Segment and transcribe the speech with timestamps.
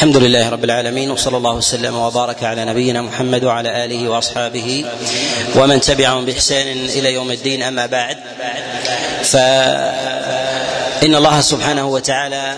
[0.00, 4.84] الحمد لله رب العالمين وصلى الله وسلم وبارك على نبينا محمد وعلى آله وأصحابه
[5.56, 8.16] ومن تبعهم بإحسان إلى يوم الدين أما بعد
[9.22, 12.54] فإن الله سبحانه وتعالى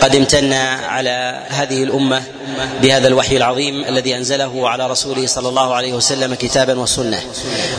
[0.00, 0.52] قد امتن
[0.88, 2.22] على هذه الأمة
[2.82, 7.20] بهذا الوحي العظيم الذي أنزله على رسوله صلى الله عليه وسلم كتابا وسنة.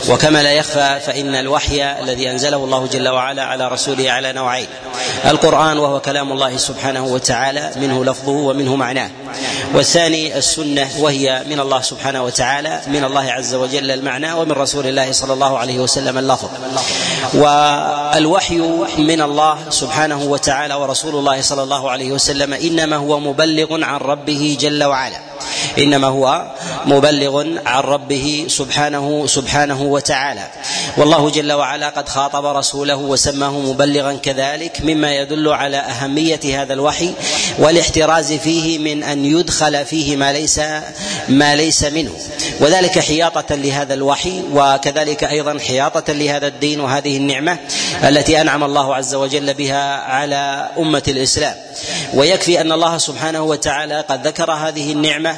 [0.08, 4.66] وكما لا يخفى فإن الوحي الذي أنزله الله جل وعلا على رسوله على نوعين.
[5.24, 9.10] القرآن وهو كلام الله سبحانه وتعالى منه لفظه ومنه معناه.
[9.74, 15.12] والثاني السنة وهي من الله سبحانه وتعالى من الله عز وجل المعنى ومن رسول الله
[15.12, 16.48] صلى الله عليه وسلم اللفظ.
[17.34, 18.58] والوحي
[18.98, 24.56] من الله سبحانه وتعالى ورسول الله صلى الله عليه وسلم إنما هو مبلغ عن ربه
[24.60, 25.20] جل وعلا.
[25.78, 26.46] إنما هو
[26.86, 30.48] مبلغ عن ربه سبحانه سبحانه وتعالى.
[30.96, 37.12] والله جل وعلا قد خاطب رسوله وسماه مبلغا كذلك مما يدل على أهمية هذا الوحي
[37.58, 40.60] والاحتراز فيه من أن يدخل فيه ما ليس
[41.28, 42.12] ما ليس منه.
[42.60, 47.58] وذلك حياطة لهذا الوحي وكذلك أيضا حياطة لهذا الدين وهذه النعمة
[48.04, 51.54] التي أنعم الله عز وجل بها على أمة الإسلام.
[52.14, 55.36] ويكفي أن الله سبحانه وتعالى قد ذكر هذه النعمة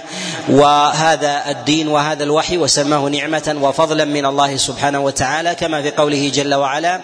[0.48, 6.54] وهذا الدين وهذا الوحي وسماه نعمة وفضلا من الله سبحانه وتعالى كما في قوله جل
[6.54, 7.00] وعلا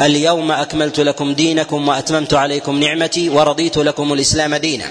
[0.00, 4.84] اليوم أكملت لكم دينكم وأتممت عليكم نعمتي ورضيت لكم الإسلام دينا.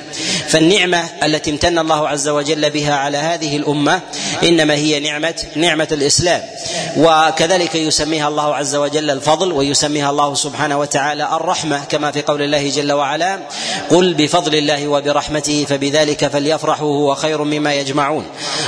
[0.47, 3.99] فالنعمة التي امتن الله عز وجل بها على هذه الأمة
[4.43, 6.41] إنما هي نعمة نعمة الإسلام.
[6.97, 12.69] وكذلك يسميها الله عز وجل الفضل ويسميها الله سبحانه وتعالى الرحمة كما في قول الله
[12.69, 13.39] جل وعلا
[13.89, 18.25] قل بفضل الله وبرحمته فبذلك فليفرحوا هو خير مما يجمعون.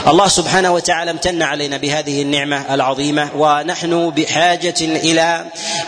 [0.07, 5.45] الله سبحانه وتعالى امتن علينا بهذه النعمة العظيمة ونحن بحاجة إلى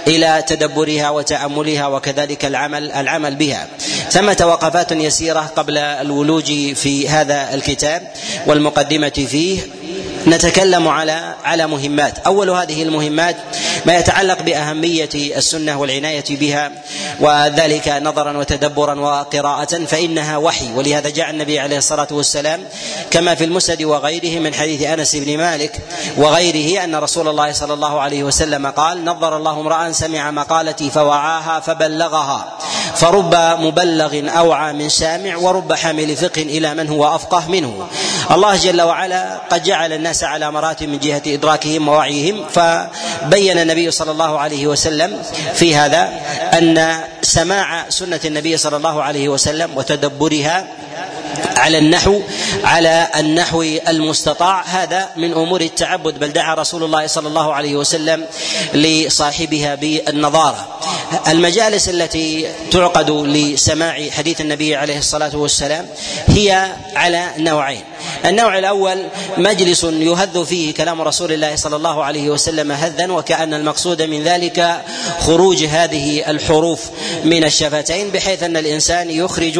[0.07, 3.67] إلى تدبرها وتأملها وكذلك العمل العمل بها.
[4.09, 8.11] ثمة وقفات يسيرة قبل الولوج في هذا الكتاب
[8.47, 9.59] والمقدمة فيه.
[10.27, 12.19] نتكلم على على مهمات.
[12.19, 13.35] أول هذه المهمات
[13.85, 16.71] ما يتعلق بأهمية السنة والعناية بها
[17.19, 20.73] وذلك نظرا وتدبرا وقراءة فإنها وحي.
[20.75, 22.63] ولهذا جاء النبي عليه الصلاة والسلام
[23.11, 25.79] كما في المسند وغيره من حديث أنس بن مالك
[26.17, 31.59] وغيره أن رسول الله صلى الله عليه وسلم قال نظر الله امرا سمع مقالتي فوعاها
[31.59, 32.57] فبلغها
[32.95, 37.87] فرب مبلغ أوعى من سامع ورب حامل فقه إلى من هو أفقه منه.
[38.31, 44.11] الله جل وعلا قد جعل الناس على مراتب من جهة إدراكهم ووعيهم فبين النبي صلى
[44.11, 45.21] الله عليه وسلم
[45.53, 46.09] في هذا
[46.53, 50.67] أن سماع سنة النبي صلى الله عليه وسلم وتدبرها
[51.57, 52.21] على النحو
[52.63, 54.61] على النحو المستطاع.
[54.61, 56.19] هذا من أمور التعبد.
[56.19, 58.25] بل دعا رسول الله صلى الله عليه وسلم
[58.73, 60.79] لصاحبها بالنظارة.
[61.27, 65.87] المجالس التي تعقد لسماع حديث النبي عليه الصلاة والسلام
[66.27, 67.83] هي على نوعين.
[68.25, 69.03] النوع الأول
[69.37, 74.83] مجلس يهذ فيه كلام رسول الله صلى الله عليه وسلم هذا وكأن المقصود من ذلك
[75.19, 76.89] خروج هذه الحروف
[77.23, 79.59] من الشفتين بحيث أن الإنسان يخرج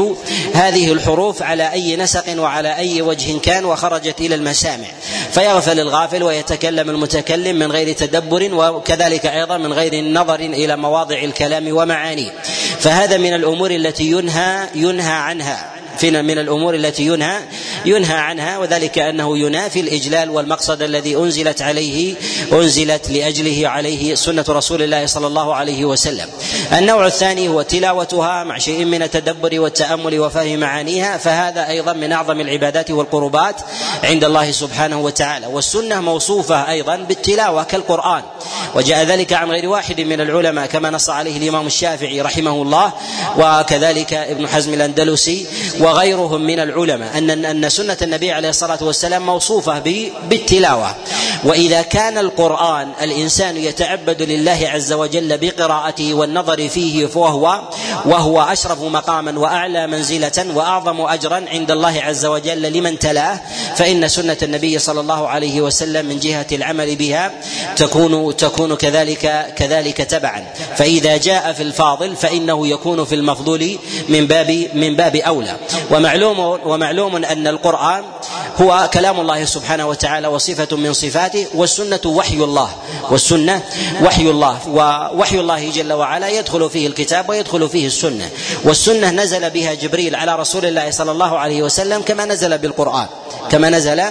[0.54, 4.88] هذه الحروف على أي نسق وعلى أي وجه كان وخرجت إلى المسامع.
[5.32, 11.78] فيغفل الغافل ويتكلم المتكلم من غير تدبر وكذلك أيضا من غير نظر إلى مواضع الكلام
[11.78, 12.32] ومعانيه.
[12.80, 15.75] فهذا من الأمور التي ينهى ينهى عنها.
[16.06, 17.40] فينا من الأمور التي ينهى
[17.86, 22.16] ينهى عنها وذلك أنه ينافي الإجلال والمقصد الذي أنزلت عليه
[22.54, 26.28] أنزلت لأجله عليه سنة رسول الله صلى الله عليه وسلم.
[26.74, 32.42] النوع الثاني هو تلاوتها مع شيء من التدبر والتأمل وفهم معانيها فهذا أيضا من أعظم
[32.42, 33.62] العبادات والقربات
[34.04, 38.24] عند الله سبحانه وتعالى والسنة موصوفة أيضا بالتلاوة كالقرآن
[38.76, 42.92] وجاء ذلك عن غير واحد من العلماء كما نص عليه الإمام الشافعي رحمه الله
[43.38, 45.46] وكذلك ابن حزم الأندلسي
[45.96, 49.80] وغيرهم من العلماء ان أن سنة النبي عليه الصلاة والسلام موصوفة
[50.30, 50.96] بالتلاوة.
[51.44, 57.62] وإذا كان القرآن الإنسان يتعبد لله عز وجل بقراءته والنظر فيه فهو
[58.06, 63.40] وهو أشرف مقاما وأعلى منزلة وأعظم أجرا عند الله عز وجل لمن تلاه
[63.76, 67.32] فإن سنة النبي صلى الله عليه وسلم من جهة العمل بها
[67.76, 70.44] تكون تكون كذلك كذلك تبعا.
[70.78, 73.78] فإذا جاء في الفاضل فإنه يكون في المفضول
[74.10, 75.56] من باب من باب أولى.
[75.92, 78.04] ومعلوم ومعلوم أن القرآن
[78.62, 82.70] هو كلام الله سبحانه وتعالى وصفة من صفاته والسنة وحي الله.
[83.12, 83.62] والسنة
[84.04, 84.60] وحي الله.
[84.68, 88.30] ووحي الله جل وعلا يدخل فيه الكتاب ويدخل فيه السنة.
[88.64, 93.08] والسنة نزل بها جبريل على رسول الله صلى الله عليه وسلم كما نزل بالقرآن.
[93.52, 94.04] كما نزل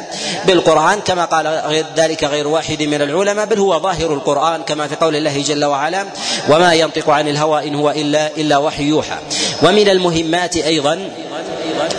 [0.46, 4.96] بالقرآن كما قال غير ذلك غير واحد من العلماء بل هو ظاهر القرآن كما في
[4.96, 6.06] قول الله جل وعلا
[6.48, 9.18] وما ينطق عن الهوى إن هو إلا إلا وحي يوحى.
[9.62, 11.10] ومن المهمات أيضا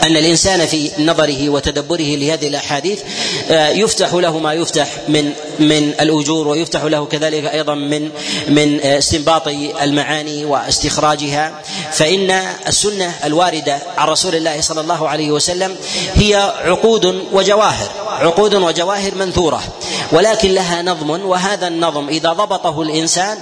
[0.03, 3.01] أن الإنسان في نظره وتدبره لهذه الأحاديث
[3.49, 8.09] آه، يفتح له ما يفتح من من الأجور ويفتح له كذلك أيضا من
[8.47, 9.47] من آه، استنباط
[9.81, 11.61] المعاني واستخراجها.
[11.91, 12.31] فإن
[12.67, 15.75] السنة الواردة عن رسول الله صلى الله عليه وسلم
[16.13, 16.35] هي
[16.65, 17.89] عقود وجواهر
[18.19, 19.63] عقود وجواهر منثورة
[20.11, 23.37] ولكن لها نظم وهذا النظم إذا ضبطه الإنسان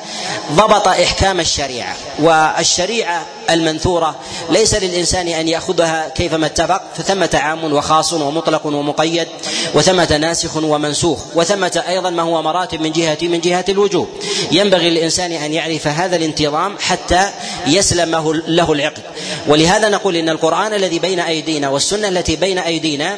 [0.51, 1.95] ضبط إحكام الشريعة.
[2.19, 4.15] والشريعة المنثورة
[4.49, 9.27] ليس للإنسان أن يأخذها كيفما اتفق فثمة عام وخاص ومطلق ومقيد
[9.73, 14.07] وثمة ناسخ ومنسوخ وثمة أيضا ما هو مراتب من جهه من جهة الوجوب.
[14.51, 17.29] ينبغي للإنسان أن يعرف هذا الانتظام حتى
[17.67, 19.01] يسلم له العقد
[19.47, 23.17] ولهذا نقول إن القرآن الذي بين أيدينا والسنة التي بين أيدينا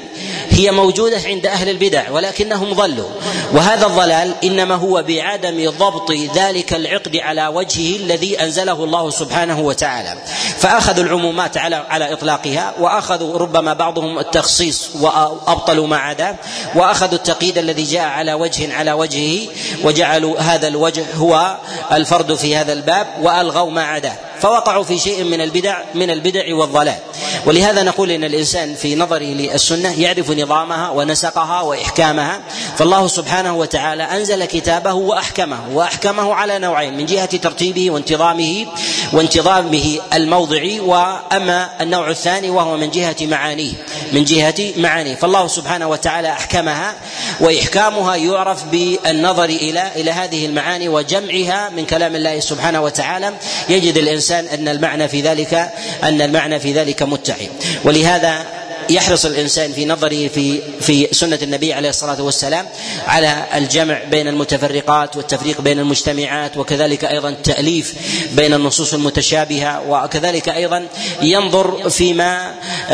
[0.49, 3.09] هي موجودة عند أهل البدع ولكنهم ضلوا.
[3.53, 10.17] وهذا الضلال إنما هو بعدم ضبط ذلك العقد على وجهه الذي أنزله الله سبحانه وتعالى.
[10.57, 16.35] فأخذوا العمومات على على إطلاقها واخذوا ربما بعضهم التخصيص وأبطلوا ما عدا
[16.75, 19.47] وأخذوا التقييد الذي جاء على وجه على وجهه
[19.83, 21.57] وجعلوا هذا الوجه هو
[21.91, 26.99] الفرد في هذا الباب وألغوا ما عداه فوقعوا في شيء من البدع من البدع والضلال.
[27.45, 32.41] ولهذا نقول إن الإنسان في نظره للسنة يعرف نظامها ونسقها وإحكامها.
[32.77, 38.65] فالله سبحانه وتعالى أنزل كتابه وأحكمه وأحكمه على نوعين من جهة ترتيبه وانتظامه
[39.13, 43.73] وانتظامه الموضعي وأما النوع الثاني وهو من جهة معانيه
[44.11, 45.15] من جهة معانيه.
[45.15, 46.95] فالله سبحانه وتعالى أحكمها
[47.39, 53.33] وإحكامها يعرف بالنظر إلى إلى هذه المعاني وجمعها من كلام الله سبحانه وتعالى.
[53.69, 55.69] يجد الإنسان أن المعنى في ذلك
[56.03, 57.49] أن المعنى في ذلك متحد
[57.83, 58.45] ولهذا
[58.89, 62.65] يحرص الإنسان في نظره في في سنة النبي عليه الصلاة والسلام
[63.07, 67.93] على الجمع بين المتفرقات والتفريق بين المجتمعات وكذلك أيضا التأليف
[68.31, 70.87] بين النصوص المتشابهة وكذلك أيضا
[71.21, 72.53] ينظر فيما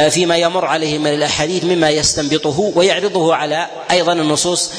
[0.09, 4.71] فيما يمر عليه من الأحاديث مما يستنبطه ويعرضه على أيضا النصوص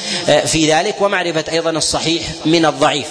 [0.45, 3.07] في ذلك ومعرفة أيضا الصحيح من الضعيف.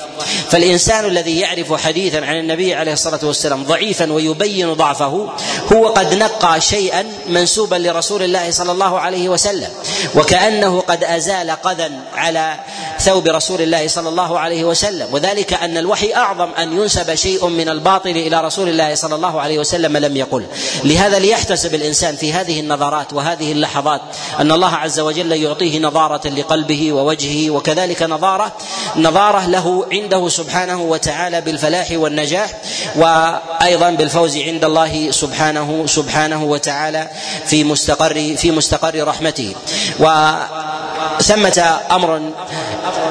[0.51, 5.29] فالإنسان الذي يعرف حديثا عن النبي عليه الصلاة والسلام ضعيفا ويبين ضعفه
[5.73, 9.69] هو قد نقى شيئا منسوبا لرسول الله صلى الله عليه وسلم
[10.15, 12.55] وكأنه قد أزال قذا على
[13.01, 15.09] ثوب رسول الله صلى الله عليه وسلم.
[15.13, 19.59] وذلك أن الوحي أعظم أن ينسب شيء من الباطل إلى رسول الله صلى الله عليه
[19.59, 20.47] وسلم لم يقل.
[20.85, 24.01] لهذا ليحتسب الإنسان في هذه النظرات وهذه اللحظات
[24.41, 28.53] أن الله عز وجل يعطيه نظارة لقلبه ووجهه وكذلك نظارة
[28.97, 32.51] نظارة له عنده سبحانه وتعالى بالفلاح والنجاح
[32.97, 37.09] وأيضا بالفوز عند الله سبحانه سبحانه وتعالى
[37.47, 39.55] في مستقر في مستقر رحمته.
[39.99, 42.21] وثمة أمر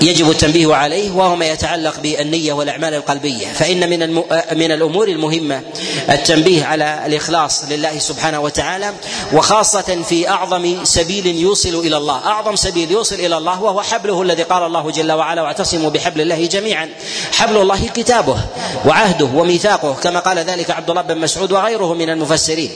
[0.01, 3.47] يجب التنبيه عليه وهو ما يتعلق بالنية والأعمال القلبية.
[3.47, 4.15] فإن من
[4.57, 5.62] من الأمور المهمة
[6.09, 8.94] التنبيه على الإخلاص لله سبحانه وتعالى
[9.33, 12.27] وخاصة في أعظم سبيل يوصل إلى الله.
[12.27, 16.45] أعظم سبيل يوصل إلى الله وهو حبله الذي قال الله جل وعلا واعتصموا بحبل الله
[16.45, 16.89] جميعا
[17.33, 18.38] حبل الله كتابه
[18.85, 22.71] وعهده وميثاقه كما قال ذلك عبد الله بن مسعود وغيره من المفسرين.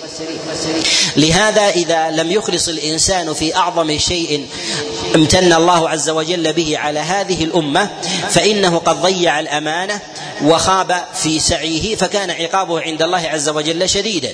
[1.18, 4.48] لهذا إذا لم يخلص الإنسان في أعظم شيء
[5.16, 7.90] امتن الله عز وجل به على هذه الأمة
[8.30, 10.00] فإنه قد ضيع الأمانة
[10.44, 14.34] وخاب في سعيه فكان عقابه عند الله عز وجل شديدا.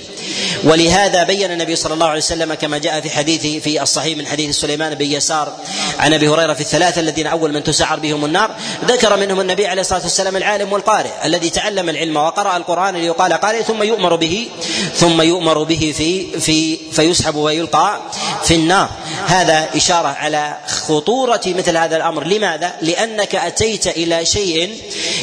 [0.64, 4.56] ولهذا بين النبي صلى الله عليه وسلم كما جاء في حديثه في الصحيح من حديث
[4.56, 5.52] سليمان بن يسار
[5.98, 8.50] عن أبي هريرة في الثلاثة الذين أول من تسعر بهم النار
[8.84, 13.62] ذكر منهم النبي عليه الصلاة والسلام العالم والقارئ الذي تعلم العلم وقرأ القرآن ليقال قارئ
[13.62, 14.48] ثم يؤمر به
[14.94, 18.00] ثم يؤمر به في في فيسحب ويلقى
[18.44, 18.90] في النار.
[19.26, 24.78] هذا إشارة على خطورة مثل هذا الأمر لماذا؟ لأنك أتيت إلى شيء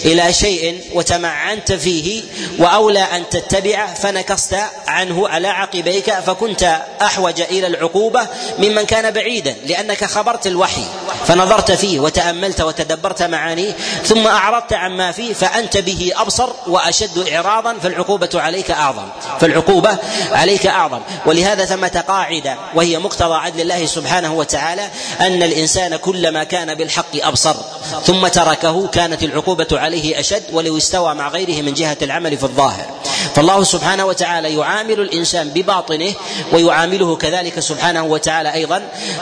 [0.05, 2.23] إلى شيء وتمعنت فيه
[2.57, 4.55] وأولى أن تتبعه فنكصت
[4.87, 8.27] عنه على عقبيك فكنت أحوج إلى العقوبة
[8.59, 10.83] ممن كان بعيدا لأنك خبرت الوحي
[11.27, 13.71] فنظرت فيه وتأملت وتدبرت معانيه
[14.05, 19.07] ثم أعرضت عما فيه فأنت به أبصر وأشد إعراضا فالعقوبة عليك أعظم
[19.41, 19.97] فالعقوبة
[20.31, 24.89] عليك أعظم ولهذا ثمة قاعدة وهي مقتضى عدل الله سبحانه وتعالى
[25.21, 27.55] أن الإنسان كلما كان بالحق أبصر
[28.05, 32.85] ثم تركه كانت العقوبة عليه أشد ولو استوى مع غيره من جهة العمل في الظاهر.
[33.35, 36.13] فالله سبحانه وتعالى يعامل الإنسان بباطنه
[36.53, 38.81] ويعامله كذلك سبحانه وتعالى أيضا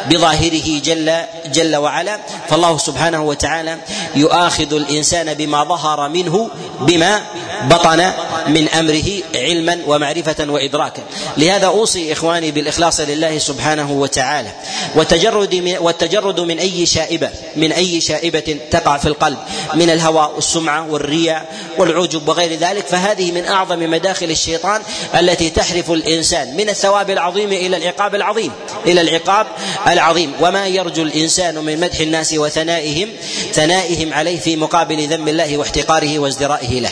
[0.10, 1.14] بظاهره جل
[1.46, 2.20] جل وعلا.
[2.50, 3.78] فالله سبحانه وتعالى
[4.16, 7.22] يؤاخذ الإنسان بما ظهر منه بما
[7.64, 8.12] بطن
[8.48, 11.02] من أمره علما ومعرفة وادراكا.
[11.38, 14.50] لهذا أوصي إخواني بالإخلاص لله سبحانه وتعالى.
[14.96, 19.38] والتجرد من والتجرد من أي شائبة من أي شائبة تقع في القلب
[19.74, 21.46] من الهوى والسمعة والرياء
[21.78, 24.82] والعجب وغير ذلك فهذه من أعظم مداخل الشيطان
[25.20, 28.52] التي تحرف الإنسان من الثواب العظيم إلى العقاب العظيم
[28.86, 29.48] إلى العقاب
[29.88, 30.34] العظيم.
[30.42, 33.10] وما يرجو الإنسان من مدح الناس وثنائهم
[33.54, 36.90] ثنائهم عليه في مقابل ذم الله واحتقاره وازدرائه له.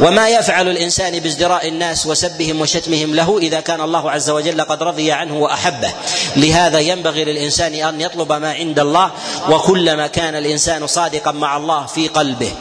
[0.00, 5.12] وما يفعل الإنسان بازدراء الناس وسبهم وشتمهم له إذا كان الله عز وجل قد رضي
[5.12, 5.92] عنه وأحبه.
[6.36, 9.10] لهذا ينبغي للإنسان أن يطلب ما عند الله
[9.50, 12.52] وكلما كان الإنسان صادقا مع الله في قلبه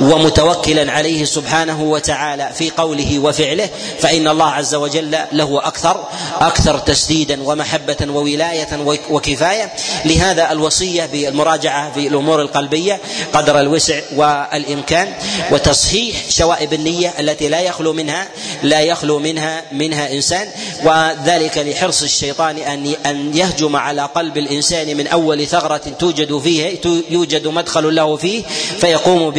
[0.00, 3.68] ومتوكلا عليه سبحانه وتعالى في قوله وفعله
[4.00, 6.04] فإن الله عز وجل له أكثر
[6.40, 8.68] أكثر تسديدا ومحبة وولاية
[9.10, 9.72] وكفاية.
[10.04, 13.00] لهذا الوصية بالمراجعة في الأمور القلبية
[13.32, 15.12] قدر الوسع والإمكان
[15.50, 18.28] وتصحيح شوائب النية التي لا يخلو منها
[18.62, 20.48] لا يخلو منها منها إنسان
[20.84, 26.78] وذلك لحرص الشيطان أن أن يهجم على قلب الإنسان من أول ثغرة توجد فيه
[27.10, 28.42] يوجد مدخل له فيه
[28.80, 29.30] فيقوم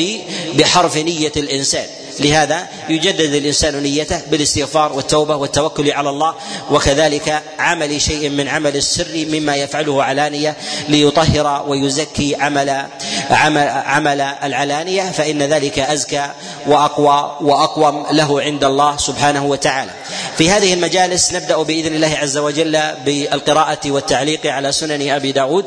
[0.54, 1.86] بحرف نية الإنسان.
[2.20, 6.36] لهذا يجدد الإنسان نيته بالاستغفار والتوبة والتوكل على الله
[6.72, 10.56] وكذلك عمل شيء من عمل السر مما يفعله علانية
[10.90, 12.86] ليطهر ويزكي عمل
[13.30, 16.30] عمل عمل العلانية فإن ذلك أزكى
[16.68, 19.92] وأقوى وأقوم له عند الله سبحانه وتعالى.
[20.38, 25.66] في هذه المجالس نبدأ بإذن الله عز وجل بالقراءة والتعليق على سنن أبي داود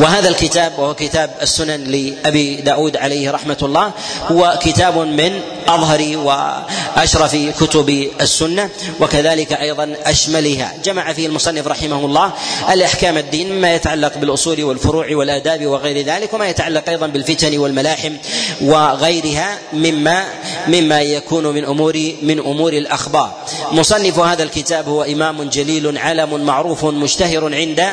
[0.00, 3.90] وهذا الكتاب وهو كتاب السنن لأبي داود عليه رحمة الله
[4.30, 10.74] هو كتاب من أظهر وأشرف كتب السنة وكذلك أيضا أشملها.
[10.84, 12.32] جمع فيه المصنف رحمه الله
[12.72, 18.12] الأحكام الدين مما يتعلق بالأصول والفروع والآداب وغير ذلك وما يتعلق أيضا بالفتن والملاحم
[18.60, 20.24] وغيرها مما
[20.68, 23.38] مما يكون من أمور من أمور الأخبار.
[23.72, 27.88] مصنف هذا الكتاب هو إمام جليل علم معروف مشتهر عند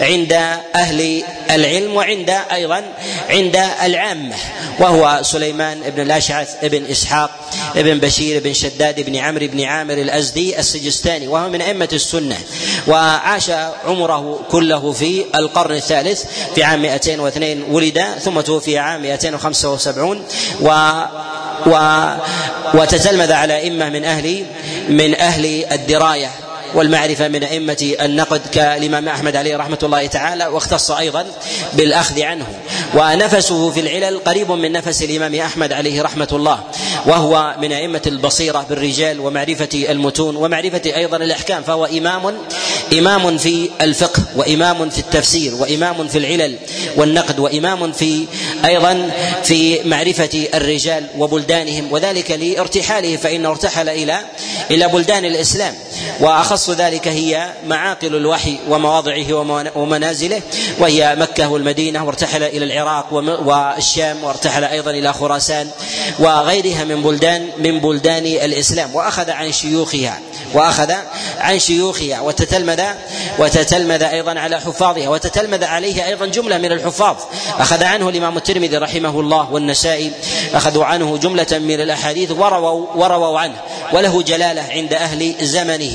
[0.00, 0.32] عند
[0.74, 2.82] أهل العلم وعند أيضا
[3.30, 4.36] عند العامة
[4.78, 7.09] وهو سليمان بن الأشعث بن إسحاق.
[7.74, 12.38] بن بشير بن شداد بن عمرو بن عامر الأزدي السجستاني وهو من أئمة السنة.
[12.88, 13.50] وعاش
[13.84, 16.24] عمره كله في القرن الثالث
[16.54, 20.24] في عام 202 ولد ثم توفي عام 275
[20.60, 20.92] و
[21.66, 22.00] و
[22.74, 24.46] وتتلمذ على أئمة من أهل
[24.88, 26.30] من أهل الدراية.
[26.74, 31.26] والمعرفة من أئمة النقد كالإمام أحمد عليه رحمة الله تعالى واختص أيضا
[31.72, 32.46] بالأخذ عنه.
[32.94, 36.60] ونفسه في العلل قريب من نفس الإمام أحمد عليه رحمة الله
[37.06, 42.38] وهو من أئمة البصيرة بالرجال ومعرفة المتون ومعرفة أيضا الأحكام فهو إمام
[42.92, 46.56] إمام في الفقه وإمام في التفسير وإمام في العلل
[46.96, 48.24] والنقد وإمام في
[48.64, 49.10] أيضا
[49.44, 51.92] في معرفة الرجال وبلدانهم.
[51.92, 54.20] وذلك لارتحاله فإنه ارتحل إلى
[54.70, 55.74] إلى بلدان الإسلام.
[56.20, 59.34] وأخص ذلك هي معاقل الوحي ومواضعه
[59.74, 60.42] ومنازله
[60.78, 63.12] وهي مكة والمدينة وارتحل إلى العراق
[63.44, 65.70] والشام وارتحل أيضا إلى خراسان
[66.18, 68.94] وغيرها من بلدان من بلدان الإسلام.
[68.94, 70.18] وأخذ عن شيوخها
[70.54, 70.92] وأخذ
[71.38, 72.82] عن شيوخها وتتلمذ
[73.38, 77.16] وتتلمذ أيضا على حفاظها وتتلمذ عليه أيضا جملة من الحفاظ.
[77.58, 80.12] أخذ عنه الإمام الترمذي رحمه الله والنسائي
[80.54, 83.56] أخذوا عنه جملة من الأحاديث ورووا ورووا عنه
[83.92, 85.92] وله جلالة عند أهل زمنه.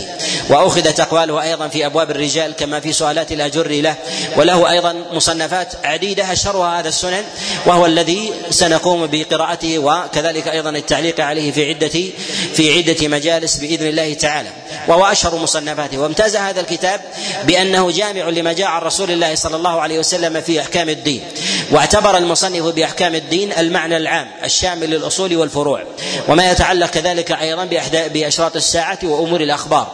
[0.56, 3.96] وأخذت أقواله أيضا في أبواب الرجال كما في سؤالات الأجر له.
[4.38, 7.24] وله أيضا مصنفات عديدة أشهرها هذا السنن
[7.66, 12.14] وهو الذي سنقوم بقراءته وكذلك أيضا التعليق عليه في عدة
[12.54, 14.50] في عدة مجالس بإذن الله تعالى.
[14.88, 15.98] وهو أشهر مصنفاته.
[15.98, 17.02] وامتاز هذا الكتاب
[17.44, 21.22] بأنه جامع لما جاء عن رسول الله صلى الله عليه وسلم في أحكام الدين.
[21.72, 25.84] واعتبر المصنف بأحكام الدين المعنى العام الشامل للأصول والفروع.
[26.28, 27.66] وما يتعلق كذلك أيضا
[28.14, 29.92] بأشراط الساعة وأمور الأخبار.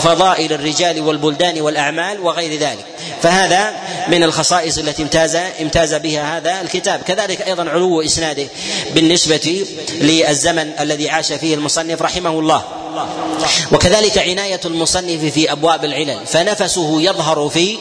[0.00, 2.84] وفضائل الرجال والبلدان والأعمال وغير ذلك.
[3.22, 3.72] فهذا
[4.08, 7.02] من الخصائص التي امتاز امتاز بها هذا الكتاب.
[7.02, 8.46] كذلك أيضا علو إسناده
[8.94, 9.66] بالنسبة
[10.00, 12.64] للزمن الذي عاش فيه المصنف رحمه الله.
[13.72, 16.26] وكذلك عناية المصنف في أبواب العلل.
[16.26, 17.78] فنفسه يظهر في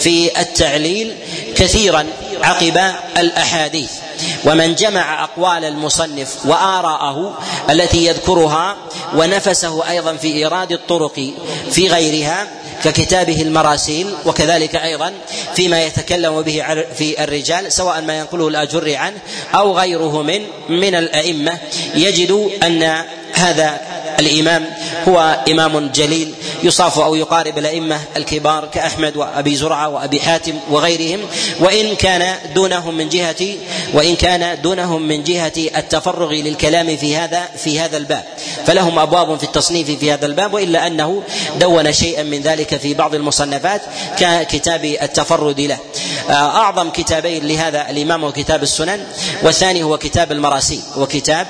[0.00, 1.14] في التعليل
[1.56, 2.06] كثيرا
[2.42, 2.80] عقب
[3.18, 3.90] الأحاديث.
[4.44, 7.38] ومن جمع أقوال المصنف وآراءه
[7.70, 8.76] التي يذكرها
[9.16, 11.30] ونفسه أيضا في إيراد الطرق
[11.70, 12.46] في غيرها
[12.84, 15.12] ككتابه المراسيل وكذلك أيضا
[15.54, 19.18] فيما يتكلم به في الرجال سواء ما ينقله الأجر عنه
[19.54, 21.58] أو غيره من من الأئمة.
[21.94, 23.80] يجد أن هذا
[24.18, 24.66] الإمام
[25.08, 31.20] هو إمام جليل يصاف أو يقارب الأئمة الكبار كأحمد وأبي زرعة وأبي حاتم وغيرهم.
[31.60, 33.56] وإن كان دونهم من جهة
[33.92, 38.24] وإن كان دونهم من جهة التفرغ للكلام في هذا في هذا الباب.
[38.66, 41.22] فلهم أبواب في التصنيف في هذا الباب وإلا أنه
[41.60, 43.82] دون شيئا من ذلك في بعض المصنفات
[44.18, 45.78] ككتاب التفرد له.
[46.30, 49.00] أعظم كتابين لهذا الإمام هو كتاب السنن
[49.42, 51.46] والثاني هو كتاب المراسيل وكتاب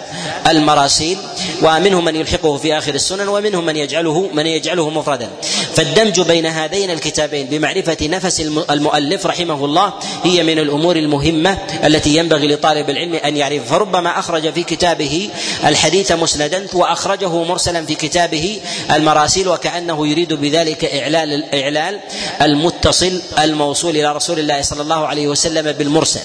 [0.49, 1.19] المراسيل.
[1.63, 5.31] ومنهم من يلحقه في آخر السنن ومنهم من يجعله من يجعله مفردا.
[5.75, 9.93] فالدمج بين هذين الكتابين بمعرفة نفس المؤلف رحمه الله
[10.25, 15.31] هي من الأمور المهمة التي ينبغي لطالب العلم أن يعرف فربما أخرج في كتابه
[15.67, 18.61] الحديث مسندا وأخرجه مرسلا في كتابه
[18.95, 22.01] المراسيل وكأنه يريد بذلك اعلال الاعلال
[22.43, 26.21] المتصل الموصول إلى رسول الله صلى الله عليه وسلم بالمرسل.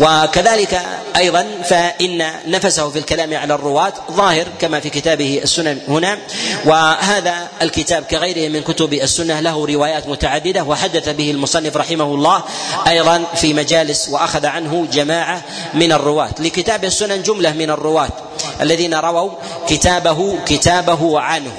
[0.00, 0.82] وكذلك
[1.16, 6.18] أيضا فإن نفسه في الكلام على الرواة ظاهر كما في كتابه السنن هنا
[6.64, 12.42] وهذا الكتاب كغيره من كتب السنة له روايات متعددة وحدث به المصنف رحمه الله
[12.88, 15.42] أيضا في مجالس وأخذ عنه جماعة
[15.74, 16.30] من الرواة.
[16.38, 18.25] لكتاب السنن جملة من الرواة.
[18.60, 19.30] الذين رووا
[19.68, 21.52] كتابه كتابه عنه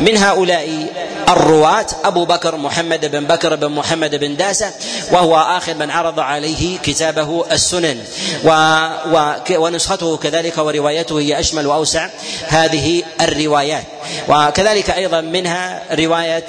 [0.00, 0.86] من هؤلاء
[1.28, 4.70] الرواة أبو بكر محمد بن بكر بن محمد بن داسة
[5.12, 7.98] وهو آخر من عرض عليه كتابه السنن.
[8.44, 8.48] و
[9.12, 12.08] و ونسخته كذلك وروايته هي أشمل وأوسع
[12.48, 13.84] هذه الروايات.
[14.28, 16.44] وكذلك أيضا منها رواية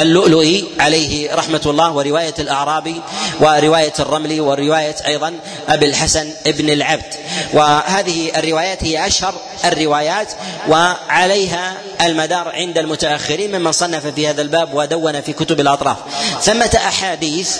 [0.00, 3.00] اللؤلؤي عليه رحمة الله ورواية الأعرابي
[3.40, 5.34] ورواية الرملي ورواية أيضا
[5.68, 7.14] أبي الحسن ابن العبد.
[7.52, 9.34] وهذه الروايات هي أشهر
[9.64, 10.28] الروايات
[10.68, 15.96] وعليها المدار عند المتأخرين ممن صنف في هذا الباب ودون في كتب الأطراف.
[16.42, 17.56] ثمة أحاديث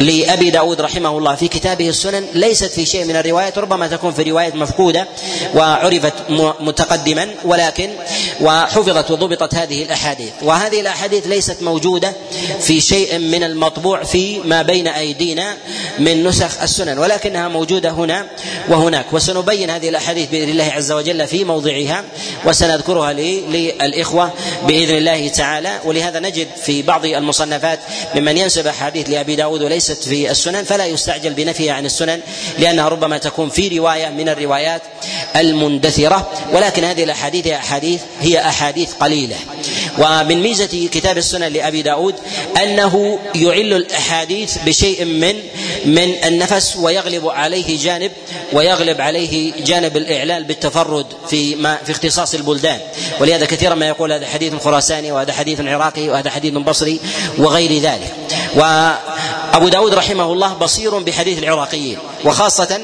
[0.00, 4.22] لأبي داود رحمه الله في كتابه السنن ليست في شيء من الروايات ربما تكون في
[4.22, 5.08] رواية مفقودة
[5.54, 6.12] وعرفت
[6.60, 7.90] متقدما ولكن
[8.40, 10.30] وحفظت وضبطت هذه الأحاديث.
[10.42, 12.12] وهذه الأحاديث ليست موجودة
[12.60, 15.56] في شيء من المطبوع في ما بين أيدينا
[15.98, 18.26] من نسخ السنن ولكنها موجودة هنا
[18.68, 19.06] وهناك.
[19.12, 22.04] وسنبين هذه الأحاديث بإذن الله عز وجل في موضعها
[22.44, 24.32] وسنذكرها للإخوة
[24.66, 25.78] بإذن الله تعالى.
[25.84, 27.80] ولهذا نجد في بعض المصنفات
[28.14, 32.20] ممن ينسب أحاديث لأبي داود وليست في السنن فلا يستعجل بنفيها عن السنن
[32.58, 34.82] لأنها ربما تكون في رواية من الروايات
[35.36, 39.36] المندثرة ولكن هذه الأحاديث هي أحاديث هي أحاديث قليلة.
[39.98, 42.14] ومن ميزة كتاب السنن لأبي داود
[42.62, 45.34] أنه يعل الأحاديث بشيء من
[45.84, 48.12] من النفس ويغلب عليه جانب
[48.52, 52.78] ويغلب عليه جانب الإعلال بالتفرد في ما في اختصاص البلدان.
[53.20, 57.00] ولهذا كثيرا ما يقول هذا حديث خراساني وهذا حديث عراقي وهذا حديث بصري
[57.38, 58.12] وغير ذلك.
[59.54, 62.80] وأبو داود رحمه الله بصير بحديث العراقيين وخاصة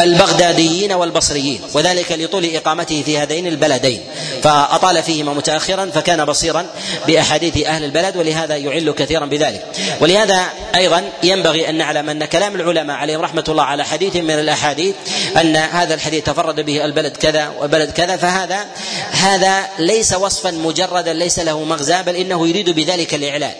[0.00, 4.00] البغداديين والبصريين وذلك لطول إقامته في هذين البلدين.
[4.42, 6.66] فأطال فيهما متاخرا فكان بصيرا
[7.06, 9.64] بأحاديث أهل البلد ولهذا يعل كثيرا بذلك.
[10.00, 14.94] ولهذا أيضا ينبغي أن نعلم أن كلام العلماء عليهم رحمة الله على حديث من الأحاديث
[15.40, 18.66] أن هذا الحديث تفرد به البلد كذا وبلد كذا فهذا
[19.10, 23.54] هذا ليس وصفا مجردا ليس له مغزى بل إنه يريد بذلك الإعلان.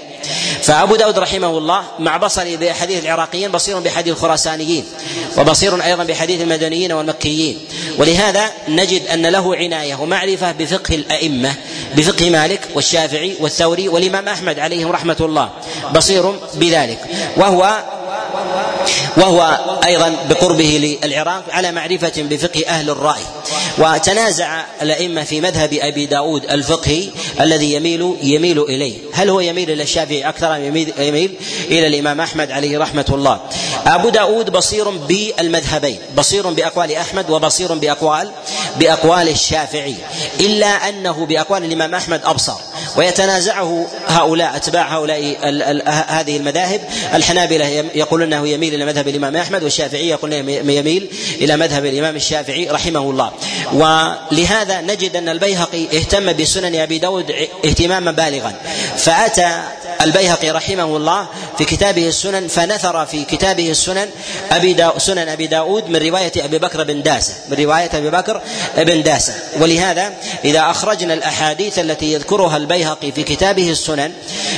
[0.68, 4.84] فأبو داود رحمه الله مع بصري بحديث العراقيين بصير بحديث الخراسانيين
[5.38, 7.58] وبصير أيضا بحديث المدنيين والمكيين.
[7.98, 11.54] ولهذا نجد أن له عناية ومعرفة بفقه الأئمة
[11.96, 15.50] بفقه مالك والشافعي والثوري والإمام أحمد عليهم رحمة الله
[15.94, 16.98] بصير بذلك.
[17.36, 17.84] وهو
[19.16, 23.22] وهو أيضا بقربه للعراق على معرفة بفقه أهل الرأي.
[23.78, 27.08] وتنازع الأئمة في مذهب أبي داود الفقهي
[27.40, 28.94] الذي يميل يميل إليه.
[29.12, 30.64] هل هو يميل إلى الشافعي أكثر أم
[30.98, 31.34] يميل,
[31.70, 33.40] إلى الإمام أحمد عليه رحمة الله؟
[33.86, 38.30] أبو داود بصير بالمذهبين بصير بأقوال أحمد وبصير باقوال
[38.78, 39.94] بأقوال الشافعي
[40.40, 42.56] إلا أنه بأقوال الإمام أحمد أبصر.
[42.96, 45.18] ويتنازعه هؤلاء أتباع هؤلاء
[46.08, 46.80] هذه المذاهب.
[47.14, 51.08] الحنابلة يقولون إنه يميل إلى مذهب الإمام أحمد والشافعي يقول يميل
[51.40, 53.32] إلى مذهب الإمام الشافعي رحمه الله.
[53.72, 58.54] ولهذا نجد أن البيهقي اهتم بسنن أبي داود اهتماما بالغا.
[58.96, 59.62] فأتى
[60.02, 61.26] البيهقي رحمه الله
[61.58, 64.08] في كتابه السنن فنثر في كتابه السنن
[64.52, 68.40] أبي دا سنن أبي داود من رواية أبي بكر بن داسة من رواية أبي بكر
[68.76, 69.34] بن داسة.
[69.60, 70.12] ولهذا
[70.44, 74.12] إذا أخرجنا الأحاديث التي يذكرها البيهقي في كتابه السنن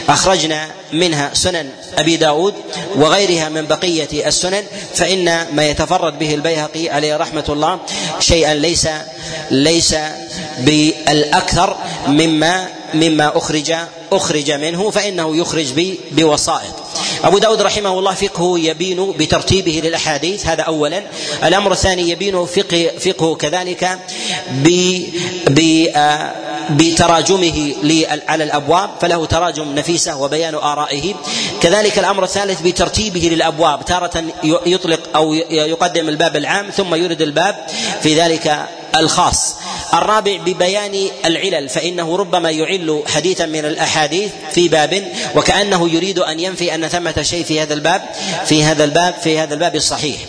[0.09, 1.69] أخرجنا منها سنن
[1.99, 2.55] أبي داود
[2.97, 7.79] وغيرها من بقية السنن فإن ما يتفرد به البيهقي عليه رحمة الله
[8.21, 8.89] شيئا ليس
[9.51, 9.97] ليس
[10.59, 11.77] بالأكثر
[12.07, 13.75] مما مما أخرج
[14.13, 15.67] أخرج منه فإنه يخرج
[16.13, 16.75] بوسائط.
[17.25, 21.03] أبو داود رحمه الله فقهه يبين بترتيبه للأحاديث هذا أولا.
[21.45, 23.99] الأمر الثاني يبين فقه فقهه كذلك
[25.47, 26.33] ب آه،
[26.71, 27.75] بتراجمه
[28.29, 31.15] على الأبواب فله تراجم نفيسه وبيان آرائه.
[31.63, 37.57] كذلك الأمر الثالث بترتيبه للأبواب تارة يطلق أو يقدم الباب العام ثم يرد الباب
[38.03, 39.55] في ذلك الخاص.
[39.95, 46.75] الرابع ببيان العلل فإنه ربما يعل حديثا من الأحاديث في باب وكأنه يريد أن ينفي
[46.75, 48.03] أن ثمة شيء في هذا الباب
[48.47, 50.21] في هذا الباب في هذا الباب الصحيح.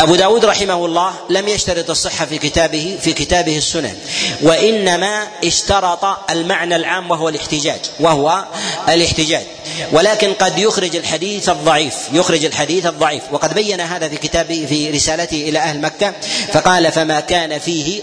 [0.00, 3.94] أبو داود رحمه الله لم يشترط الصحة في كتابه في كتابه السنن.
[4.42, 8.44] وإنما اشترط المعنى العام وهو الاحتجاج وهو
[8.88, 9.46] الاحتجاج.
[9.92, 13.22] ولكن قد يخرج الحديث الضعيف يخرج الحديث الضعيف.
[13.32, 16.14] وقد بين هذا في كتابه في رسالته إلى أهل مكة
[16.52, 18.00] فقال فما كان فيه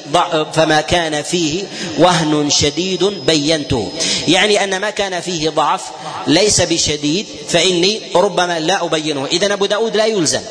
[0.53, 1.63] فما كان فيه
[1.97, 3.91] وهن شديد بينته.
[4.27, 5.81] يعني أن ما كان فيه ضعف
[6.27, 9.25] ليس بشديد فإني ربما لا أبينه.
[9.25, 10.41] إذا أبو داود لا يلزم.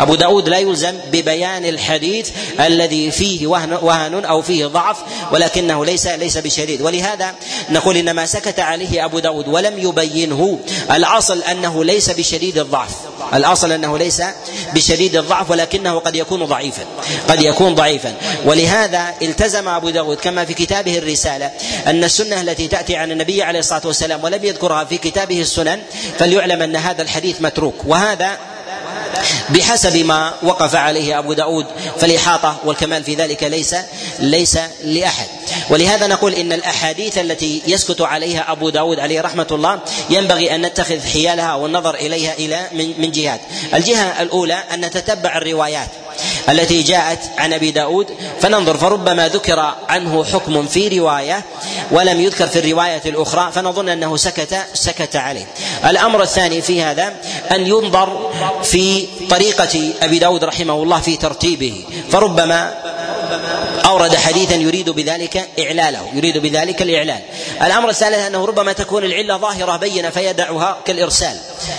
[0.00, 2.30] أبو داود لا يلزم ببيان الحديث
[2.60, 4.96] الذي فيه وهن, وهن أو فيه ضعف
[5.32, 6.82] ولكنه ليس ليس بشديد.
[6.82, 7.34] ولهذا
[7.70, 10.58] نقول إن ما سكت عليه أبو داود ولم يبينه.
[10.92, 12.90] الأصل أنه ليس بشديد الضعف.
[13.34, 14.22] الأصل أنه ليس
[14.74, 16.82] بشديد الضعف ولكنه قد يكون ضعيفا.
[17.28, 18.14] قد يكون ضعيفا.
[18.44, 21.50] ولهذا التزم أبو داود كما في كتابه الرسالة
[21.86, 25.80] أن السنة التي تأتي عن النبي عليه الصلاة والسلام ولم يذكرها في كتابه السنن
[26.18, 27.74] فليعلم أن هذا الحديث متروك.
[27.86, 28.38] وهذا
[29.48, 31.66] بحسب ما وقف عليه أبو داود
[32.00, 33.76] فالإحاطة والكمال في ذلك ليس
[34.18, 35.26] ليس لأحد.
[35.70, 41.00] ولهذا نقول إن الأحاديث التي يسكت عليها أبو داود عليه رحمة الله ينبغي أن نتخذ
[41.00, 42.66] حيالها والنظر إليها إلى
[42.98, 43.40] من جهات.
[43.74, 45.88] الجهة الأولى أن نتتبع الروايات.
[46.48, 48.06] التي جاءت عن أبي داود
[48.40, 51.44] فننظر فربما ذكر عنه حكم في رواية
[51.90, 55.46] ولم يذكر في الرواية الأخرى فنظن أنه سكت سكت عليه.
[55.86, 57.12] الأمر الثاني في هذا
[57.50, 58.30] أن ينظر
[58.62, 62.74] في طريقة أبي داود رحمه الله في ترتيبه فربما
[63.90, 67.20] أورد حديثا يريد بذلك إعلاله يريد بذلك الإعلال.
[67.62, 71.36] الأمر الثالث أنه ربما تكون العلة ظاهرة بينة فيدعها كالإرسال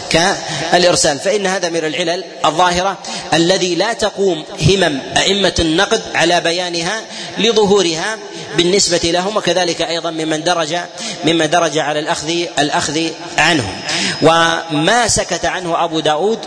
[0.09, 1.19] كالإرسال.
[1.19, 2.97] فإن هذا من العلل الظاهرة
[3.33, 7.01] الذي لا تقوم همم أئمة النقد على بيانها
[7.37, 8.17] لظهورها
[8.57, 10.77] بالنسبة لهم وكذلك أيضا ممن درج
[11.25, 13.81] ممن درج على الأخذ الأخذ عنهم.
[14.21, 16.39] وما سكت عنه أبو داود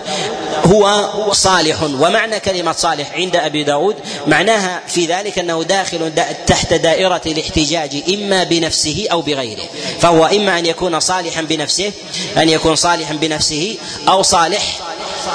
[0.66, 1.82] هو صالح.
[1.82, 6.12] ومعنى كلمة صالح عند أبي داود معناها في ذلك أنه داخل
[6.46, 9.62] تحت دائرة الاحتجاج إما بنفسه أو بغيره.
[10.00, 11.92] فهو إما أن يكون صالحا بنفسه
[12.36, 13.76] أن يكون صالحا بنفسه
[14.08, 14.78] أو صالح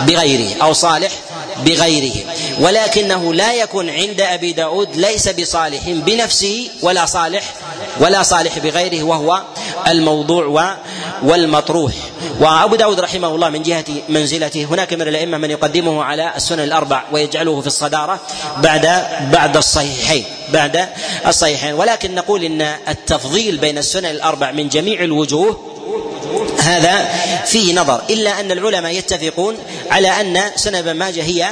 [0.01, 1.11] بغيره أو صالح
[1.65, 2.15] بغيره
[2.59, 7.43] ولكنه لا يكون عند أبي داود ليس بصالح بنفسه ولا صالح
[7.99, 9.43] ولا صالح بغيره وهو
[9.87, 10.77] الموضوع
[11.23, 11.93] والمطروح.
[12.39, 17.03] وأبو داود رحمه الله من جهة منزلته هناك من الأئمة من يقدمه على السنن الأربع
[17.11, 18.19] ويجعله في الصدارة
[18.57, 20.89] بعد بعد الصحيحين بعد
[21.27, 21.73] الصحيحين.
[21.73, 25.59] ولكن نقول إن التفضيل بين السنن الأربع من جميع الوجوه
[26.59, 27.09] هذا
[27.45, 29.57] فيه نظر إلا أن العلماء يتفقون
[29.91, 31.49] على أن سنن ابن ماجه هي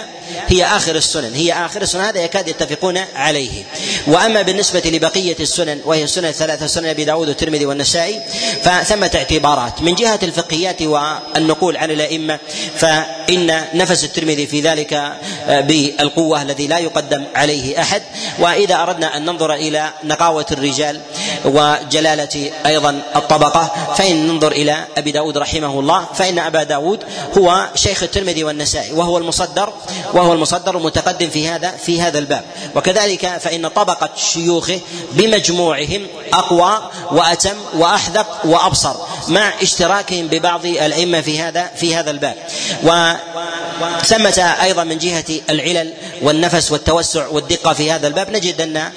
[0.47, 3.63] هي آخر السنن هي آخر السنن هذا يكاد يتفقون عليه.
[4.07, 8.21] وأما بالنسبة لبقية السنن وهي السنن الثلاثة سنن أبي داود والترمذي والنسائي
[8.63, 9.81] فثمة اعتبارات.
[9.81, 12.39] من جهة الفقهيات والنقول عن الأئمة
[12.75, 18.01] فإن نفس الترمذي في ذلك آه، بالقوة الذي لا يقدم عليه أحد.
[18.39, 21.01] وإذا أردنا أن ننظر إلى نقاوة الرجال
[21.45, 27.03] وجلالة أيضا الطبقة فإن ننظر إلى أبي داود رحمه الله فإن أبا داود
[27.37, 29.73] هو شيخ الترمذي والنسائي وهو المصدر
[30.17, 32.43] وهو المصدر المتقدم في هذا في هذا الباب.
[32.75, 34.79] وكذلك فإن طبقة شيوخه
[35.11, 38.95] بمجموعهم أقوى وأتم وأحذق وأبصر
[39.27, 42.35] مع اشتراكهم ببعض الأئمة في هذا في هذا الباب.
[42.83, 48.29] وثمة أيضا من جهة العلل والنفس والتوسع والدقة في هذا الباب.
[48.29, 48.91] نجد أن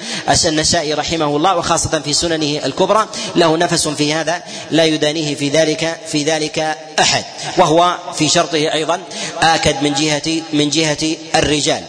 [0.45, 5.99] النسائي رحمه الله وخاصة في سننه الكبرى له نفس في هذا لا يدانيه في ذلك
[6.07, 7.23] في ذلك أحد
[7.57, 8.99] وهو في شرطه أيضا
[9.41, 11.83] آكد من جهة من جهة الرجال.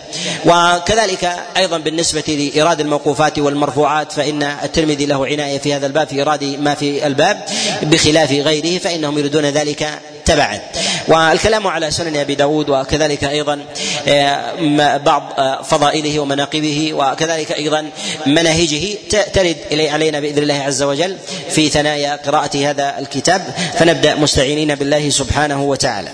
[0.46, 6.44] وكذلك أيضا بالنسبة لإيراد الموقوفات والمرفوعات فإن الترمذي له عناية في هذا الباب في إيراد
[6.44, 7.44] ما في الباب
[7.83, 10.61] بخلاف غيره فإنهم يريدون ذلك تبعا
[11.08, 13.64] والكلام على سنن أبي داود وكذلك أيضا
[14.08, 17.90] آه، بعض آه، فضائله ومناقبه وكذلك أيضا
[18.26, 18.96] مناهجه
[19.32, 21.16] ترد علينا بإذن الله عز وجل
[21.50, 23.42] في ثنايا قراءة هذا الكتاب.
[23.78, 26.08] فنبدأ مستعينين بالله سبحانه وتعالى.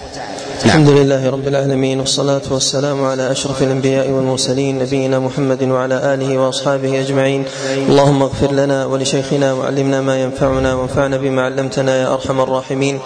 [0.58, 0.66] نعم.
[0.66, 7.00] الحمد لله رب العالمين والصلاة والسلام على أشرف الأنبياء والمرسلين نبينا محمد وعلى آله وأصحابه
[7.00, 7.44] أجمعين.
[7.88, 12.98] اللهم اغفر لنا ولشيخنا وعلمنا ما ينفعنا وانفعنا بما علمتنا يا أرحم الراحمين.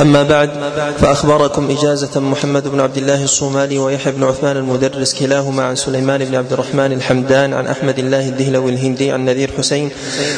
[0.00, 0.50] أما بعد
[0.98, 6.34] فأخبركم إجازة محمد بن عبد الله الصومالي ويحيى بن عثمان المدرس كلاهما عن سليمان بن
[6.34, 9.90] عبد الرحمن الحمدان عن أحمد الله الدهلوي الهندي عن نذير حسين.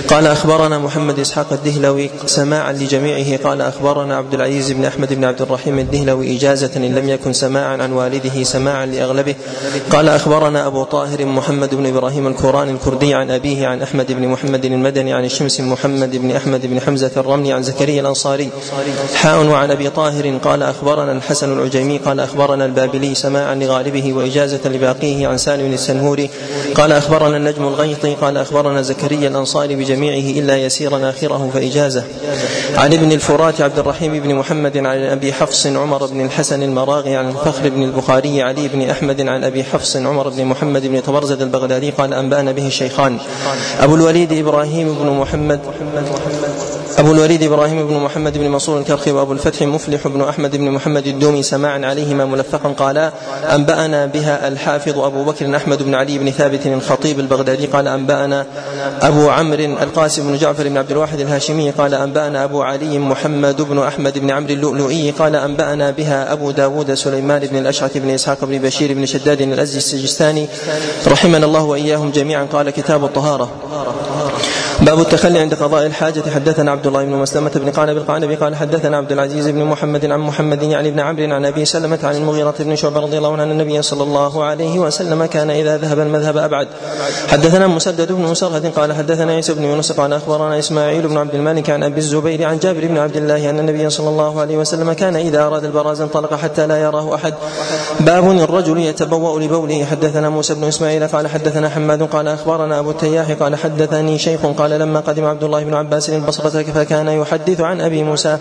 [0.08, 3.36] قال أخبرنا محمد إسحاق الدهلوي سماعا لجميعه.
[3.44, 7.82] قال أخبرنا عبد العزيز بن أحمد بن عبد الرحيم الدهلوي إجازة إن لم يكن سماعا
[7.82, 9.34] عن والده سماعا لأغلبه.
[9.90, 14.64] قال أخبرنا أبو طاهر محمد بن إبراهيم الكوراني الكردي عن أبيه عن أحمد بن محمد
[14.64, 18.48] المدني عن الشمس محمد بن أحمد بن حمزة الرملي عن زكريا الأنصاري.
[19.14, 25.28] حاء وعن أبي طاهر قال أخبرنا الحسن العجيمي قال أخبرنا البابلي سماعا لغالبه وإجازة لباقيه
[25.28, 26.30] عن سالم السنهوري.
[26.74, 32.04] قال أخبرنا النجم الغيطي قال أخبرنا زكريا الأنصاري بجميعه إلا يسيرا آخره فإجازة.
[32.76, 37.28] عن ابن الفرات عبد الرحيم بن محمد عن أبي حفص عمر بن الحسن المراغي عن
[37.28, 41.90] الفخر بن البخاري علي بن أحمد عن أبي حفص عمر بن محمد بن طبرزد البغدادي
[41.90, 43.18] قال أنبأنا به الشيخان.
[43.80, 45.60] أبو الوليد إبراهيم بن محمد
[46.98, 51.06] أبو الوليد إبراهيم بن محمد بن منصور الكرخي وأبو الفتح مفلح بن أحمد بن محمد
[51.06, 53.12] الدومي سماعا عليهما ملفقا قالا
[53.54, 58.46] أنبأنا بها الحافظ أبو بكر أحمد بن علي بن ثابت الخطيب البغدادي قال أنبأنا
[59.02, 63.78] أبو عمرو القاسم بن جعفر بن عبد الواحد الهاشمي قال أنبأنا أبو علي محمد بن
[63.78, 68.58] أحمد بن عمرو اللؤلؤي قال أنبأنا بها أبو داود سليمان بن الأشعث بن إسحاق بن
[68.58, 70.48] بشير بن شداد الأزدي السجستاني
[71.06, 73.50] رحمنا الله وإياهم جميعا قال كتاب الطهارة
[74.80, 76.22] باب التخلي عند قضاء الحاجة.
[76.34, 80.20] حدثنا عبد الله بن مسلمة بن قعنب القعنبي قال حدثنا عبد العزيز بن محمد عن
[80.20, 83.50] محمد يعني بن عمرو عن أبي سلمة عن المغيرة بن شعبة رضي الله عنه أن
[83.50, 86.68] النبي صلى الله عليه وسلم كان إذا ذهب المذهب أبعد.
[87.28, 91.70] حدثنا مسدد بن مسرهد قال حدثنا عيسى بن يونس قال أخبرنا إسماعيل بن عبد الملك
[91.70, 95.16] عن أبي الزبير عن جابر بن عبد الله أن النبي صلى الله عليه وسلم كان
[95.16, 97.34] إذا أراد البراز انطلق حتى لا يراه أحد.
[98.00, 99.84] باب الرجل يتبوأ لبوله.
[99.84, 104.63] حدثنا موسى بن إسماعيل قال حدثنا حماد قال أخبرنا أبو التياح قال حدثني شيخ قال
[104.72, 108.38] لما قدم عبد الله بن عباس البصرة فكان يحدث عن أبي موسى.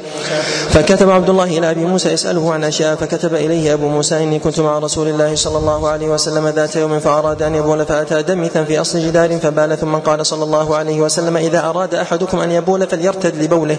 [0.69, 4.59] فكتب عبد الله إلى أبي موسى يسأله عن أشياء فكتب إليه أبو موسى إني كنت
[4.59, 8.81] مع رسول الله صلى الله عليه وسلم ذات يوم فأراد أن يبول فأتى دمثا في
[8.81, 13.43] أصل جدار فبال ثم قال صلى الله عليه وسلم إذا أراد أحدكم أن يبول فليرتد
[13.43, 13.77] لبوله.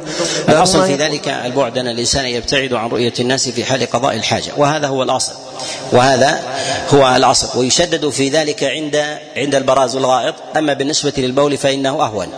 [0.48, 4.87] الأصل في ذلك البعد أن الإنسان يبتعد عن رؤية الناس في حال قضاء الحاجة وهذا
[4.87, 5.33] هو الأصل.
[5.92, 6.42] وهذا
[6.94, 10.34] هو الأصل ويشدد في ذلك عند عند البراز والغائط.
[10.56, 12.28] أما بالنسبة للبول فإنه أهون.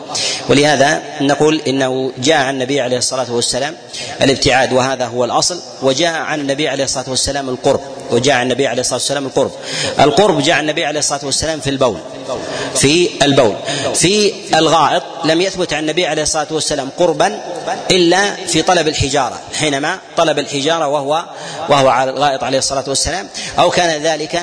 [0.49, 3.75] ولهذا نقول إنه جاء عن النبي عليه الصلاة والسلام
[4.23, 5.61] الابتعاد وهذا هو الأصل.
[5.83, 7.81] وجاء عن النبي عليه الصلاة والسلام القرب.
[8.11, 9.51] وجاء النبي عليه الصلاة والسلام القرب.
[10.01, 11.99] القرب جاء النبي عليه الصلاة والسلام في البول
[12.75, 13.57] في البول.
[13.95, 17.41] في الغائط لم يثبت عن النبي عليه الصلاة والسلام قربا
[17.91, 21.25] إلا في طلب الحجارة حينما طلب الحجارة وهو
[21.69, 23.29] وهو على الغائط عليه الصلاة والسلام.
[23.59, 24.41] أو كان ذلك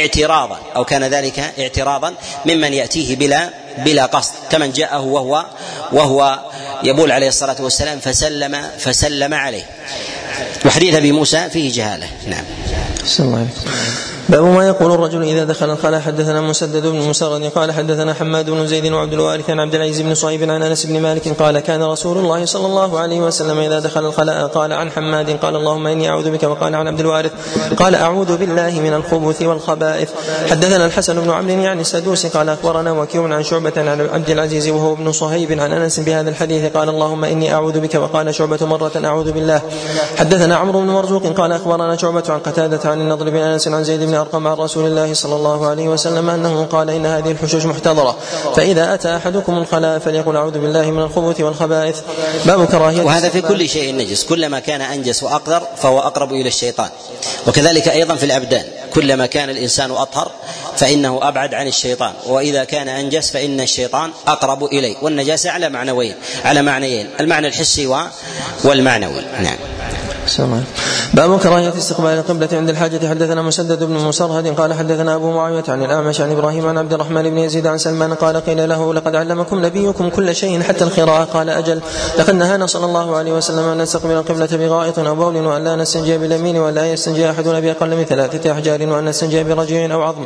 [0.00, 2.14] اعتراضا أو كان ذلك اعتراضا
[2.46, 4.32] ممن يأتيه بلا بلا قصد.
[4.50, 5.44] كمن جاءه وهو
[5.92, 6.38] وهو
[6.82, 9.66] يبول عليه الصلاة والسلام فسلم فسلم عليه.
[10.64, 12.44] وحديث أبي موسى فيه جهالة نعم.
[13.20, 13.48] الله.
[14.28, 18.66] باب ما يقول الرجل إذا دخل الخلاء حدثنا مسدد بن مسرد قال حدثنا حماد بن
[18.66, 22.18] زيد وعبد الوارث عن عبد العزيز بن صهيب عن أنس بن مالك قال كان رسول
[22.18, 26.30] الله صلى الله عليه وسلم إذا دخل الخلاء قال عن حماد قال اللهم إني أعوذ
[26.30, 27.32] بك وقال عن عبد الوارث
[27.76, 30.10] قال أعوذ بالله من الخبث والخبائث.
[30.50, 34.92] حدثنا الحسن بن عمرو يعني السدوسي قال أخبرنا وكيع عن شعبة عن عبد العزيز وهو
[34.92, 39.32] ابن صهيب عن أنس بهذا الحديث قال اللهم إني أعوذ بك وقال شعبة مرة أعوذ
[39.32, 39.62] بالله.
[40.16, 44.00] حدثنا عمرو بن مرزوق قال أخبرنا شعبة عن قتادة عن النضر بن أنس عن زيد
[44.00, 48.16] بن ارقم عن رسول الله صلى الله عليه وسلم أنه قال إن هذه الحشوش محتضرة.
[48.56, 52.00] فإذا أتى أحدكم الخلاء فليقل أعوذ بالله من الخبث والخبائث.
[52.46, 54.24] باب كراهية وهذا في كل شيء نجس.
[54.24, 56.88] كلما كان أنجس وأقدر فهو أقرب إلى الشيطان.
[57.46, 58.64] وكذلك أيضا في الأبدان.
[58.94, 60.30] كلما كان الإنسان أطهر
[60.76, 62.12] فإنه أبعد عن الشيطان.
[62.26, 64.96] وإذا كان أنجس فإن الشيطان أقرب إليه.
[65.02, 66.14] والنجاسة على معنوين.
[66.44, 67.08] على معنيين.
[67.20, 67.86] المعنى الحسي
[68.64, 69.22] والمعنوي.
[69.42, 69.56] نعم.
[71.14, 73.08] باب كراهية استقبال القبلة عند الحاجة.
[73.08, 77.22] حدثنا مسدد بن مسرهد قال حدثنا أبو معاوية عن الأعمش عن إبراهيم عن عبد الرحمن
[77.22, 81.24] بن يزيد عن سلمان قال قيل له لقد علمكم نبيكم كل شيء حتى القراءة.
[81.24, 81.80] قال أجل.
[82.18, 86.18] لقد نهانا صلى الله عليه وسلم أن نستقبل القبلة بغائط أو بول وأن لا نستنجي
[86.18, 90.24] باليمين وأن لا يستنجي أحدنا بأقل من ثلاثة أحجار وأن نستنجي برجيع أو عظم.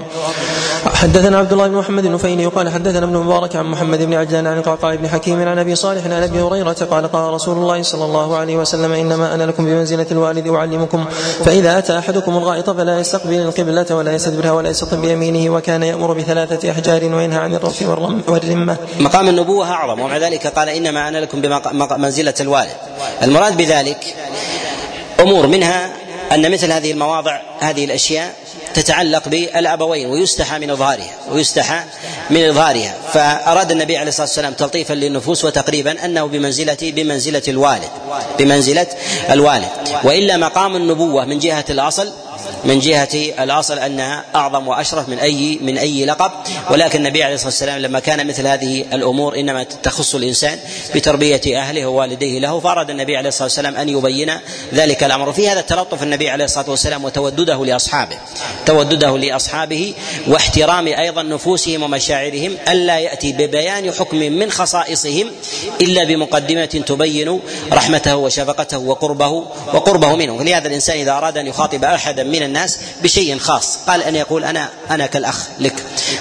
[0.95, 4.63] حدثنا عبد الله بن محمد النفيلي قال حدثنا ابن مبارك عن محمد بن عجلان عن
[4.63, 8.37] قعقاع بن حكيم عن أبي صالح عن أبي هريرة قال قال رسول الله صلى الله
[8.37, 11.05] عليه وسلم إنما أنا لكم بمنزلة الوالد أعلمكم
[11.45, 16.71] فإذا أتى أحدكم الغائط فلا يستقبل القبلة ولا يستدبرها ولا يستطب بيمينه وكان يأمر بثلاثة
[16.71, 18.77] أحجار وينهى عن الرف والرمة.
[19.01, 20.01] مقام النبوة أعظم.
[20.01, 22.77] ومع ذلك قال إنما أنا لكم بمنزلة الوالد.
[23.23, 24.15] المراد بذلك
[25.21, 25.91] أمور منها
[26.33, 28.35] أن مثل هذه المواضع هذه الأشياء
[28.83, 31.81] تتعلق بالأبوين ويستحى من إظهارها ويستحى
[32.31, 32.95] من إظهارها.
[33.13, 37.89] فأراد النبي عليه الصلاة والسلام تلطيفا للنفوس وتقريبا أنه بمنزله بمنزلة الوالد
[38.39, 38.87] بمنزلة
[39.31, 39.69] الوالد.
[40.05, 42.13] وإلا مقام النبوة من جهة الأصل
[42.65, 43.09] من جهة
[43.43, 46.31] الأصل أنها أعظم وأشرف من أي من أي لقب.
[46.71, 50.59] ولكن النبي عليه الصلاة والسلام لما كان مثل هذه الأمور إنما تخص الإنسان
[50.95, 54.33] بتربية أهله ووالديه له فأراد النبي عليه الصلاة والسلام أن يبين
[54.75, 55.29] ذلك الأمر.
[55.29, 58.17] وفي هذا تلطف النبي عليه الصلاة والسلام وتودده لأصحابه
[58.67, 59.95] تودده لأصحابه
[60.29, 65.31] واحترام أيضا نفوسهم ومشاعرهم ألا يأتي ببيان حكم من خصائصهم
[65.81, 67.41] إلا بمقدمة تبين
[67.73, 69.29] رحمته وشفقته وقربه
[69.75, 70.43] وقربه منه.
[70.43, 73.79] لهذا الإنسان إذا أراد أن يخاطب أحدا من الناس بشيء خاص.
[73.87, 75.75] قال أن يقول أنا أنا كالأخ لك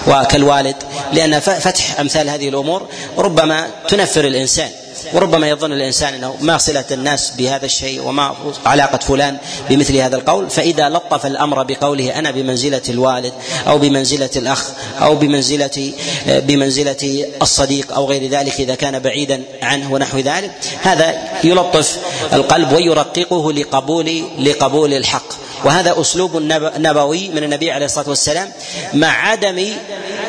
[0.07, 0.75] وكالوالد
[1.13, 4.69] لأن فتح أمثال هذه الأمور ربما تنفر الإنسان
[5.13, 9.37] وربما يظن الإنسان أنه ما صلة الناس بهذا الشيء وما علاقة فلان
[9.69, 13.33] بمثل هذا القول فإذا لطف الأمر بقوله أنا بمنزلة الوالد
[13.67, 14.63] أو بمنزلة الأخ
[15.01, 15.93] أو بمنزلة
[16.27, 21.97] بمنزلة الصديق أو غير ذلك إذا كان بعيدا عنه ونحو ذلك هذا يلطف
[22.33, 25.46] القلب ويرققه لقبول لقبول الحق.
[25.63, 26.31] وهذا أسلوب
[26.77, 28.51] نبوي من النبي عليه الصلاة والسلام
[28.93, 29.65] مع عدم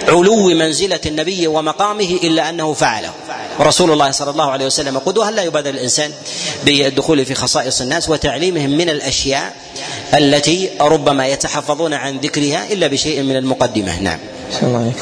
[0.08, 3.10] علو منزلة النبي ومقامه إلا أنه فعله.
[3.58, 6.12] ورسول الله صلى الله عليه وسلم قدوه لا يبادر الإنسان
[6.64, 9.52] بالدخول في خصائص الناس وتعليمهم من الأشياء
[10.14, 14.18] التي ربما يتحفظون عن ذكرها إلا بشيء من المقدمة نعم.
[14.62, 14.92] الله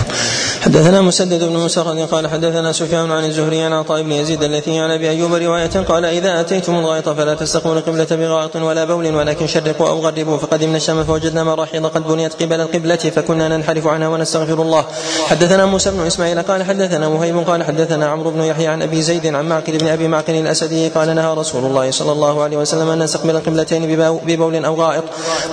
[0.62, 4.90] حدثنا مسدد بن مسرد قال حدثنا سفيان عن الزهري عن عطاء بن يزيد التي عن
[4.90, 9.88] أبي أيوب رواية قال إذا أتيتم الغائط فلا تستقبلوا القبله بغائط ولا بول ولكن شرقوا
[9.88, 14.84] أو غربوا فقدمنا الشام فوجدنا مراحيض قد بنيت قبل القبلة فكنا ننحرف عنها ونستغفر الله.
[15.26, 19.26] حدثنا موسى بن إسماعيل قال حدثنا مهيب قال حدثنا عمرو بن يحيى عن أبي زيد
[19.26, 22.98] عن معقل بن أبي معقل الأسدي قال نهى رسول الله صلى الله عليه وسلم أن
[22.98, 25.04] نستقبل القبلتين ببول أو غائط.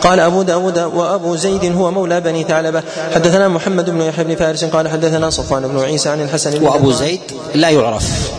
[0.02, 2.84] قال أبو داود وأبو زيد هو مولى بني ثعلبة.
[3.14, 7.20] حدثنا محمد بن يحيى بن فارس قال حدثنا صفوان بن عيسى عن الحسن وأبو زيد
[7.56, 8.32] لا يعرف.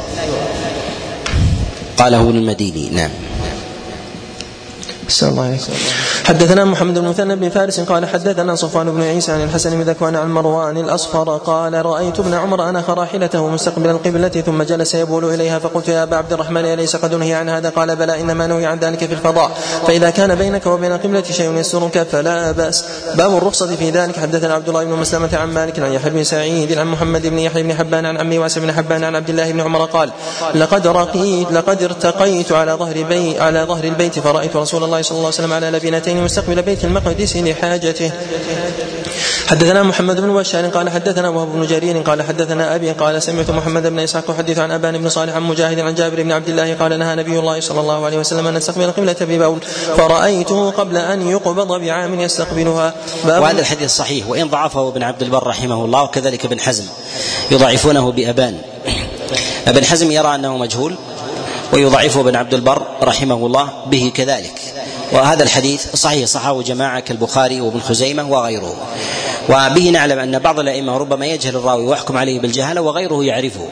[1.96, 3.10] قاله ابن المديني نعم.
[5.22, 5.44] الله.
[5.44, 5.72] عليكم
[6.24, 10.16] حدثنا محمد بن مثنى بن فارس قال حدثنا صفوان بن عيسى عن الحسن بن ذكوان
[10.16, 15.58] عن مروان الأصفر قال رأيت ابن عمر انخ راحلته مستقبل القبلة ثم جلس يبول إليها
[15.58, 18.78] فقلت يا أبا عبد الرحمن أليس قد نهي عن هذا؟ قال بلى إنما نهي عن
[18.78, 19.50] ذلك في الفضاء.
[19.86, 22.84] فإذا كان بينك وبين القبلة شيء يسترك فلا بأس.
[23.14, 24.18] باب الرخصة في ذلك.
[24.18, 27.62] حدثنا عبد الله بن مسلمة عن مالك عن يحيى بن سعيد عن محمد بن يحيى
[27.62, 30.10] بن حبان عن عمي واسع بن حبان عن عبد الله بن عمر قال
[30.54, 35.26] لقد رقيت لقد ارتقيت على ظهر بي على ظهر البيت فرأيت رسول الله صلى الله
[35.26, 38.10] عليه وسلم على لبنتين مستقبل بيت المقدس لحاجته.
[39.46, 43.86] حدثنا محمد بن بشار قال حدثنا وهب بن جرير قال حدثنا أبي قال سمعت محمد
[43.86, 46.98] بن إسحاق يحدث عن أبان بن صالح عن مجاهد عن جابر بن عبد الله قال
[46.98, 49.60] نهى نبي الله صلى الله عليه وسلم أن نستقبل القبله ببول
[49.96, 52.94] فرأيته قبل أن يقبض بعام يستقبلها.
[53.24, 56.84] وهذا الحديث صحيح وإن ضعفه ابن عبد البر رحمه الله وكذلك ابن حزم
[57.50, 58.58] يضعفونه بأبان.
[59.68, 60.94] ابن حزم يرى أنه مجهول
[61.72, 64.83] ويضعفه ابن عبد البر رحمه الله به كذلك.
[65.12, 68.74] وهذا الحديث صحيح صححه جماعة كالبخاري وابن خزيمة وغيره.
[69.48, 73.68] وبه نعلم أن بعض الأئمة ربما يجهل الراوي ويحكم عليه بالجهالة وغيره يعرفه.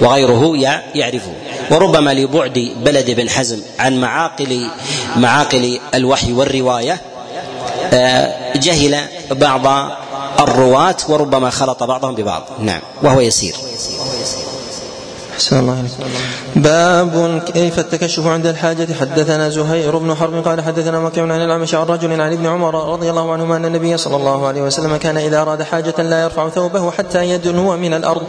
[0.00, 0.56] وغيره
[0.94, 1.32] يعرفه.
[1.70, 4.70] وربما لبعد بلد بن حزم عن معاقل
[5.16, 7.00] معاقل الوحي والرواية
[7.92, 9.90] آه، جهل بعض
[10.40, 12.42] الرواة وربما خلط بعضهم ببعض.
[12.58, 12.80] نعم.
[13.02, 13.54] وهو يسير.
[15.32, 15.84] أحسن الله
[16.56, 18.88] باب كيف التكشف عند الحاجة.
[19.00, 23.10] حدثنا زهير بن حرب قال حدثنا مكي عن الأعمش عن رجل عن ابن عمر رضي
[23.10, 26.90] الله عنهما أن النبي صلى الله عليه وسلم كان إذا أراد حاجة لا يرفع ثوبه
[26.90, 28.22] حتى يدنو من الأرض.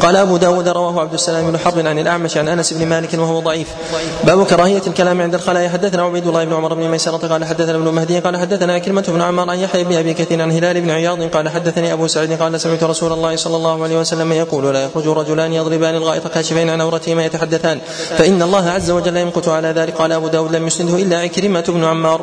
[0.00, 3.40] قال أبو داود رواه عبد السلام بن حرب عن الأعمش عن أنس بن مالك وهو
[3.40, 3.68] ضعيف.
[4.24, 5.68] باب كراهية الكلام عند الخلاء.
[5.68, 9.22] حدثنا عبيد الله بن عمر بن ميسرة قال حدثنا ابن مهدي قال حدثنا كلمة بن
[9.22, 12.60] عمار عن يحيى بن أبي كثير عن هلال بن عياض قال حدثني أبو سعيد قال
[12.60, 16.80] سمعت رسول الله صلى الله عليه وسلم يقول لا يخرج رجلان يضربان الغائط كاشفين عن
[16.80, 17.80] عورتهما يتحدثان.
[18.18, 19.94] فإن الله عز وجل يمقت على ذلك.
[19.94, 22.20] قال أبو داود لم يسنده إلا عكرمة بن عمار.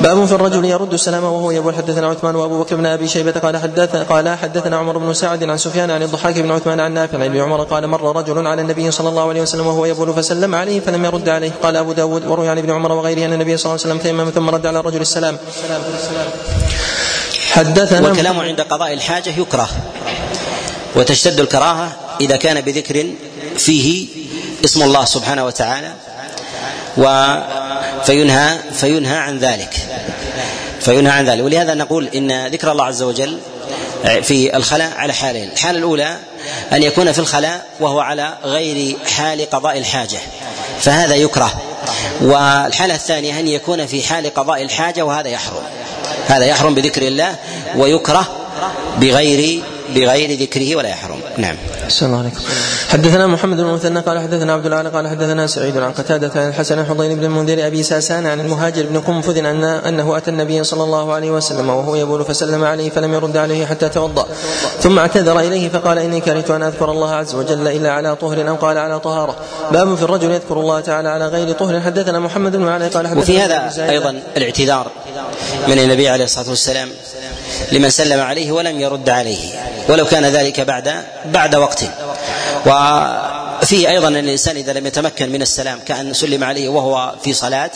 [0.00, 3.56] باب في الرجل يرد السلام وهو يقول حدثنا عثمان وأبو بكر بن أبي شيبة قال
[3.56, 7.36] حدث قال حدثنا عمر بن سعد عن سفيان عن الضحاك بن عثمان عن نافع عن
[7.36, 11.04] عمر قال مر رجل على النبي صلى الله عليه وسلم وهو يبول فسلم عليه فلم
[11.04, 11.50] يرد عليه.
[11.62, 14.30] قال أبو داود وروي عن ابن عمر وغيره أن النبي صلى الله عليه وسلم تيمم
[14.30, 15.38] ثم رد على الرجل السلام.
[17.52, 19.68] حدثنا والكلام عند قضاء الحاجة يكره
[20.96, 23.06] وتشتد الكراهة إذا كان بذكر
[23.58, 24.06] فيه
[24.64, 25.92] اسم الله سبحانه وتعالى
[26.96, 27.34] و
[28.04, 29.74] فينهى فينهى عن ذلك.
[30.80, 31.44] فينهى عن ذلك.
[31.44, 33.38] ولهذا نقول إن ذكر الله عز وجل
[34.22, 35.50] في الخلاء على حالين.
[35.52, 36.16] الحالة الأولى
[36.72, 40.18] أن يكون في الخلاء وهو على غير حال قضاء الحاجة
[40.80, 41.62] فهذا يكره.
[42.20, 45.62] والحالة الثانية أن يكون في حال قضاء الحاجة وهذا يحرم.
[46.28, 47.36] هذا يحرم بذكر الله
[47.76, 48.28] ويكره
[49.00, 49.62] بغير
[49.94, 51.20] بغير ذكره ولا يحرم.
[51.36, 51.56] نعم.
[51.86, 52.40] السلام عليكم.
[52.90, 56.84] حدثنا محمد بن المثنى قال حدثنا عبد الاعلى قال حدثنا سعيد عن قتادة عن الحسن
[56.84, 61.12] حضين بن المنذر أبي ساسان عن المهاجر بن قنفذ أن أنه أتى النبي صلى الله
[61.12, 64.26] عليه وسلم وهو يبول فسلم عليه فلم يرد عليه حتى توضأ.
[64.80, 68.54] ثم اعتذر إليه فقال إني كرهت أن أذكر الله عز وجل إلا على طهر أو
[68.54, 69.36] قال على طهارة.
[69.72, 71.80] باب في الرجل يذكر الله تعالى على غير طهر.
[71.80, 74.90] حدثنا محمد بن علي قال حدثنا وفي هذا أيضا الاعتذار
[75.68, 76.88] من النبي عليه الصلاة والسلام.
[77.72, 81.84] لمن سلم عليه ولم يرد عليه ولو كان ذلك بعد بعد وقت.
[82.66, 87.70] وفيه أيضا أن الإنسان إذا لم يتمكن من السلام كأن سلم عليه وهو في صلاة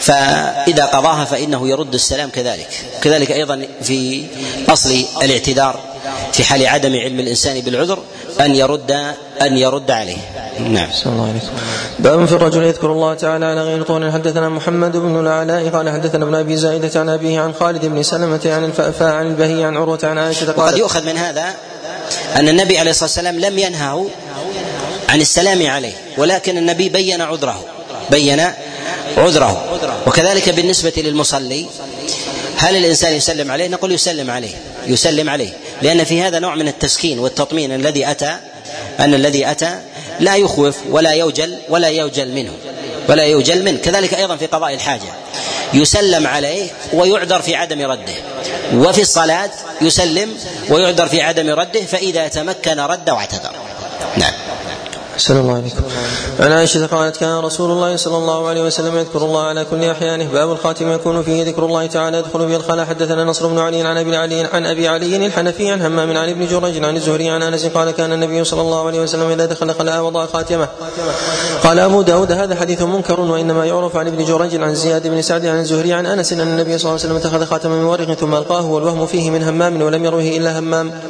[0.00, 2.68] فإذا قضاها فإنه يرد السلام كذلك.
[3.02, 4.24] كذلك أيضا في
[4.68, 5.80] أصل الاعتذار
[6.32, 8.02] في حال عدم علم الإنسان بالعذر
[8.40, 8.90] أن يرد
[9.42, 10.16] أن يرد عليه.
[10.60, 10.88] نعم.
[10.92, 11.40] صلى الله عليه
[11.98, 14.12] باب في الرجل يذكر الله تعالى على غير طول.
[14.12, 18.40] حدثنا محمد بن العلاء قال حدثنا ابن أبي زائدة عن أبيه عن خالد بن سلمة
[18.44, 21.54] عن الفأفاء عن البهي عن عروة عن عائشة قال وقد يؤخذ من هذا
[22.36, 24.06] أن النبي عليه الصلاة والسلام لم ينهه
[25.08, 27.64] عن السلام عليه ولكن النبي بين عذره
[28.10, 28.40] بين
[29.16, 29.64] عذره.
[30.06, 31.66] وكذلك بالنسبة للمصلي
[32.56, 34.54] هل الإنسان يسلم عليه؟ نقول يسلم عليه
[34.86, 35.50] يسلم عليه.
[35.82, 38.36] لأن في هذا نوع من التسكين والتطمين الذي أتى
[39.00, 39.80] أن الذي أتى
[40.20, 42.52] لا يخوف ولا يوجل ولا يوجل منه
[43.08, 43.78] ولا يوجل منه.
[43.78, 45.12] كذلك أيضا في قضاء الحاجة.
[45.74, 48.14] يسلم عليه ويعذر في عدم رده.
[48.74, 49.50] وفي الصلاة
[49.80, 50.36] يسلم
[50.68, 53.52] ويعذر في عدم رده فإذا تمكن رد واعتذر.
[54.16, 54.32] نعم.
[55.18, 55.82] صلى الله عليكم.
[56.40, 60.24] عن عائشة قالت كان رسول الله صلى الله عليه وسلم يذكر الله على كل أحيانه.
[60.32, 62.18] باب الخاتم يكون فيه ذكر الله تعالى.
[62.18, 62.86] يدخل به الخلاء.
[62.86, 66.46] حدثنا نصر بن علي عن أبي علي عن أبي علي الحنفي عن همام عن ابن
[66.46, 70.02] جريج عن الزهري عن أنس قال كان النبي صلى الله عليه وسلم إذا دخل خلاء
[70.02, 70.68] وضع خاتمة.
[71.64, 75.46] قال أبو داود هذا حديث منكر وإنما يعرف عن ابن جريج عن زياد بن سعد
[75.46, 78.34] عن الزهري عن أنس أن النبي صلى الله عليه وسلم اتخذ خاتما من ورق ثم
[78.34, 81.00] ألقاه والوهم فيه من همام ولم يروه إلا همام.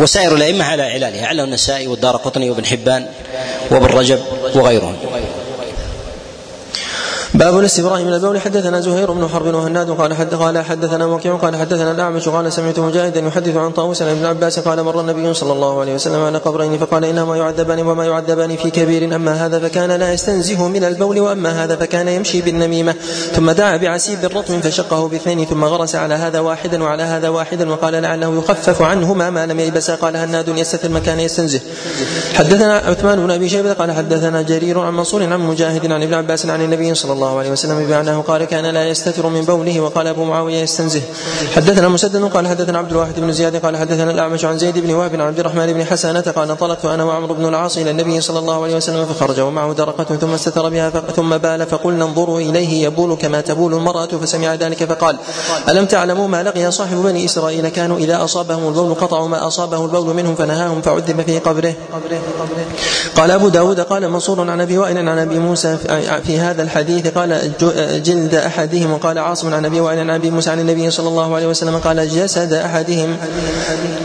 [0.00, 3.06] وسائر الأئمة على علالها علّه النسائي والدار قطني وابن حبان.
[3.70, 4.18] وابن رجب
[4.54, 4.96] وغيرهم.
[7.40, 8.40] باب الاستبراء من البول.
[8.40, 12.78] حدثنا زهير بن حرب وهناد قال حد قال حدثنا وكيع قال حدثنا الأعمش قال سمعت
[12.78, 16.38] مجاهدا يحدث عن طاووس عن ابن عباس قال مر النبي صلى الله عليه وسلم على
[16.38, 21.20] قبرين فقال إنهما يعذبان وما يعذبان في كبير أما هذا فكان لا يستنزه من البول
[21.20, 22.94] وأما هذا فكان يمشي بالنميمة.
[23.32, 27.94] ثم دعا بعسيب رطب فشقه باثنين ثم غرس على هذا واحدا وعلى هذا واحدا وقال
[27.94, 31.60] لعله يخفف عنهما ما لم ييبسا قال هناد يستثر مكان يستنزه.
[32.34, 36.46] حدثنا عثمان بن أبي شيبة قال حدثنا جرير عن منصور عن مجاهد عن ابن عباس
[36.46, 40.24] عن النبي صلى الله عليه وسلم بمعناه قال كان لا يستتر من بوله وقال أبو
[40.24, 41.02] معاوية يستنزه.
[41.56, 45.14] حدثنا مسدد قال حدثنا عبد الواحد بن زياد قال حدثنا الأعمش عن زيد بن وهب
[45.14, 48.62] عن عبد الرحمن بن حسانه قال انطلقت أنا وعمرو بن العاص إلى النبي صلى الله
[48.62, 53.40] عليه وسلم فخرج ومعه درقة ثم استتر بها ثم بال فقلنا انظروا إليه يبول كما
[53.40, 55.16] تبول المرأة فسمع ذلك فقال
[55.68, 60.16] ألم تعلموا ما لقي صاحب بني إسرائيل كانوا إذا أصابهم البول قطعوا ما أصابه البول
[60.16, 61.74] منهم فنهاهم فعذب في قبره؟
[63.16, 65.78] قال أبو داود قال منصور عن أبي وائل عن أبي موسى
[66.26, 67.19] في هذا الحديث قال
[68.04, 71.46] جلد أحدهم وقال عاصم عن ابي وائل عن أبي موسى عن النبي صلى الله عليه
[71.46, 73.16] وسلم قال جسد أحدهم.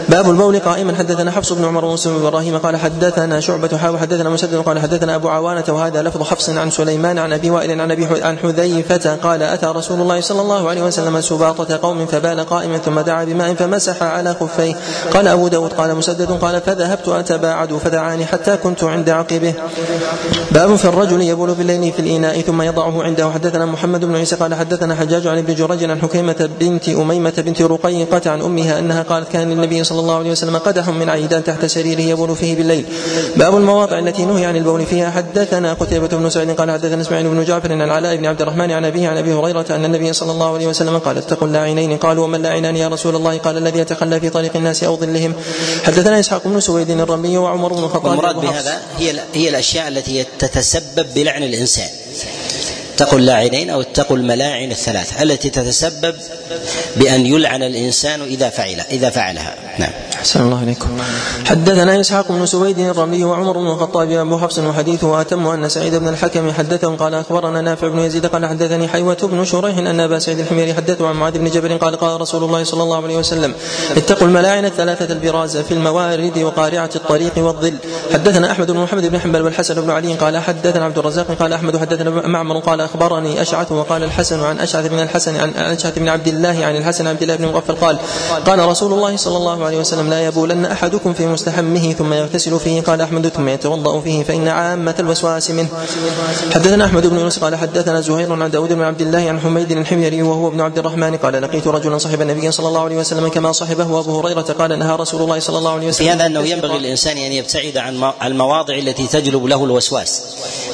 [0.10, 4.30] باب البول قائما حدثنا حفص بن عمر ومسلم بن إبراهيم قال حدثنا شعبة حاو حدثنا
[4.30, 8.08] مسدد قال حدثنا أبو عوانة وهذا لفظ حفص عن سليمان عن أبي وائل عن أبي
[8.22, 13.00] عن حذيفة قال أتى رسول الله صلى الله عليه وسلم سباطة قوم فبال قائما ثم
[13.00, 14.76] دعا بماء فمسح على خفيه.
[15.14, 19.54] قال أبو داود قال مسدد قال فذهبت أتباعد فدعاني حتى كنت عند عقبه.
[20.52, 24.54] باب في الرجل يبول بالليل في الإناء ثم يضعه عنده حدثنا محمد بن عيسى قال
[24.54, 29.32] حدثنا حجاج عن ابن جريج عن حكيمة بنت أميمة بنت رقيقة عن أمها أنها قالت
[29.32, 32.86] كان للنبي صلى الله عليه وسلم قدح من عيدان تحت سريره يبول فيه بالليل.
[33.36, 35.12] باب المواضع التي نهي عن البول فيها.
[35.12, 38.86] حدثنا قتيبة بن سعيد قال حدثنا إسماعيل بن جعفر عن العلاء بن عبد الرحمن عن
[38.86, 41.98] أبيه عن أبي هريرة أن النبي صلى الله عليه وسلم قال اتقوا اللاعنين.
[41.98, 45.34] قالوا ومن لاعنان يا رسول الله؟ قال الذي يتخلى في طريق الناس أو ظلهم.
[45.84, 51.06] حدثنا إسحاق بن سويد الرمي وعمر بن الخطاب المراد بهذا هي هي الأشياء التي تتسبب
[51.16, 51.90] بلعن الإنسان.
[52.96, 56.16] اتقوا اللاعنين أو اتقوا الملاعن الثلاث التي تتسبب
[56.96, 59.56] بأن يلعن الإنسان إذا فعل إذا فعلها.
[59.80, 59.92] نعم.
[60.16, 60.88] أحسن الله عليكم
[61.46, 66.08] حدثنا إسحاق بن سويد الرملي وعمر بن الخطاب أبو حفص وحديثه أتم أن سعيد بن
[66.08, 70.40] الحكم حدثهم قال أخبرنا نافع بن يزيد قال حدثني حيوة بن شريح أن أبا سعيد
[70.40, 73.54] الحميري حدثه عن معاذ بن جبل قال قال رسول الله صلى الله عليه وسلم
[73.98, 77.74] اتقوا الملاعن الثلاثة البراز في الموارد وقارعة الطريق والظل.
[78.14, 81.78] حدثنا أحمد بن محمد بن حنبل والحسن بن علي قال حدثنا عبد الرزاق قال أحمد
[81.78, 86.28] حدثنا معمر قال اخبرني أشعث وقال الحسن عن أشعث بن الحسن عن أشعث بن عبد
[86.28, 87.98] الله عن الحسن عبد الله بن مغفل قال
[88.46, 92.82] قال رسول الله صلى الله عليه وسلم لا يبولن أحدكم في مستحمه ثم يغتسل فيه.
[92.82, 95.68] قال أحمد ثم يتوضأ فيه فإن عامة الوسواس منه.
[96.54, 100.22] حدثنا أحمد بن يونس قال حدثنا زهير عن داود بن عبد الله عن حميد الحميري
[100.22, 104.00] وهو ابن عبد الرحمن قال لقيت رجلا صحب النبي صلى الله عليه وسلم كما صحبه
[104.00, 107.18] أبو هريرة قال نهى رسول الله صلى الله عليه وسلم في هذا أنه ينبغي الانسان
[107.18, 110.22] أن يبتعد عن المواضع التي تجلب له الوسواس.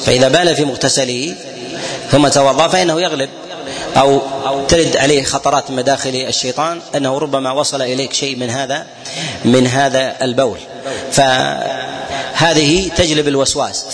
[0.05, 1.35] فإذا بال في مغتسله
[2.11, 3.29] ثم توضأ فإنه يغلب
[3.97, 4.21] أو
[4.67, 8.85] ترد عليه خطرات مداخل الشيطان أنه ربما وصل إليك شيء من هذا
[9.45, 10.57] من هذا البول.
[11.11, 13.85] فهذه تجلب الوسواس.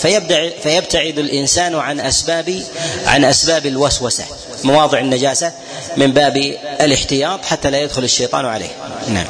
[0.62, 2.62] فيبتعد الإنسان عن اسباب
[3.06, 4.24] عن أسباب الوسوسة.
[4.64, 5.52] مواضع النجاسة
[5.96, 6.36] من باب
[6.80, 8.68] الاحتياط حتى لا يدخل الشيطان عليه.
[9.08, 9.26] نعم.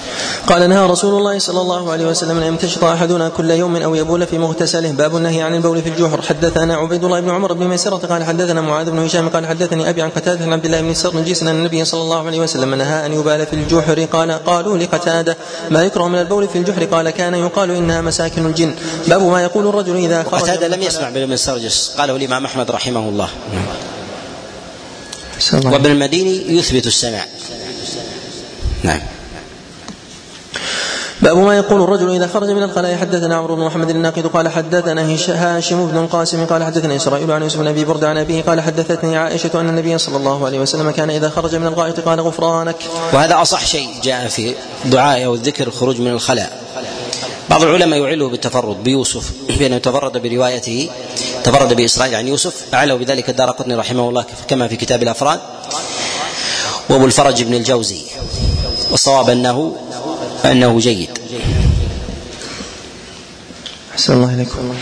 [0.46, 4.26] قال نهى رسول الله صلى الله عليه وسلم أن يمتشط أحدنا كل يوم أو يبول
[4.26, 4.90] في مغتسله.
[4.90, 8.60] باب النهي عن البول في الجحر حدثنا عبيد الله بن عمر بن ميسرة قال حدثنا
[8.60, 11.84] معاذ بن هشام قال حدثني أبي عن قتادة عن عبد الله بن السرنجيس أن النبي
[11.84, 15.36] صلى الله عليه وسلم نهى أن يبال في الجحر قال قالوا لقتادة
[15.70, 18.74] ما يكره من البول في الجحر قال كان يقال إنها مساكن الجن.
[19.06, 23.08] باب ما يقول الرجل إذا خرج قتادة لم يسمع بن سرجس قاله الإمام أحمد رحمه
[23.08, 23.28] الله.
[25.64, 27.24] وابن المديني يثبت السمع
[28.82, 29.00] نعم.
[31.22, 35.16] باب ما يقول الرجل إذا خرج من الخلاء حدثنا عمرو بن محمد الناقد قال حدثنا
[35.28, 39.16] هاشم بن القاسم قال حدثنا إسرائيل عن يوسف بن أبي برده عن أبيه قال حدثتني
[39.16, 42.76] عائشة أن النبي صلى الله عليه وسلم كان إذا خرج من الغائط قال غفرانك.
[43.12, 46.60] وهذا أصح شيء جاء في دعاء أو الذكر الخروج من الخلاء.
[47.50, 50.90] بعض العلماء يعله بالتفرد بيوسف بأنه تفرد بروايته
[51.44, 55.40] تفرد بإسرائيل عن يوسف أعله بذلك الدار قطني رحمه الله كما في كتاب الأفراد.
[56.88, 58.00] وأبو الفرج بن الجوزي.
[58.90, 59.76] والصواب أنه
[60.44, 61.10] أنه جيد.
[63.92, 64.74] أحسن الله إليكم.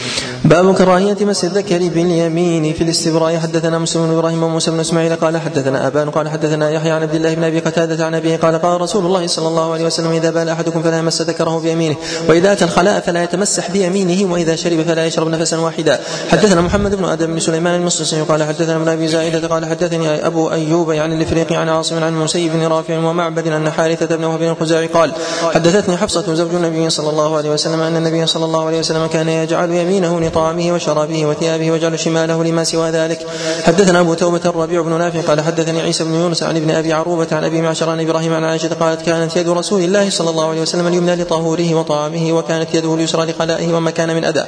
[0.46, 2.72] باب كراهية مس الذكر باليمين.
[2.72, 6.90] في الاستبراء حدثنا مسلم بن إبراهيم وموسى بن إسماعيل قال حدثنا أبان قال حدثنا يحيى
[6.90, 9.84] عن عبد الله بن أبي قتادة عن أبيه قال قال رسول الله صلى الله عليه
[9.84, 11.96] وسلم إذا بال أحدكم فلا يمس ذكره بيمينه
[12.28, 16.00] وإذا أتى الخلاء فلا يتمسح بيمينه وإذا شرب فلا يشرب نفسا واحدا.
[16.30, 20.50] حدثنا محمد بن آدم بن سليمان المصري قال حدثنا ابن أبي زائدة قال حدثني أبو
[20.50, 24.86] أيوب يعني الإفريقي عن عاصم عن المسيب بن رافع ومعبد أن حارثة بن وهب الخزاعي
[24.86, 25.12] قال
[25.54, 29.28] حدثتني حفصة زوج النبي صلى الله عليه وسلم أن النبي صلى الله عليه وسلم كان
[29.28, 33.26] يجعل يمينه لطعامه وشرابه وثيابه ويجعل شماله لما سوى ذلك.
[33.64, 37.26] حدثنا أبو توبة الربيع بن نافع قال حدثني عيسى بن يونس عن ابن أبي عروبة
[37.32, 40.62] عن أبي معشر عن إبراهيم عن عائشة قالت كانت يد رسول الله صلى الله عليه
[40.62, 44.44] وسلم اليمنى لطهوره وطعامه وكانت يده اليسرى لخلائه وما كان من اذى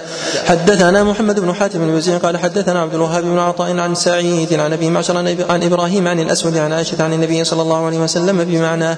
[0.47, 4.73] حدثنا محمد بن حاتم بن بزيع قال حدثنا عبد الوهاب بن عطاء عن سعيد عن
[4.73, 5.17] أبي معشر
[5.49, 8.97] عن إبراهيم عن الأسود عن عائشة عن النبي صلى الله عليه وسلم بمعناه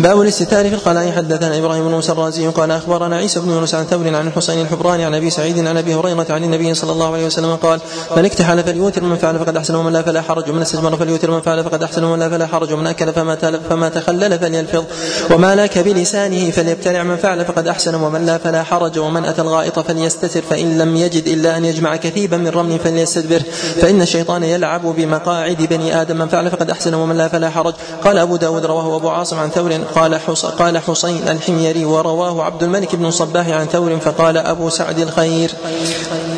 [0.00, 3.84] باب الاستتار في الخلاء حدثنا إبراهيم بن موسى الرازي قال أخبرنا عيسى بن يونس عن
[3.84, 5.94] ثور عن الحصين الحبراني عن أبي سعيد عن أبي
[6.30, 7.80] عن النبي صلى الله عليه وسلم قال
[8.16, 11.40] من اكتحل فليوتر من فعل فقد أحسن ومن لا فلا حرج ومن استجمر فليوتر من
[11.40, 14.84] فعل فقد أحسن ومن لا فلا حرج ومن أكل فما فما تخلل فليلفظ
[15.30, 19.78] وما لاك بلسانه فليبتلع من فعل فقد أحسن ومن لا فلا حرج ومن أتى الغائط
[19.78, 23.42] فليستتر فإن لم يجد إلا أن يجمع كثيبا من رمل فليستدبر
[23.80, 27.74] فإن الشيطان يلعب بمقاعد بني آدم من فعل فقد أحسن ومن لا فلا حرج.
[28.04, 30.20] قال أبو داود رواه أبو عاصم عن ثور قال
[30.58, 35.50] قال حسين الحميري ورواه عبد الملك بن صباح عن ثور فقال أبو سعد الخير.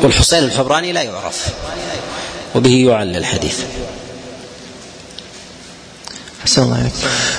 [0.03, 1.47] والحسين الحبراني لا يعرف.
[2.55, 3.59] وبه يعلل الحديث.
[6.43, 6.93] أحسن الله عليك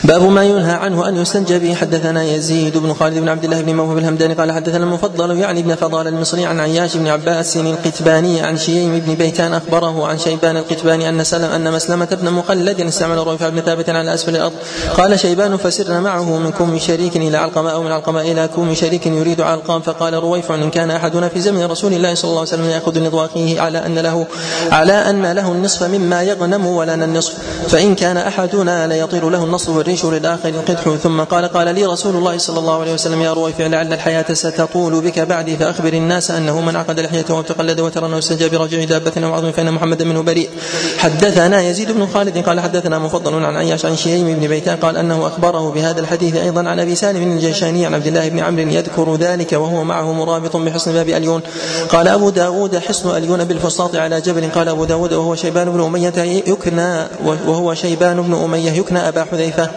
[0.05, 3.75] باب ما ينهى عنه أن يستنجى به حدثنا يزيد بن خالد بن عبد الله بن
[3.75, 8.57] موهب الهمداني قال حدثنا المفضل يعني ابن فضال المصري عن عياش بن عباس القتباني عن
[8.57, 13.49] شييم بن بيتان أخبره عن شيبان القتباني أن سلم أن مسلمة بن مخلد استعمل رفع
[13.49, 14.53] بن ثابت على أسفل الأرض.
[14.97, 19.07] قال شيبان فسرنا معه من كوم شريك إلى علقمة أو من علقمة إلى كوم شريك
[19.07, 19.81] يريد علقام.
[19.81, 23.23] فقال رويفع إن كان أحدنا في زمن رسول الله صلى الله عليه وسلم يأخذ نضو
[23.23, 24.27] أخيه على أن له
[24.71, 27.35] على أن له النصف مما يغنم ولنا النصف
[27.69, 32.39] فإن كان أحدنا ليطير له النصل والريش وللآخر القدح ثم قال قال لي رسول الله
[32.39, 36.77] صلى الله عليه وسلم يا رويفع لعل الحياة ستطول بك بعدي فأخبر الناس أنه من
[36.77, 40.51] عقد لحيته وتقلد وترا أو استنجى برجيع دابة أو عظم فإن محمدا منه بريء.
[40.99, 45.27] حدثنا يزيد بن خالد قال حدثنا مفضل عن عياش عن شيم بن بيتان قال أنه
[45.27, 49.53] أخبره بهذا الحديث أيضا عن أبي سالم الجيشاني عن عبد الله بن عمرو يذكر ذلك
[49.53, 51.41] وهو معه مرابط بحصن باب أليون.
[51.89, 54.51] قال أبو داود حصن أليون بالفسطاط على جبل.
[54.51, 59.71] قال أبو داود وهو شيبان بن أمية يكنى وهو شيبان بن أمية يكنى أبا حذيفة.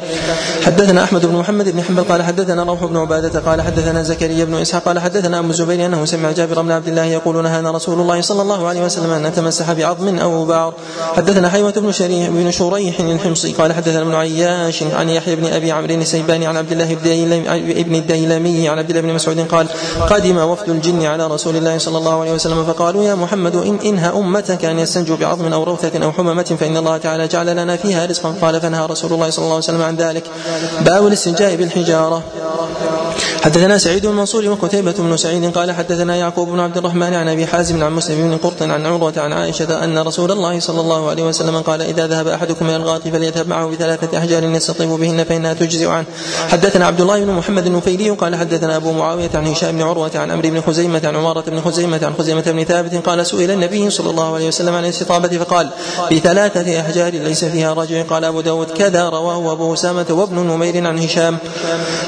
[0.66, 4.54] حدثنا أحمد بن محمد بن حنبل قال حدثنا روح بن عبادة قال حدثنا زكريا بن
[4.54, 8.22] إسحاق قال حدثنا أبو الزبير أنه سمع جابر بن عبد الله يقول نهانا رسول الله
[8.22, 10.74] صلى الله عليه وسلم أن نتمسح بعظم أو بعر
[11.16, 15.72] حدثنا حيوة بن شريح بن شريح الحمصي قال حدثنا ابن عياش عن يحيى بن أبي
[15.72, 16.96] عمرو السيباني عن عبد الله
[17.84, 19.68] بن الديلمي عن عبد الله بن مسعود قال
[20.10, 24.10] قدم وفد الجن على رسول الله صلى الله عليه وسلم فقالوا يا محمد إن انهى
[24.10, 28.34] أمتك أن يستنجوا بعظم أو روثة أو حممه فإن الله تعالى جعل لنا فيها رزقا.
[28.42, 30.24] قال فنهى رسول الله صلى الله عليه وسلم عن ذلك.
[30.82, 32.24] باب الاستنجاء بالحجارة.
[33.44, 37.48] حدثنا سعيد بن منصور وقتيبة بن سعيد قال حدثنا يعقوب بن عبد الرحمن عن أبي
[37.48, 41.24] حازم عن مسلم بن قرط عن عروة عن عائشة أن رسول الله صلى الله عليه
[41.24, 45.88] وسلم قال إذا ذهب أحدكم إلى الغاط فليذهب معه بثلاثة أحجار يستطيب بهن فانها تجزئ
[45.88, 46.06] عنه.
[46.50, 50.32] حدثنا عبد الله بن محمد النفيلي قال حدثنا أبو معاوية عن هشام بن عروة عن
[50.32, 54.10] عمرو بن خزيمة عن عمارة بن خزيمة عن خزيمة بن ثابت قال سئل النبي صلى
[54.10, 55.70] الله عليه وسلم عن الاستطابة فقال
[56.12, 61.00] بثلاثة أحجار ليس فيها رجع قال أبو داود كذا رواه أبو أسامة وابن نمير عن
[61.00, 61.38] هشام.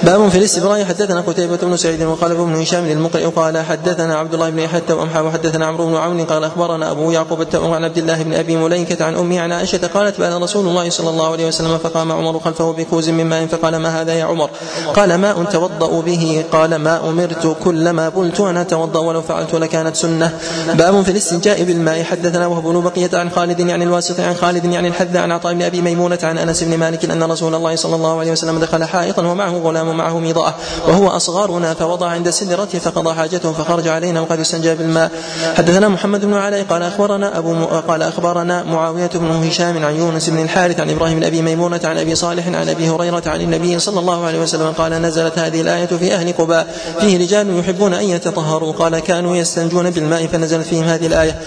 [0.03, 0.85] باب في الاستبراء.
[0.85, 5.25] حدثنا قتيبة بن سعيد وقال ابن هشام للمقرئ قال حدثنا عبد الله بن يحيى التوأم
[5.25, 9.05] وحدثنا عمرو بن عون قال أخبرنا أبو يعقوب التوأم عن عبد الله بن أبي مليكة
[9.05, 12.71] عن أمي عن عائشة قالت بأن رسول الله صلى الله عليه وسلم فقام عمر خلفه
[12.71, 14.49] بكوز من ماء فقال ما هذا يا عمر؟
[14.95, 16.43] قال ماء توضأ به.
[16.51, 20.31] قال ما أمرت كلما قلت أن أتوضأ ولو فعلت لكانت سنة.
[20.73, 22.03] باب في الاستنجاء بالماء.
[22.03, 25.61] حدثنا وهب بن بقية عن خالد يعني الواسط عن خالد يعني الحذا عن عطاء بن
[25.61, 29.25] أبي ميمونة عن أنس بن مالك أن رسول الله صلى الله عليه وسلم دخل حائطا
[29.25, 30.55] ومعه غلام معه ميضاء
[30.87, 35.11] وهو اصغرنا فوضع عند سدرته فقضى حاجته فخرج علينا وقد استنجى بالماء.
[35.57, 37.65] حدثنا محمد بن علي قال أخبرنا أبو م...
[37.65, 41.97] قال أخبرنا معاوية بن هشام عن يونس بن الحارث عن إبراهيم بن أبي ميمونة عن
[41.97, 45.85] أبي صالح عن أبي هريرة عن النبي صلى الله عليه وسلم قال نزلت هذه الآية
[45.85, 46.67] في أهل قباء.
[46.99, 48.73] فيه رجال يحبون أن يتطهروا.
[48.73, 51.39] قال كانوا يستنجون بالماء فنزلت فيهم هذه الآية.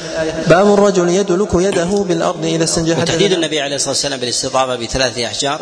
[0.46, 2.92] باب الرجل يدلك يده بالأرض إذا استنجى.
[2.92, 4.76] وتحديد النبي عليه الصلاة والسلام بالاستطابة
[5.12, 5.60] بثلاثه أحجار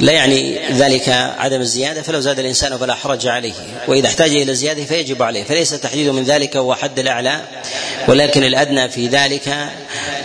[0.00, 1.08] لا يعني ذلك
[1.38, 3.52] عدم الزيادة فلو زاد الإنسان فلا حرج عليه
[3.88, 7.40] وإذا احتاج إلى الزيادة فيجب عليه فليس التحديد من ذلك هو حد الأعلى
[8.08, 9.56] ولكن الأدنى في ذلك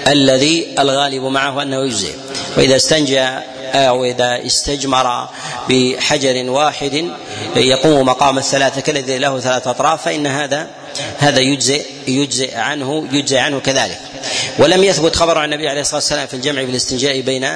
[0.07, 2.13] الذي الغالب معه أنه يجزئ.
[2.57, 3.27] وإذا استنجى
[3.73, 5.29] أو إذا استجمر
[5.69, 7.05] بحجر واحد
[7.55, 10.67] يقوم مقام الثلاثة كالذي له ثلاث أطراف فإن هذا
[11.17, 13.99] هذا يجزئ يجزئ عنه يجزئ عنه كذلك.
[14.59, 17.47] ولم يثبت خبر عن النبي عليه الصلاة والسلام في الجمع بالاستنجاء بين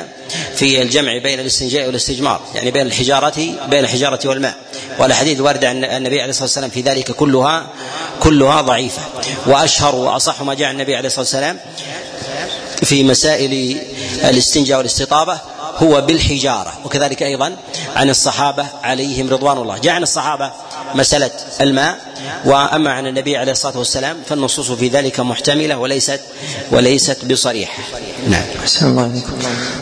[0.55, 2.41] في الجمع بين الاستنجاء والاستجمار.
[2.55, 3.33] يعني بين الحجاره
[3.67, 4.55] بين الحجارة والماء.
[4.99, 7.67] والاحاديث الوارده عن النبي عليه الصلاة والسلام في ذلك كلها
[8.19, 9.01] كلها ضعيفة.
[9.47, 11.59] وأشهر وأصح ما جاء عن النبي عليه الصلاة والسلام
[12.83, 13.81] في مسائل
[14.23, 15.39] الاستنجاء والاستطابة
[15.77, 16.73] هو بالحجارة.
[16.86, 17.55] وكذلك أيضا
[17.95, 19.77] عن الصحابة عليهم رضوان الله.
[19.77, 20.51] جاء عن الصحابة
[20.95, 21.31] مسألة
[21.61, 21.97] الماء
[22.45, 26.19] وأما عن النبي عليه الصلاة والسلام فالنصوص في ذلك محتملة وليست
[26.71, 27.83] وليست بصريحة.
[28.27, 28.43] نعم.
[28.63, 29.33] أحسن الله عليكم.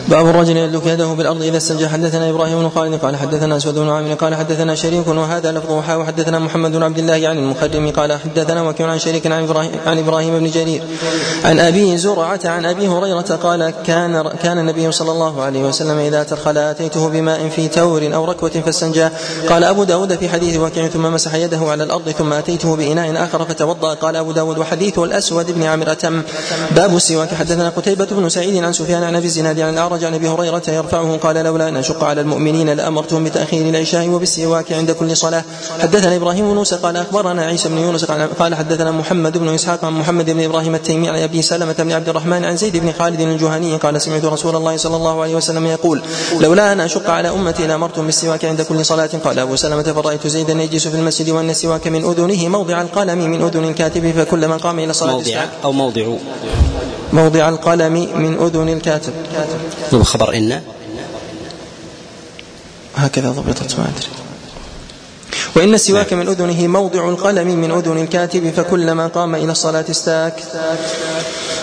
[0.08, 3.88] باب الرجل يدلك يده بالارض إذا استنجى حدثنا إبراهيم بن خالد قال حدثنا أسود بن
[3.88, 8.62] عامر قال حدثنا شريك وهذا لفظه وحدثنا محمد بن عبد الله عن المخرم قال حدثنا
[8.62, 10.82] وكيع عن شريك عن إبراهيم عن إبراهيم بن جرير
[11.44, 16.22] عن أبي زرعة عن أبي هريرة قال كان كان النبي صلى الله عليه وسلم إذا
[16.22, 19.08] ترخل آتيته بماء في تور أو ركوة فاستنجى
[19.48, 23.44] قال أبو داود في حديث وكيع ثم مسح يده على الأرض ثم أتيته بإناء آخر
[23.44, 23.94] فتوضأ.
[23.94, 26.22] قال أبو داود وحديثه الأسود بن عامر أتم.
[26.70, 27.34] باب السواك.
[27.34, 31.16] حدثنا قتيبة بن سعيد عن سفيان عن أبي الزناد عن الأعرج عن أبي هريرة يرفعه.
[31.16, 35.44] قال لولا أن أشق على المؤمنين لأمرتهم بتأخير العشاء وبالسواك عند كل صلاة.
[35.80, 38.04] حدثنا إبراهيم بن موسى قال أخبرنا عيسى بن يونس
[38.38, 42.08] قال حدثنا محمد بن إسحاق عن محمد بن إبراهيم التيمي عن أبي سلمة بن عبد
[42.08, 46.02] الرحمن عن زيد بن خالد الجهني قال سمعت رسول الله صلى الله عليه وسلم يقول
[46.40, 49.10] لولا أن أشق على أمتي لأمرتهم بالسواك عند كل صلاة.
[49.24, 53.42] قال أبو سلمة فرأيت زيدا يجلس في المسجد وأن السواك من أذنه موضع القلم من
[53.42, 56.06] أذن الكاتب فكلما قام إلى الصلاة موضع أو موضع.
[57.12, 59.12] موضع القلم من أذن الكاتب.
[60.02, 60.60] خبر إن.
[62.96, 64.08] هكذا ضبطت ما أدري.
[65.56, 70.34] وإن السواك من أذنه موضع القلم من أذن الكاتب فكلما قام إلى الصلاة استاك.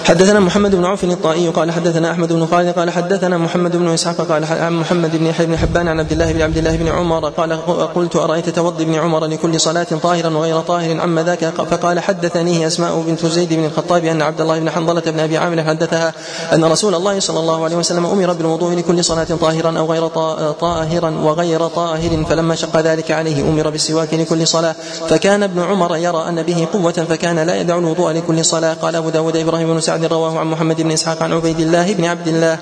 [0.05, 4.21] حدثنا محمد بن عوف الطائي قال حدثنا أحمد بن خالد قال حدثنا محمد بن إسحاق
[4.21, 7.29] قال عن محمد بن يحيى بن حبان عن عبد الله بن عبد الله بن عمر
[7.29, 7.53] قال
[7.95, 13.03] قلت أرأيت توضي ابن عمر لكل صلاة طاهرا وغير طاهر عما ذاك؟ فقال حدثنيه أسماء
[13.07, 16.13] بنت زيد بن الخطاب أن عبد الله بن حنظلة بن أبي عامر حدثها
[16.53, 20.07] أن رسول الله صلى الله عليه وسلم أمر بالوضوء لكل صلاة طاهرا أو غير
[20.53, 24.75] طاهرا وغير طاهر فلما شق ذلك عليه أمر بالسواك لكل صلاة.
[25.09, 28.73] فكان ابن عمر يرى أن به قوة فكان لا يدع الوضوء لكل صلاة.
[28.73, 32.05] قال أبو داود إبراهيم بن سعد رواه عن محمد بن إسحاق عن عبيد الله بن
[32.05, 32.59] عبد الله.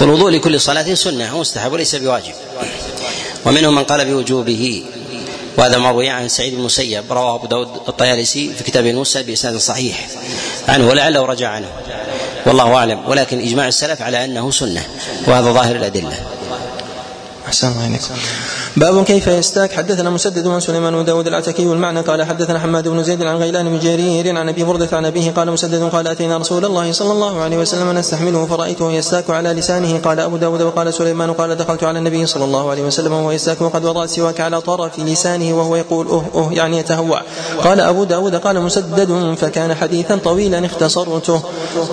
[0.00, 2.34] والوضوء لكل صلاة سنة مستحب وليس بواجب.
[3.46, 4.84] ومنهم من قال بوجوبه
[5.58, 9.56] وهذا ما روي عن سعيد بن المسيب رواه أبو داود الطيالسي في كتابه الموسى بإسناد
[9.56, 10.08] صحيح.
[10.68, 11.68] عنه ولعله رجع عنه.
[12.46, 13.08] والله أعلم.
[13.08, 14.84] ولكن إجماع السلف على أنه سنة
[15.26, 16.18] وهذا ظاهر الأدلة.
[17.46, 17.98] أحسن الله
[18.76, 23.22] باب كيف يستاك؟ حدثنا مسدد وسليمان بن داود العتكي والمعنى قال حدثنا حماد بن زيد
[23.22, 26.92] عن غيلان بن جرير عن أبي بردة عن أبيه قال مسدد قال أتينا رسول الله
[26.92, 29.98] صلى الله عليه وسلم نستحمله فرأيته يستاك على لسانه.
[29.98, 33.60] قال أبو داود وقال سليمان قال دخلت على النبي صلى الله عليه وسلم وهو يستاك
[33.60, 37.22] وقد وضع السواك على طرف لسانه وهو يقول أه أه يعني يتهوع
[37.64, 41.40] قال أبو داود قال مسدد فكان حديثا طويلا اختصرته.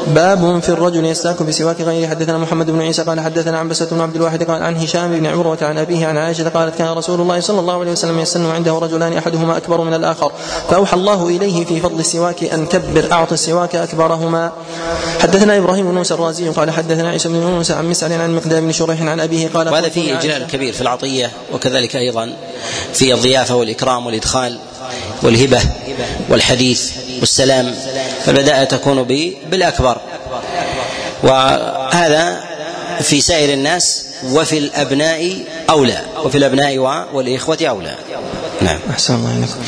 [0.07, 4.15] باب في الرجل يستاك بسواك غيره حدثنا محمد بن عيسى قال حدثنا عن بن عبد
[4.15, 7.39] الواحد قال عن هشام بن عروة عن أبيه عن عائشة قال قالت كان رسول الله
[7.39, 10.31] صلى الله عليه وسلم يستن عنده رجلان أحدهما أكبر من الآخر.
[10.69, 14.51] فأوحى الله إليه في فضل السواك أن كبر اعط السواك أكبرهما.
[15.21, 18.71] حدثنا إبراهيم بن موسى الرازي قال حدثنا عيسى بن موسى عن مسعر عن مقدام بن
[18.71, 22.33] شريح عن أبيه قال وهذا فيه إجلال كبير في العطية وكذلك أيضا
[22.93, 24.59] في الضيافة والإكرام والإدخال
[25.23, 25.59] والهبة
[26.29, 27.75] والحديث والسلام
[28.25, 29.03] فالبداءة تكون
[29.49, 29.97] بالأكبر.
[31.23, 32.43] وهذا
[33.01, 35.37] في سائر الناس وفي الأبناء
[35.69, 36.77] أولى وفي الأبناء
[37.13, 37.95] والإخوة أولى.
[38.61, 38.79] نعم.
[38.89, 39.59] أحسن الله إليكم.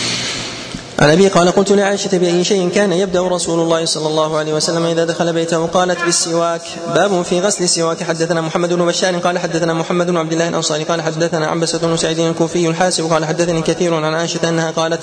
[1.00, 4.86] عن أبي قال قلت لعائشة بأي شيء كان يبدأ رسول الله صلى الله عليه وسلم
[4.86, 6.62] إذا دخل بيته؟ قالت بالسواك.
[6.96, 8.04] باب في غسل السواك.
[8.04, 11.98] حدثنا محمد بن بشار قال حدثنا محمد بن عبد الله الأنصاري قال حدثنا عنبسة بن
[11.98, 15.00] سعيد الكوفي الحاسب قال حدثني كثير عن عائشة أنها قالت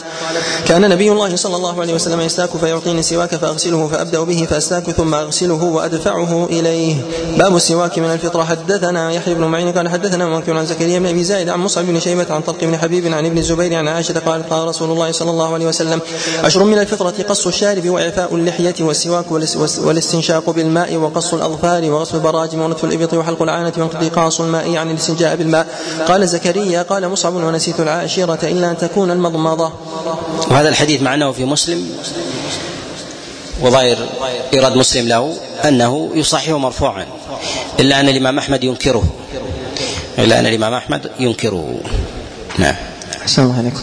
[0.68, 5.14] كان نبي الله صلى الله عليه وسلم يستاك فيعطيني السواك فأغسله فأبدأ به فأستاك ثم
[5.14, 6.96] أغسله وأدفعه إليه.
[7.38, 8.44] باب السواك من الفطرة.
[8.44, 12.00] حدثنا يحيى بن معين قال حدثنا مكي عن زكريا بن أبي زائدة عن مصعب بن
[12.00, 15.30] شيبة عن طلق بن حبيب عن ابن الزبير عن عائشة قالت قال رسول الله صلى
[15.30, 16.00] الله عليه وسلم وسلم.
[16.44, 19.32] عشر من الفطرة قص الشارب وإعفاء اللحية والسواك
[19.78, 25.66] والاستنشاق بالماء وقص الأظفار وغسل البراجم ونتف الإبط وحلق العانة وانتقاص الماء يعني الاستنجاء بالماء.
[26.08, 29.72] قال زكريا قال مصعب ونسيت العاشرة إلا أن تكون المضمضة.
[30.50, 31.90] وهذا الحديث معناه في مسلم
[33.62, 33.96] وظاهر
[34.54, 35.34] إيراد مسلم له
[35.64, 37.06] أنه يصححه مرفوعا
[37.80, 39.04] إلا أن الإمام أحمد ينكره.
[40.18, 41.80] إلا أن الإمام أحمد ينكره.
[42.58, 42.74] نعم.
[43.26, 43.80] أحسن الله عليكم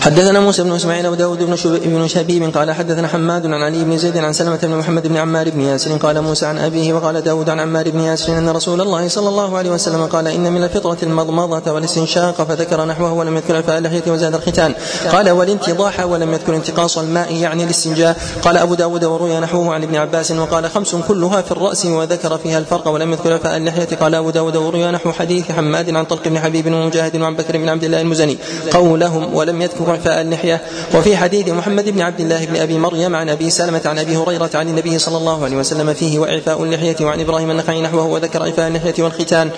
[0.00, 4.16] حدثنا موسى بن إسماعيل وداود بن بن شبيب قال حدثنا حماد عن علي بن زيد
[4.16, 7.60] عن سلمة بن محمد بن عمار بن ياسر قال موسى عن أبيه وقال داود عن
[7.60, 11.72] عمار بن ياسر أن رسول الله صلى الله عليه وسلم قال إن من الفطرة المضمضة
[11.72, 14.74] والاستنشاق فذكر نحوه ولم يذكر إعفاء اللحية وزاد الختان.
[15.12, 18.16] قال والانتضاح ولم يذكر انتقاص الماء يعني الاستنجاء.
[18.42, 22.58] قال أبو داود وروي نحوه عن ابن عباس وقال خمس كلها في الرأس وذكر فيها
[22.58, 26.38] الفرق ولم يذكر إعفاء اللحية قال أبو داود وروي نحو حديث حماد عن طلق بن
[26.38, 28.38] حبيب ومجاهد وعن بكر بن عبد الله المزني.
[28.82, 30.60] قولهم ولم يذكر إعفاء اللحية
[30.94, 34.50] وفي حديث محمد بن عبد الله بن أبي مريم عن أبي سلمة عن أبي هريرة
[34.54, 38.68] عن النبي صلى الله عليه وسلم فيه وإعفاء اللحية وعن إبراهيم النخعي نحوه وذكر إعفاء
[38.68, 39.50] اللحية والختان.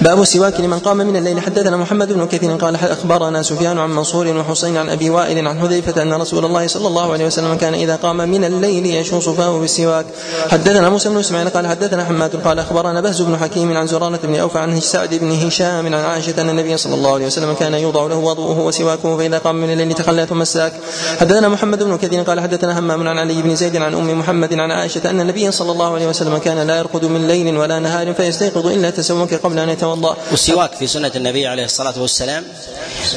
[0.00, 1.40] باب السواك لمن قام من الليل.
[1.40, 6.02] حدثنا محمد بن كثير قال أخبرنا سفيان عن منصور وحسين عن أبي وائل عن حذيفة
[6.02, 10.06] أن رسول الله صلى الله عليه وسلم كان إذا قام من الليل يشوص فاه بالسواك.
[10.50, 14.34] حدثنا موسى بن إسماعيل قال حدثنا حماد قال أخبرنا بهز بن حكيم عن زرانة بن
[14.34, 18.06] أوفى عن سعد بن هشام عن عائشة أن النبي صلى الله عليه وسلم كان يوضع
[18.06, 20.72] له وضوءه وسواكه فإذا قام من الليل تخلى ثم الساك
[21.20, 24.70] حدثنا محمد بن كثير قال حدثنا همام عن علي بن زيد عن أم محمد عن
[24.70, 28.66] عائشة أن النبي صلى الله عليه وسلم كان لا يرقد من ليل ولا نهار فيستيقظ
[28.66, 30.16] إلا تسوك قبل أن يتوضأ.
[30.30, 32.44] والسواك في سنة النبي عليه الصلاة والسلام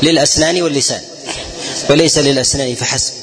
[0.04, 1.02] للأسنان واللسان
[1.90, 3.14] وليس للأسنان فحسب.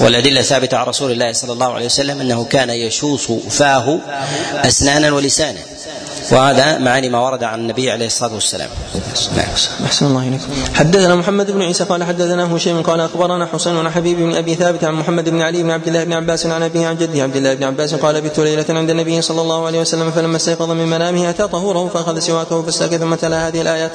[0.00, 3.98] والأدلة ثابتة عن رسول الله صلى الله عليه وسلم أنه كان يشوص فاه
[4.64, 5.60] أسنانا ولسانا.
[6.32, 8.68] وهذا معاني ما ورد عن النبي عليه الصلاة والسلام.
[9.36, 9.46] نعم.
[9.84, 10.46] أحسن الله إليكم.
[10.74, 14.84] حدثنا محمد بن عيسى قال حدثنا هشيم قال أخبرنا حسين عن حبيب بن أبي ثابت
[14.84, 17.54] عن محمد بن علي بن عبد الله بن عباس عن أبيه عن جده عبد الله
[17.54, 21.30] بن عباس قال بت ليلة عند النبي صلى الله عليه وسلم فلما استيقظ من منامه
[21.30, 23.92] أتى طهوره فأخذ سواكه فاستاك ثم تلا هذه الآيات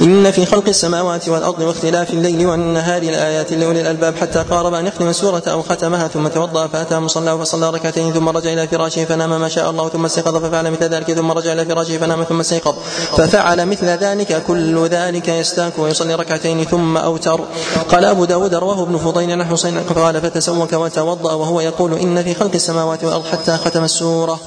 [0.00, 5.08] إن في خلق السماوات والأرض واختلاف الليل والنهار لآيات لأولي الألباب حتى قارب أن يختم
[5.08, 9.48] السوره أو ختمها ثم توضأ فأتى مصلاه فصلى ركعتين ثم رجع إلى فراشه فنام ما
[9.48, 12.74] شاء الله ثم استيقظ ففعل مثل ذلك ثم رجع إلى فراشه فنام ثم استيقظ.
[13.16, 17.40] ففعل مثل ذلك كل ذلك يستاك ويصلي ركعتين ثم أوتر.
[17.88, 22.34] قال أبو داود رواه ابن فضيل نحو حسين قال فتسوك وتوضأ وهو يقول إن في
[22.34, 24.40] خلق السماوات والأرض حتى ختم السورة.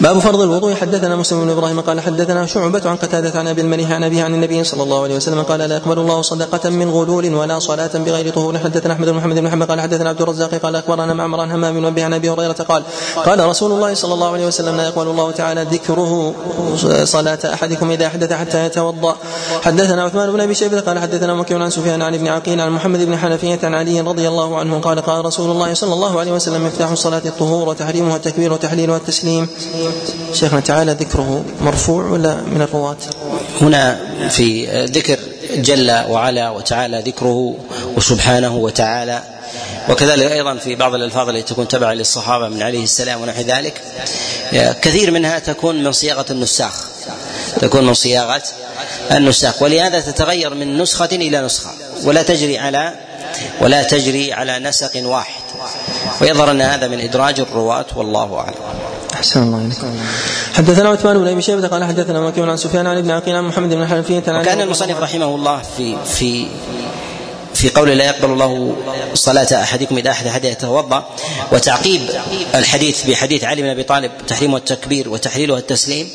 [0.00, 0.74] باب فرض الوضوء.
[0.74, 4.34] حدثنا مسلم بن إبراهيم قال حدثنا شعبة عن قتادة عن أبي المليح عن ابي عن
[4.34, 8.32] النبي صلى الله عليه وسلم قال لا يقبل الله صدقة من غلول ولا صلاة بغير
[8.32, 8.58] طهور.
[8.58, 11.90] حدثنا أحمد بن محمد بن محمد قال حدثنا عبد الرزاق قال أخبرنا معمر عن همام
[11.90, 12.82] بن عن أبي هريرة قال
[13.26, 16.34] قال رسول الله صلى الله عليه وسلم لا يقبل الله تعالى ذكره
[17.04, 19.16] صلاة أحدكم إذا أحدث حتى يتوضأ.
[19.62, 23.00] حدثنا عثمان بن أبي شيبة قال حدثنا مكي عن سفيان عن ابن عقيل عن محمد
[23.06, 26.66] بن حنفية عن علي رضي الله عنه قال قال رسول الله صلى الله عليه وسلم
[26.66, 29.48] مفتاح الصلاة الطهور وتحريمها التكبير وتحليلها التسليم.
[30.34, 32.96] شيخنا تعالى ذكره مرفوع ولا من الرواة؟
[33.60, 35.18] هنا في ذكر
[35.54, 37.54] جل وعلا وتعالى ذكره
[37.96, 39.22] وسبحانه وتعالى.
[39.88, 43.82] وكذلك أيضا في بعض الألفاظ التي تكون تبعا للصحابة من عليه السلام ونحو ذلك.
[44.82, 46.86] كثير منها تكون من صياغة النساخ.
[47.60, 48.42] تكون من صياغة
[49.12, 49.62] النساخ.
[49.62, 51.70] ولهذا تتغير من نسخة إلى نسخة.
[52.04, 52.92] ولا تجري على
[53.60, 55.42] ولا تجري على نسق واحد.
[56.20, 58.87] ويظهر أن هذا من إدراج الرواة والله أعلم.
[59.18, 59.96] أحسن الله عليكم.
[60.54, 63.74] حدثنا عثمان بن أبي شيبة قال حدثنا وكيع عن سفيان عن ابن عقيل عن محمد
[63.74, 66.46] بن الحنفية عن وكان المصنف رحمه الله في في
[67.54, 68.76] في قول لا يقبل الله
[69.14, 71.08] صلاة أحدكم إذا أحد أحد يتوضأ
[71.52, 72.00] وتعقيب
[72.54, 76.08] الحديث بحديث علي بن أبي طالب تحريم التكبير وتحليله التسليم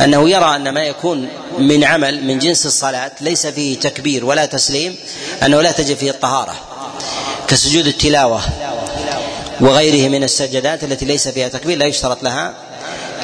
[0.00, 1.28] أنه يرى أن ما يكون
[1.58, 4.96] من عمل من جنس الصلاة ليس فيه تكبير ولا تسليم
[5.42, 6.54] أنه لا تجب فيه الطهارة
[7.48, 8.40] كسجود التلاوة
[9.60, 12.54] وغيره من السجدات التي ليس فيها تكبير لا يشترط لها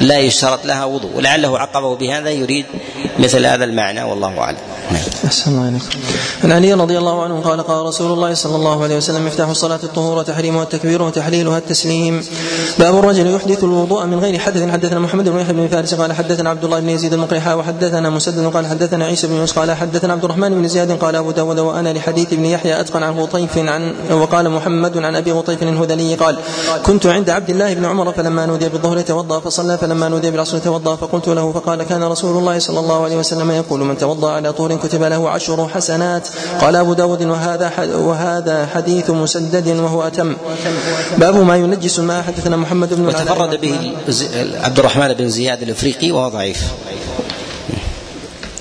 [0.01, 2.65] لا يشترط لها وضوء ولعله عقبه بهذا يريد
[3.19, 4.57] مثل هذا المعنى والله أعلم.
[5.59, 5.85] عليكم.
[6.43, 9.79] عن علي رضي الله عنه قال قال رسول الله صلى الله عليه وسلم مفتاح الصلاة
[9.83, 12.23] الطهور وتحريمها التكبير وتحليلها التسليم.
[12.79, 16.49] باب الرجل يحدث الوضوء من غير حدث حدثنا محمد بن يحيى بن فارس قال حدثنا
[16.49, 20.23] عبد الله بن يزيد المقرحى وحدثنا مسدد قال حدثنا عيسى بن يونس قال حدثنا عبد
[20.23, 24.49] الرحمن بن زياد قال أبو داود وأنا لحديث ابن يحيى أتقن عن غطيف عن وقال
[24.49, 26.37] محمد عن أبي غطيف الهذلي قال
[26.85, 30.95] كنت عند عبد الله بن عمر فلما نودي بالظهر توضأ فصلى فلما نودي بالعصر توضأ
[30.95, 34.76] فقلت له فقال كان رسول الله صلى الله عليه وسلم يقول من توضأ على طهر
[34.77, 36.27] كتب له عشر حسنات.
[36.61, 40.35] قال أبو داود وهذا وهذا حديث مسدد وهو أتم.
[41.17, 43.93] باب ما ينجس الماء حدثنا محمد بن وتفرد به
[44.63, 46.63] عبد الرحمن بن زياد الإفريقي وهو ضعيف.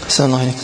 [0.05, 0.55] أحسن الله عليك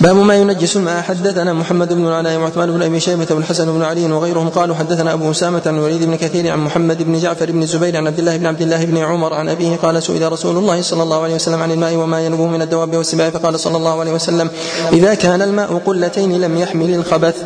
[0.00, 4.12] باب ما ينجس الماء حدثنا محمد بن العلاء وعثمان بن أبي شيبة والحسن بن علي
[4.12, 7.96] وغيرهم قالوا حدثنا أبو أسامة عن الوليد بن كثير عن محمد بن جعفر بن الزبير
[7.96, 11.02] عن عبد الله بن عبد الله بن عمر عن أبيه قال سئل رسول الله صلى
[11.02, 14.50] الله عليه وسلم عن الماء وما ينبوه من الدواب والسباع فقال صلى الله عليه وسلم
[14.92, 17.44] إذا كان الماء قلتين لم يحمل الخبث.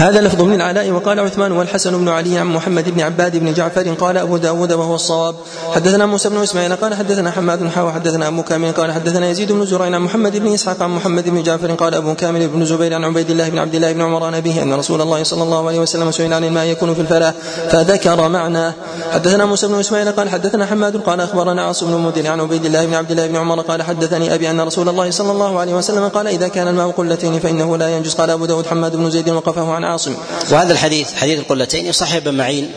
[0.00, 3.94] هذا لفظ من العلاء وقال عثمان والحسن بن علي عن محمد بن عباد بن جعفر
[3.94, 5.34] قال أبو داود وهو الصواب.
[5.74, 9.66] حدثنا موسى بن إسماعيل قال حدثنا حماد حاوى حدثنا أبو كامل قال حدثنا يزيد بن
[9.66, 13.04] زرعين عن محمد بن إسحاق عن محمد بن جعفر قال أبو كامل بن زبير عن
[13.04, 15.78] عبيد الله بن عبد الله بن عمر عن أبيه أن رسول الله صلى الله عليه
[15.78, 17.34] وسلم سئل عن الماء يكون في الفلاة
[17.70, 18.74] فذكر معناه.
[19.12, 22.86] حدثنا موسى بن إسماعيل قال حدثنا حماد قال أخبرنا عاصم بن المدير عن عبيد الله
[22.86, 26.08] بن عبد الله بن عمر قال حدثني أبي أن رسول الله صلى الله عليه وسلم
[26.08, 28.14] قال إذا كان الماء قلتين فإنه لا ينجس.
[28.14, 30.14] قال أبو داود حماد بن زيد وقفه عن عاصم.
[30.50, 32.70] وهذا الحديث حديث القلتين يصحح ابن معين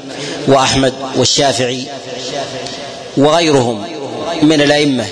[0.47, 1.83] وأحمد والشافعي
[3.17, 3.83] وغيرهم
[4.41, 5.05] من الأئمة.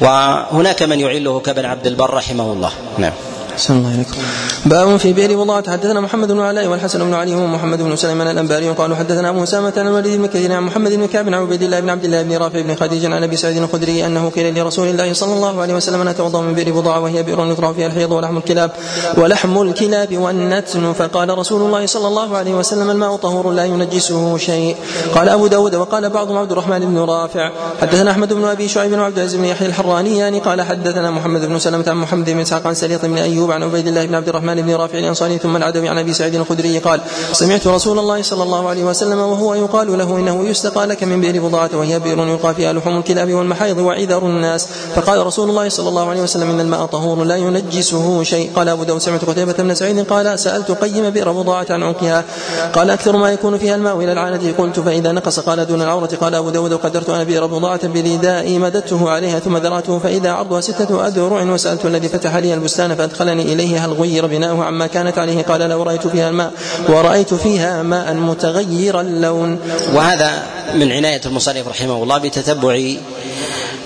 [0.00, 2.72] وهناك من يعله كابن عبد البر رحمه الله.
[2.98, 3.12] نعم.
[3.60, 4.16] أحسن الله إليكم.
[4.66, 8.70] باب في بئر بضاعة حدثنا محمد بن علاء والحسن بن علي ومحمد بن سليمان الأنباري
[8.70, 11.80] قالوا حدثنا أبو أسامة عن الوليد بن كثير عن محمد بن كعب عن عبيد الله
[11.80, 15.12] بن عبد الله بن رافع بن خديج عن أبي سعيد الخدري أنه قيل لرسول الله
[15.12, 18.70] صلى الله عليه وسلم نتوضأ من بئر بضاعة وهي بئر يطرح فيها الحيض ولحم الكلاب
[19.16, 20.92] ولحم الكلاب والنتن.
[20.92, 24.76] فقال رسول الله صلى الله عليه وسلم الماء طهور لا ينجسه شيء.
[25.14, 27.50] قال أبو داود وقال بعضهم عبد الرحمن بن رافع.
[27.80, 31.58] حدثنا أحمد بن أبي شعيب وعبد العزيز بن يحيى الحراني يعني قال حدثنا محمد بن
[31.58, 34.62] سلمة عن محمد بن إسحاق عن سليط بن أيوب عن عبيد الله بن عبد الرحمن
[34.62, 37.00] بن رافع الأنصاري ثم العدوي عن أبي سعيد الخدري قال
[37.32, 41.40] سمعت رسول الله صلى الله عليه وسلم وهو يقال له إنه يستقى لك من بئر
[41.40, 46.10] بضاعة وهي بئر يلقى فيها لحوم الكلاب والمحايض وعذر الناس فقال رسول الله صلى الله
[46.10, 50.06] عليه وسلم إن الماء طهور لا ينجسه شيء قال أبو داود سمعت قتيبة بن سعيد
[50.06, 52.24] قال سألت قيم بئر بضاعة عن عنقها
[52.72, 56.34] قال أكثر ما يكون فيها الماء إلى العانه قلت فإذا نقص قال دون العوره قال
[56.34, 61.42] أبو داود وقدرت أنا بئر بضاعة بردائي مددته عليها ثم ذراته فإذا عرضها ستة أذرع
[61.42, 65.82] وسألت الذي فتح لي البستان فأدخلني إليه هل غير بناؤه عما كانت عليه؟ قال لو
[65.82, 66.52] رأيت فيها الماء.
[66.88, 69.60] ورأيت فيها ماء متغير اللون.
[69.92, 70.42] وهذا
[70.74, 72.80] من عناية المصنف رحمه الله بتتبع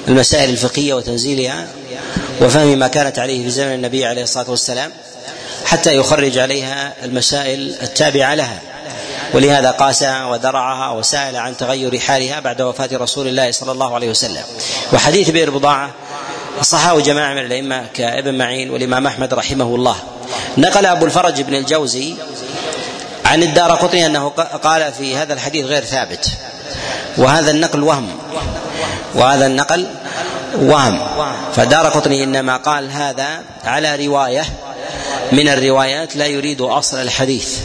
[0.09, 1.67] المسائل الفقهية وتنزيلها
[2.41, 4.91] وفهم ما كانت عليه في زمن النبي عليه الصلاة والسلام
[5.65, 8.61] حتى يخرج عليها المسائل التابعة لها.
[9.35, 14.43] ولهذا قاس وذرعها وسأل عن تغير حالها بعد وفاة رسول الله صلى الله عليه وسلم.
[14.93, 15.91] وحديث بئر بضاعة
[16.63, 19.97] صححه جماعة من الأئمة كابن معين والإمام أحمد رحمه الله.
[20.59, 22.15] نقل أبو الفرج بن الجوزي
[23.25, 24.29] عن الدار قطني أنه
[24.63, 26.29] قال في هذا الحديث غير ثابت.
[27.17, 28.09] وهذا النقل وهم.
[29.15, 29.87] وهذا النقل
[30.61, 30.99] وهم.
[31.57, 34.45] فدار قطني إنما قال هذا على رواية
[35.33, 37.59] من الروايات لا يريد أصل الحديث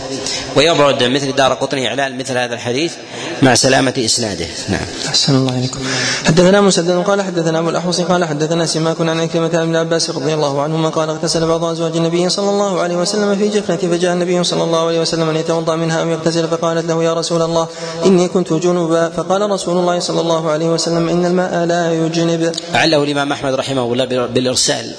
[0.56, 2.94] ويبعد مثل دار قطني إعلان مثل هذا الحديث
[3.42, 4.48] مع سلامة إسناده.
[4.70, 4.86] نعم.
[5.08, 5.80] أحسن الله عليكم
[6.26, 10.62] حدثنا مسدد قال حدثنا أبو الأحوص قال حدثنا سماك عن عكرمة بن عباس رضي الله
[10.62, 14.64] عنهما قال اغتسل بعض أزواج النبي صلى الله عليه وسلم في جفنة فجاء النبي صلى
[14.64, 17.68] الله عليه وسلم أن يتوضأ منها أو يغتسل فقالت له يا رسول الله
[18.06, 19.10] إني كنت جنبا.
[19.10, 22.52] فقال رسول الله صلى الله عليه وسلم إن الماء لا يجنب.
[22.74, 24.96] عله الإمام أحمد رحمه الله بالإرسال.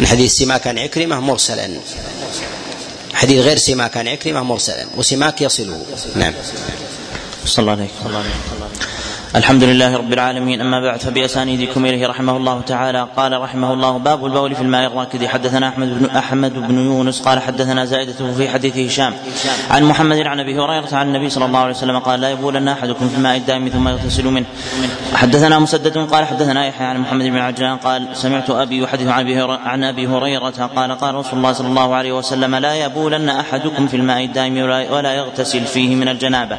[0.00, 1.70] من حديث سماك عن عكرمة مرسلا.
[3.14, 5.84] حديث غير سماك عن عكرمة مرسلا وسماك يصله.
[6.16, 6.32] نعم.
[7.46, 8.99] صلى الله عليه
[9.36, 10.60] الحمد لله رب العالمين.
[10.60, 13.06] أما بعد فبأسانيدكم إليه رحمه الله تعالى.
[13.16, 15.26] قال رحمه الله باب البول في الماء الراكد.
[15.26, 19.12] حدثنا أحمد بن أحمد بن يونس قال حدثنا زائدة في حديث هشام.
[19.70, 23.08] عن محمد عن أبي هريرة عن النبي صلى الله عليه وسلم قال لا يبولن أحدكم
[23.08, 24.46] في الماء الدائم ثم يغتسل منه.
[25.14, 29.40] حدثنا مسدد قال حدثنا يحيى عن محمد بن عجلان قال سمعت أبي يحدث عن أبي
[29.64, 33.96] عن أبي هريرة قال قال رسول الله صلى الله عليه وسلم لا يبولن أحدكم في
[33.96, 34.58] الماء الدائم
[34.90, 36.58] ولا يغتسل فيه من الجنابة.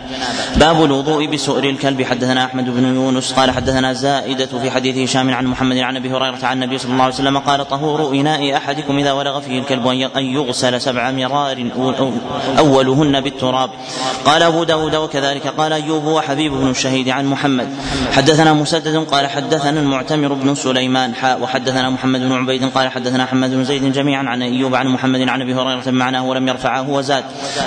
[0.56, 2.04] باب الوضوء بسؤر الكلب.
[2.04, 6.12] حدثنا أحمد احمد بن يونس قال حدثنا زائدة في حديث هشام عن محمد عن أبي
[6.12, 9.88] هريرة عن النبي صلى الله عليه وسلم قال طهور إناء أحدكم إذا ولغ فيه الكلب
[9.88, 11.70] أن يغسل سبع مرار
[12.60, 13.70] أولهن بالتراب.
[14.26, 17.68] قال أبو داود وكذلك قال أيوب وحبيب بن الشهيد عن محمد.
[18.12, 23.50] حدثنا مسدد قال حدثنا المعتمر بن سليمان حاء وحدثنا محمد بن عبيد قال حدثنا حمد
[23.50, 27.24] بن زيد جميعا عن أيوب عن محمد عن أبي هريرة معناه ولم يرفعه وزاد.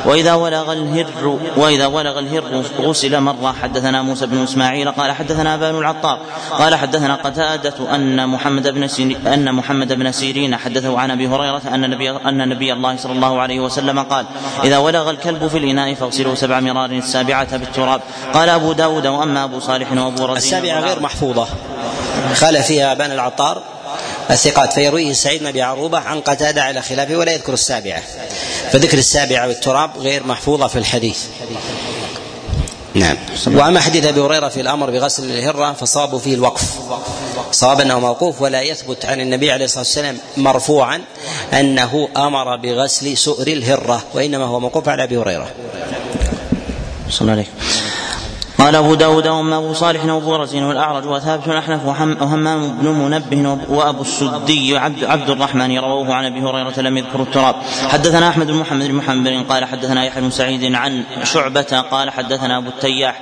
[0.06, 3.54] وإذا ولغ الهر وإذا ولغ الهر غسل مرة.
[3.62, 6.18] حدثنا موسى بن إسماعيل إسماعيل قال حدثنا أبان العطار
[6.50, 8.88] قال حدثنا قتادة أن محمد بن
[9.26, 13.40] أن محمد بن سيرين حدثه عن أبي هريرة أن نبي أن نبي الله صلى الله
[13.40, 14.26] عليه وسلم قال
[14.64, 18.00] إذا ولغ الكلب في الإناء فاغسله سبع مرار السابعة بالتراب
[18.34, 21.48] قال أبو داود وأما أبو صالح وأبو رزين السابعة غير محفوظة.
[22.34, 23.62] خال فيها أبان العطار
[24.30, 28.02] الثقات فيرويه سعيد بن أبي عروبة عن قتادة على خلافه ولا يذكر السابعة.
[28.72, 31.24] فذكر السابعة بالتراب غير محفوظة في الحديث.
[32.94, 33.16] نعم.
[33.46, 36.62] وأما حديث أبي هريرة في الأمر بغسل الهرة فصاب فيه الوقف.
[37.52, 41.00] صواب أنه موقوف ولا يثبت عن النبي عليه الصلاة والسلام مرفوعا
[41.52, 45.50] أنه أمر بغسل سؤر الهرة وإنما هو موقوف على أبي هريرة.
[47.10, 47.46] صلى الله عليه
[48.64, 54.78] قال أبو داود أبو صالح وأبو رزين والأعرج وثابت الأحنف وهمام بن منبه وأبو السدي
[54.78, 57.54] عبد, عبد الرحمن رووه عن أبي هريرة لم يذكروا التراب.
[57.88, 62.58] حدثنا أحمد بن محمد بن محمد قال حدثنا يحيى بن سعيد عن شعبة قال حدثنا
[62.58, 63.20] أبو التياح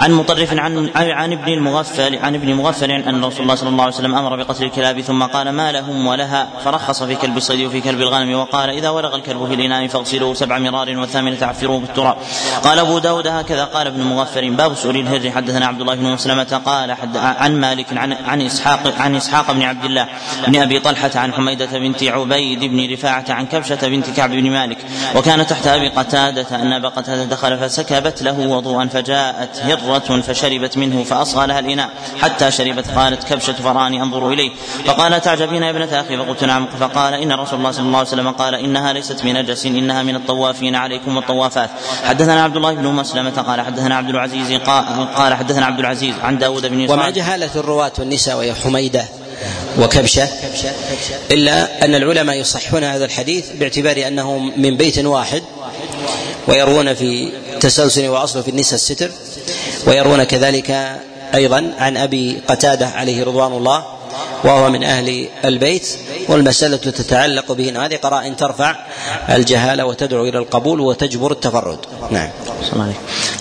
[0.00, 3.94] عن مطرف عن عن ابن المغفل عن ابن مغفل أن رسول الله صلى الله عليه
[3.94, 8.00] وسلم أمر بقتل الكلاب ثم قال ما لهم ولها؟ فرخص في كلب الصيد وفي كلب
[8.00, 12.16] الغنم وقال إذا ولغ الكلب في الإناء فاغسلوه سبع مرار والثامنة عفروه بالتراب.
[12.64, 16.60] قال أبو داود هكذا قال ابن مغفل باب سؤال الهر حدثنا عبد الله بن مسلمة
[16.66, 20.08] قال حد عن مالك عن عن إسحاق عن إسحاق بن عبد الله
[20.48, 24.78] بن أبي طلحة عن حميدة بنت عبيد بن رفاعة عن كبشة بنت كعب بن مالك
[25.16, 31.04] وكان تحت أبي قتادة أن أبا قتادة دخل فسكبت له وضوءا فجاءت هرة فشربت منه
[31.04, 31.90] فأصغى لها الإناء
[32.22, 34.50] حتى شربت قالت كبشة فراني انظر إليه
[34.86, 38.30] فقال تعجبين يا ابنة أخي؟ فقلت نعم فقال إن رسول الله صلى الله عليه وسلم
[38.30, 41.70] قال إنها ليست من نجس إنها من الطوافين عليكم والطوافات
[42.04, 44.50] حدثنا عبد الله بن مسلمة قال حدثنا عبد العزيز
[45.16, 49.04] قال حدثنا عبد العزيز عن داود بن ومع جهالة الرواة والنساء وهي حميدة
[49.78, 50.28] وكبشة
[51.30, 55.42] إلا أن العلماء يصحون هذا الحديث باعتبار أنه من بيت واحد
[56.48, 59.10] ويروون في تسلسل وأصله في النساء الستر
[59.86, 61.00] ويروون كذلك
[61.34, 63.84] أيضا عن أبي قتادة عليه رضوان الله
[64.44, 67.86] وهو من أهل البيت والمسألة تتعلق به.
[67.86, 68.76] هذه قرائن ترفع
[69.30, 71.78] الجهالة وتدعو إلى القبول وتجبر التفرد.
[72.10, 72.28] نعم.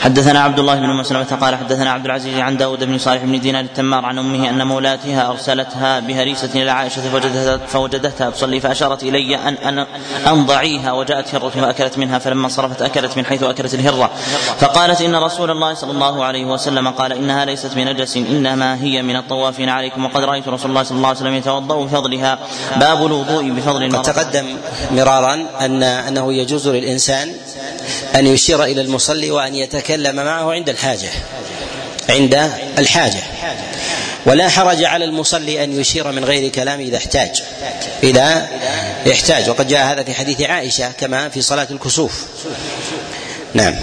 [0.02, 3.64] حدثنا عبد الله بن مسلمة قال حدثنا عبد العزيز عن داود بن صالح بن دينار
[3.64, 9.54] التمار عن أمه أن مولاتها أرسلتها بهريسة إلى عائشة فوجدتها, فوجدتها تصلي فأشارت إلي أن
[9.54, 9.86] أن
[10.28, 14.12] أنضعيها وجاءت هرة فأكلت منها فلما صرفت أكلت من حيث أكلت الهرة.
[14.60, 19.16] فقالت إن رسول الله صلى الله عليه وسلم قال إنها ليست بنجس إنما هي من
[19.16, 22.40] الطوافين عليكم وقد رأيت رسول الله صلى الله عليه وسلم يتوضأ بفضلها
[22.76, 24.58] باب الوضوء بفضل المرأة قد تقدم
[24.92, 27.34] مرارا أن أنه يجوز للإنسان
[28.16, 31.10] أن يشير إلى المصلي وأن يتكلم معه عند الحاجة
[32.10, 33.24] عند الحاجة.
[34.26, 37.44] ولا حرج على المصلي أن يشير من غير كلام إذا احتاج
[38.04, 38.48] إذا
[39.06, 42.26] يحتاج وقد جاء هذا في حديث عائشة كما في صلاة الكسوف.
[43.54, 43.76] نعم.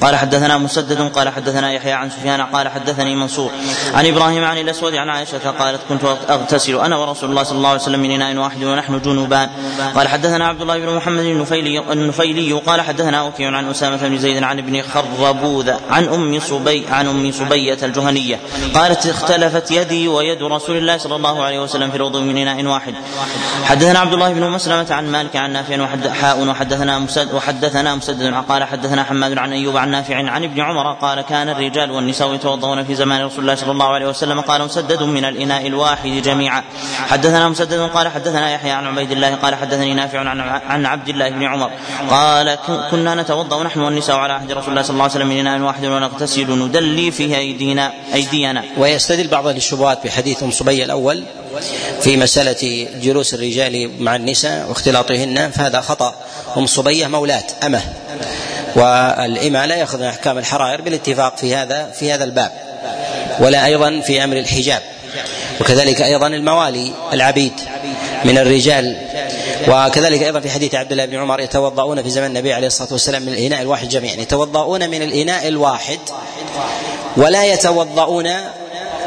[0.00, 3.50] قال حدثنا مسدد قال حدثنا يحيى عن سفيان قال حدثني منصور.
[3.94, 7.80] عن إبراهيم عن الأسود عن عائشة قالت كنت أغتسل أنا ورسول الله صلى الله عليه
[7.80, 9.48] وسلم من اناء واحد ونحن جنوبان.
[9.94, 14.42] قال حدثنا عبد الله بن محمد النفيلي النفيلي قال حدثنا وكيع عن أسامة بن زيد
[14.42, 18.40] عن ابن خربوذ عن أم صبي عن أم صبية الجهنية.
[18.74, 22.94] قالت اختلفت يدي ويد رسول الله صلى الله عليه وسلم في الوضوء من اناء واحد.
[23.64, 28.34] حدثنا عبد الله بن مسلمة عن مالك عن نافع وحد حاء وحدثنا مسدد وحدثنا مسدد
[28.48, 32.84] قال حدثنا حماد عن ايوب عن نافع عن ابن عمر قال كان الرجال والنساء يتوضؤون
[32.84, 36.62] في زمان رسول الله صلى الله عليه وسلم قال مسدد من الإناء الواحد جميعا.
[37.08, 41.28] حدثنا مسدد قال حدثنا يحيى عن عبيد الله قال حدثني نافع عن عن عبد الله
[41.28, 41.70] بن عمر
[42.10, 42.58] قال
[42.90, 45.84] كنا نتوضأ نحن والنساء على عهد رسول الله صلى الله عليه وسلم من إناء واحد
[45.84, 48.64] ونغتسل ندلي فيه ايدينا أيدينا.
[48.78, 51.24] ويستدل بعض الشبهات بحديث أم صبي الأول
[52.00, 56.14] في مسألة جلوس الرجال مع النساء واختلاطهن فهذا خطأ.
[56.56, 57.82] أم صبية مولاة أمة.
[58.76, 62.52] والإمة لا يأخذ أحكام الحرائر بالاتفاق في هذا في هذا الباب.
[63.40, 64.82] ولا أيضا في أمر الحجاب.
[65.60, 67.52] وكذلك أيضا الموالي العبيد
[68.24, 68.96] من الرجال.
[69.68, 73.22] وكذلك أيضا في حديث عبد الله بن عمر يتوضؤون في زمن النبي عليه الصلاة والسلام
[73.22, 74.14] من الإناء الواحد جميعا.
[74.14, 75.98] يتوضؤون من الإناء الواحد
[77.16, 78.30] ولا يتوضؤون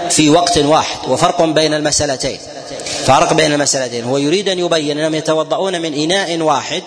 [0.10, 0.98] في وقت واحد.
[1.08, 2.40] وفرق بين المسألتين.
[3.06, 4.04] فرق بين المسألتين.
[4.04, 6.84] هو يريد أن يبين أنهم يتوضؤون من إناء واحد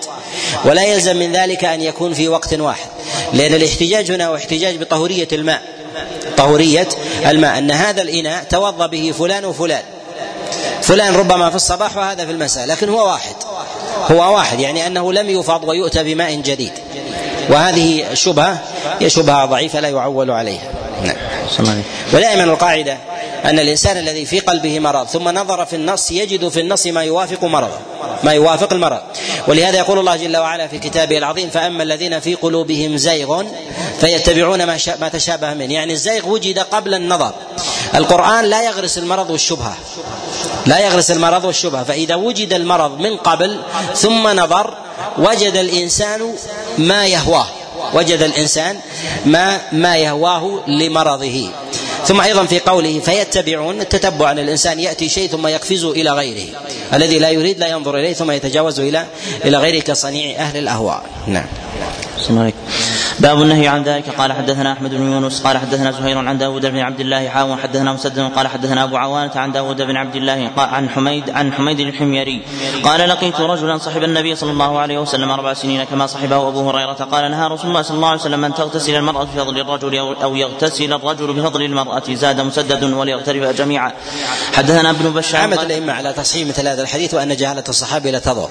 [0.65, 2.89] ولا يلزم من ذلك أن يكون في وقت واحد
[3.33, 5.63] لأن الاحتجاج هنا هو احتجاج بطهورية الماء.
[6.37, 6.89] طهورية
[7.27, 7.59] الماء.
[7.59, 9.83] أن هذا الإناء توضأ به فلان وفلان.
[10.83, 13.35] فلان ربما في الصباح وهذا في المساء لكن هو واحد.
[14.11, 16.73] هو واحد يعني أنه لم يفض ويؤتى بماء جديد.
[17.49, 18.59] وهذه شبهة
[19.01, 20.71] هي شبهة ضعيفة لا يعول عليها.
[21.05, 21.17] نعم.
[22.13, 22.97] ودائما القاعدة
[23.45, 27.45] أن الإنسان الذي في قلبه مرض ثم نظر في النص يجد في النص ما يوافق
[27.45, 27.79] مرضه
[28.23, 29.01] ما يوافق المرض.
[29.49, 33.45] ولهذا يقول الله جل وعلا في كتابه العظيم فأما الذين في قلوبهم زيغ
[34.01, 35.75] فيتبعون ما, ما تشابه منه.
[35.75, 37.33] يعني الزيغ وجد قبل النظر.
[37.95, 39.77] القرآن لا يغرس المرض والشبهة.
[40.67, 41.85] لا يغرس المرض والشبهة.
[41.85, 43.61] فإذا وجد المرض من قبل
[43.95, 44.75] ثم نظر
[45.19, 46.35] وجد الإنسان
[46.79, 47.47] ما يهواه.
[47.95, 48.81] وجد الإنسان
[49.27, 51.51] ما ما يهواه لمرضه.
[52.05, 56.47] ثم أيضا في قوله فيتبعون التتبع ان الإنسان يأتي شيء ثم يقفزه إلى غيره.
[56.95, 59.07] الذي لا يريد لا ينظر إليه ثم يتجاوز إلى
[59.45, 61.03] إلى غيره كصنيع أهل الأهواء.
[61.27, 61.47] نعم.
[63.21, 64.05] باب النهي عن ذلك.
[64.19, 67.93] قال حدثنا أحمد بن يونس قال حدثنا زهير عن داود بن عبد الله حاوى حدثنا
[67.93, 72.43] مسدد قال حدثنا أبو عوانة عن داود بن عبد الله عن حميد عن حميد الحميري.
[72.85, 76.93] قال لقيت رجلا صحب النبي صلى الله عليه وسلم أربع سنين كما صحبه أبو هريرة
[76.93, 80.93] قال نهى رسول الله صلى الله عليه وسلم أن تغتسل المرأة بفضل الرجل أو يغتسل
[80.93, 82.03] الرجل بفضل المرأة.
[82.13, 83.93] زاد مسدد وليغترف جميعا.
[84.53, 88.49] حدثنا ابن بشار عمد الأئمة على تصحيح مثل هذا الحديث وأن جهالة الصحابي لا تضر.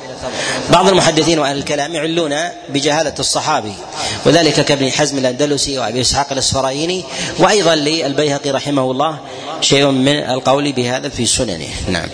[0.70, 2.36] بعض المحدثين وأهل الكلام يعلون
[2.70, 3.74] بجهالة الصحابي
[4.26, 7.04] وذلك كابن حزم الأندلسي وأبي إسحاق الاصفرايني
[7.40, 9.18] وأيضا للبيهقي رحمه الله
[9.62, 11.68] شيء من القول بهذا في سننه.
[11.88, 12.08] نعم.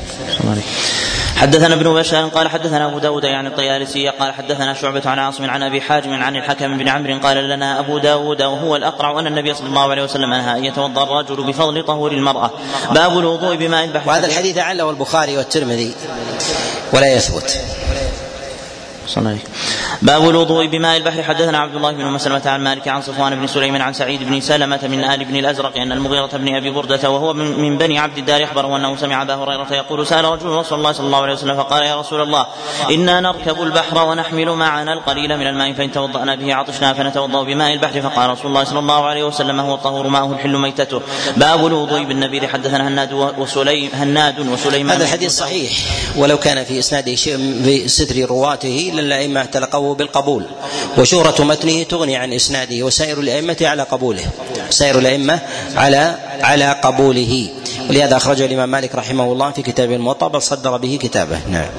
[1.36, 5.64] حدثنا ابن بشار قال حدثنا أبو داود يعني الطيالسي قال حدثنا شعبة عن عاصم عن
[5.64, 9.68] أبي حاجم عن الحكم بن عمرو قال لنا أبو داود وهو الأقرع أن النبي صلى
[9.68, 12.52] الله عليه وسلم نهى أن يتوضأ الرجل بفضل طهور المرأة.
[12.92, 15.94] باب الوضوء بماء البحر وهذا الحديث عله البخاري والترمذي
[16.94, 17.60] ولا يثبت.
[19.08, 19.38] صلى
[20.02, 21.24] باب الوضوء بماء البحر.
[21.24, 24.80] حدثنا عبد الله بن مسلمة عن مالك عن صفوان بن سليم عن سعيد بن سلمة
[24.84, 28.78] من آل بن الأزرق أن المغيرة بن أبي بردة وهو من بني عبد الدار أخبره
[28.78, 32.00] أنه سمع أبا هريرة يقول سأل رجل رسول الله صلى الله عليه وسلم فقال يا
[32.00, 32.46] رسول الله
[32.92, 38.02] إنا نركب البحر ونحمل معنا القليل من الماء فإن توضأنا به عطشنا فنتوضأ بماء البحر.
[38.02, 41.02] فقال رسول الله صلى الله عليه وسلم هو الطهور ماءه الحل ميتته.
[41.38, 42.46] باب الوضوء بالنبيذ.
[42.46, 44.96] حدثنا هناد وسليم هناد وسليمان.
[44.96, 45.72] هذا الحديث صحيح
[46.16, 49.46] ولو كان في إسناده شيء بستر رواته للأئمة
[49.86, 50.46] تلقوه بالقبول.
[50.98, 54.26] وشهرة متنه تغني عن إسناده وسائر الأئمة على قبوله.
[54.70, 55.40] سائر الأئمة
[55.76, 57.50] على على قبوله.
[57.90, 61.40] ولهذا أخرجه الإمام مالك رحمه الله في كتابه الموطأ بل صدر به كتابه.
[61.50, 61.70] نعم.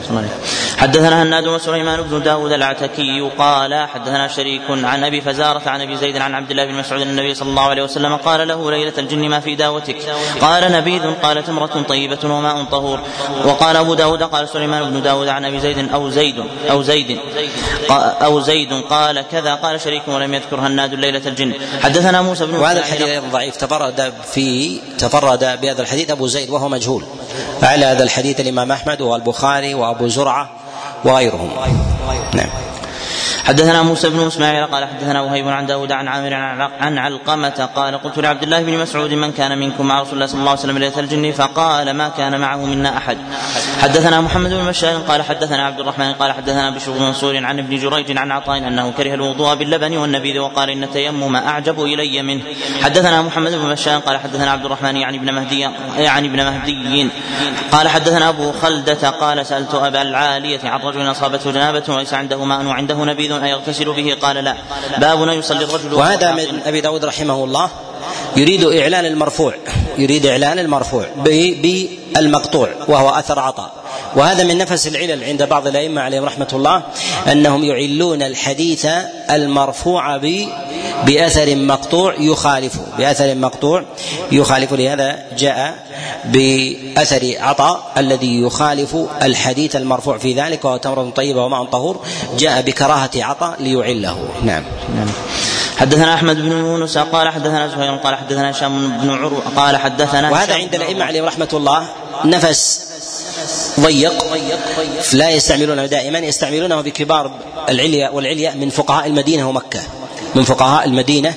[0.79, 6.17] حدثنا هناد وسليمان بن داود العتكي قال حدثنا شريك عن أبي فزارة عن أبي زيد
[6.17, 9.41] عن عبد الله بن مسعود النبي صلى الله عليه وسلم قال له ليلة الجن ما
[9.41, 9.97] في داوتك؟
[10.41, 13.01] قال نبيذ قال تمرة طيبة وماء طهور.
[13.45, 17.19] وقال أبو داود قال سليمان بن داود عن أبي زيد أو زيد أو زيد
[18.23, 21.53] أو زيد قال كذا قال شريك ولم يذكر هناد ليلة الجن.
[21.83, 23.57] حدثنا موسى بن وهذا الحديث أيضا ضعيف.
[23.57, 27.05] تفرد في تفرد بهذا الحديث أبو زيد وهو مجهول.
[27.63, 30.51] على هذا الحديث الإمام أحمد والبخاري وأبو زرعة
[31.05, 31.51] وغيرهم.
[32.35, 32.66] نعم.
[33.47, 36.35] حدثنا موسى بن إسماعيل قال حدثنا وهيب عن داود عن عامر
[36.81, 40.39] عن علقمة قال قلت لعبد الله بن مسعود من كان منكم مع رسول الله صلى
[40.41, 43.19] الله عليه وسلم ليلة الجن فقال ما كان معه منا أحد.
[43.83, 47.77] حدثنا محمد بن مشار قال حدثنا عبد الرحمن قال حدثنا بشر بن منصور عن ابن
[47.77, 52.43] جريج عن عطاء أنه كره الوضوء باللبن والنبيذ وقال إن التيمم أعجب إلي منه.
[52.83, 55.69] حدثنا محمد بن مشار قال حدثنا عبد الرحمن يعني ابن مهدي
[55.99, 57.11] يعني ابن مهدي
[57.73, 62.65] قال حدثنا أبو خلدة قال سألت أبا العالية عن رجل أصابته جنابة وليس عنده ماء
[62.65, 64.57] وعنده نبيذ أيغتسل به قال لا.
[64.99, 67.71] باب يصلي الرجل وهذا من أبي داود رحمه الله.
[68.37, 69.55] يريد إعلان المرفوع.
[69.99, 73.73] يريد إعلان المرفوع بالمقطوع وهو أثر عطاء.
[74.17, 76.83] وهذا من نفس العلل عند بعض الأئمة عليهم رحمة الله
[77.33, 78.87] أنهم يعلون الحديث
[79.31, 80.17] المرفوع
[81.05, 83.85] بأثر مقطوع يخالفه بأثر مقطوع
[84.33, 85.87] يخالف لهذا جاء
[86.25, 92.01] بأثر عطاء الذي يخالف الحديث المرفوع في ذلك وهو تمرة طيبة وماء طهور
[92.39, 94.29] جاء بكراهة عطاء ليعله.
[94.45, 94.65] نعم.
[94.97, 95.09] نعم.
[95.77, 100.55] حدثنا أحمد بن يونس قال حدثنا زهير قال حدثنا هشام بن عروة قال حدثنا وهذا
[100.55, 101.87] عند الأئمة عليهم رحمة الله
[102.25, 102.87] نفس
[103.81, 104.25] ضيق
[105.13, 107.31] لا يستعملونه دائما يستعملونه بكبار
[107.69, 109.81] العليا والعليا من فقهاء المدينة ومكة.
[110.35, 111.35] من فقهاء المدينة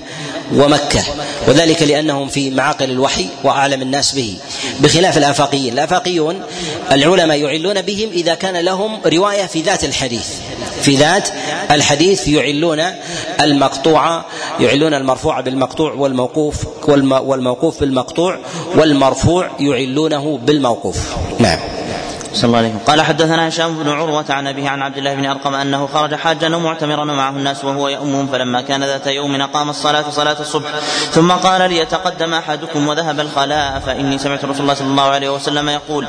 [0.56, 1.04] ومكة.
[1.48, 4.38] وذلك لأنهم في معاقل الوحي وأعلم الناس به.
[4.80, 5.74] بخلاف الآفاقيين.
[5.74, 6.42] الآفاقيون
[6.92, 10.28] العلماء يعلون بهم إذا كان لهم رواية في ذات الحديث.
[10.82, 11.30] في ذات
[11.72, 12.84] الحديث يعلون
[13.42, 14.26] المقطوع
[14.60, 16.56] يعلون المرفوع بالمقطوع والموقوف
[16.88, 18.40] والموقوف بالمقطوع
[18.76, 20.98] والمرفوع يعلونه بالموقوف.
[21.40, 21.79] نعم.
[22.34, 22.80] صلى الله عليه وسلم.
[22.88, 26.56] قال حدثنا هشام بن عروة عن أبيه عن عبد الله بن أرقم أنه خرج حاجا
[26.56, 30.70] ومعتمرا ومعه الناس وهو يؤمهم فلما كان ذات يوم أقام الصلاة صلاة الصبح.
[31.12, 36.08] ثم قال ليتقدم أحدكم وذهب الخلاء فإني سمعت رسول الله صلى الله عليه وسلم يقول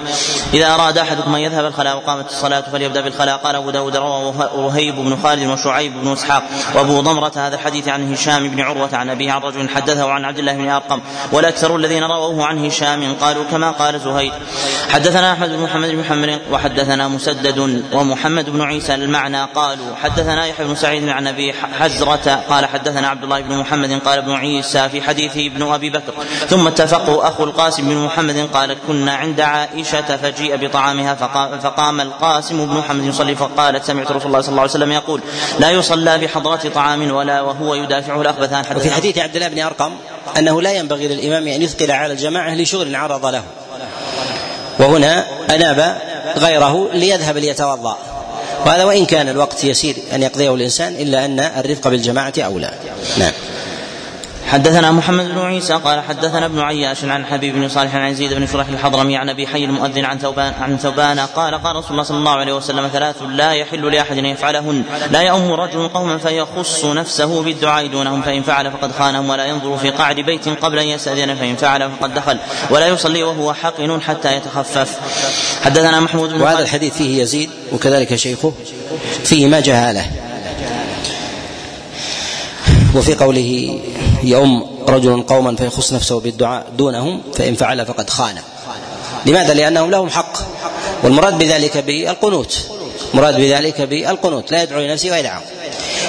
[0.55, 3.37] إذا أراد أحدكم أن يذهب الخلاء وقامت الصلاة فليبدأ بالخلاء.
[3.37, 6.43] قال أبو داود روى رهيب بن خالد وشعيب بن إسحاق.
[6.75, 10.39] وأبو ضمرة هذا الحديث عن هشام بن عروة عن أبيه عن رجل حدثه عن عبد
[10.39, 11.01] الله بن أرقم.
[11.33, 14.33] والأكثر الذين رووه عن هشام قالوا كما قال زهير.
[14.89, 20.47] حدثنا أحمد بن محمد بن محمد وحدثنا حدثنا مسدد ومحمد بن عيسى المعنى قالوا حدثنا
[20.47, 24.89] يحيى بن سعيد عن أبي حزرة قال حدثنا عبد الله بن محمد قال ابن عيسى
[24.89, 26.13] في حديثه ابن أبي بكر.
[26.49, 32.67] ثم اتفقوا أخو القاسم بن محمد قال كنا عند عائشة فجيء بطعامها فقام, فقام القاسم
[32.67, 35.21] بن محمد يصلي فقالت سمعت رسول الله صلى الله عليه وسلم يقول
[35.59, 38.65] لا يصلى بحضرة طعام ولا وهو يدافعه الأخبثان.
[38.77, 39.93] وفي حديث عبد الله بن أرقم
[40.39, 43.43] أنه لا ينبغي للإمام أن يثقل على الجماعة لشغل عرض له.
[44.81, 45.99] وهنا أناب
[46.37, 47.99] غيره ليذهب ليتوضأ.
[48.67, 52.71] وهذا وإن كان الوقت يسير أن يقضيه الإنسان إلا أن الرفق بالجماعة أولى.
[53.19, 53.33] نعم.
[54.51, 58.47] حدثنا محمد بن عيسى قال حدثنا ابن عياش عن حبيب بن صالح عن يزيد بن
[58.47, 62.19] شريح الحضرمي عن أبي حي المؤذن عن ثوبان عن ثوبان قال قال رسول الله صلى
[62.19, 64.85] الله عليه وسلم ثلاث لا يحل لأحد أن يفعلهن.
[65.11, 69.91] لا يؤم رجل قوما فيخص نفسه بالدعاء دونهم فإن فعل فقد خانهم ولا ينظر في
[69.91, 72.39] قعد بيت قبل أن يستأذن فإن فعل فقد دخل
[72.71, 74.99] ولا يصلي وهو حقن حتى يتخفف.
[75.65, 78.53] حدثنا محمود بن وهذا الحديث فيه يزيد وكذلك شيخه
[79.25, 80.07] فيه ما جهاله
[82.95, 83.81] وفي قوله
[84.23, 88.39] يؤم رجل قوما فيخص نفسه بالدعاء دونهم فإن فعل فقد خان.
[89.27, 90.39] لماذا؟ لأنهم لهم حق.
[91.05, 92.59] والمراد بذلك بالقنوت.
[93.15, 94.53] مراد بذلك بالقنوت.
[94.53, 95.41] لا يدعو لنفسه ويدعو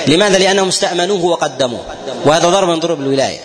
[0.08, 1.82] لماذا؟ لأنهم استأمنوه وقدموه.
[2.26, 3.40] وهذا ضرب من ضروب الولاية.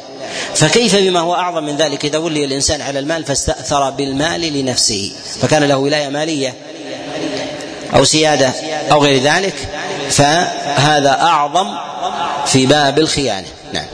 [0.55, 5.13] فكيف بما هو أعظم من ذلك؟ إذا ولي الإنسان على المال فاستأثر بالمال لنفسه.
[5.41, 6.55] فكان له ولاية مالية
[7.95, 8.53] أو سيادة
[8.93, 9.55] أو غير ذلك
[10.11, 11.69] فهذا أعظم
[12.47, 13.47] في باب الخيانة.
[13.73, 13.87] نعم.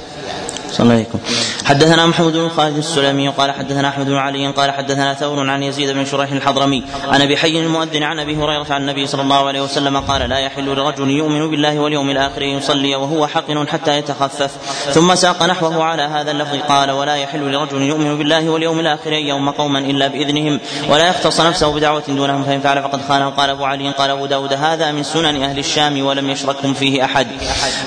[0.72, 1.18] صلى الله عليكم.
[1.64, 5.90] حدثنا محمود بن خالد السلمي قال حدثنا أحمد بن علي قال حدثنا ثور عن يزيد
[5.90, 9.60] بن شريح الحضرمي عن أبي حي المؤذن عن أبي هريرة عن النبي صلى الله عليه
[9.62, 14.50] وسلم قال لا يحل لرجل يؤمن بالله واليوم الآخر يصلي وهو حقن حتى يتخفف.
[14.90, 19.26] ثم ساق نحوه على هذا اللفظ قال ولا يحل لرجل يؤمن بالله واليوم الآخر ان
[19.26, 23.64] يوم قوما إلا بإذنهم ولا يختص نفسه بدعوة دونهم فإن فعل فقد خانه قال أبو
[23.64, 27.26] علي قال أبو داود هذا من سنن أهل الشام ولم يشركهم فيه أحد.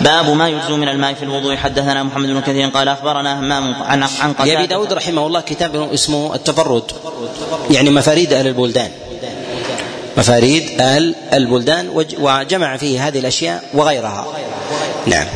[0.01, 1.55] باب ما يجزو من الماء في الوضوء.
[1.55, 4.53] حدثنا محمد بن كثير قال أخبرنا همام عن عن قتادة.
[4.53, 6.83] لأبي داود رحمه الله كتاب اسمه التفرد
[7.71, 8.91] يعني مفاريد أهل البلدان.
[10.17, 11.89] مفاريد أهل البلدان
[12.19, 14.27] وجمع فيه هذه الأشياء وغيرها.
[15.05, 15.27] نعم.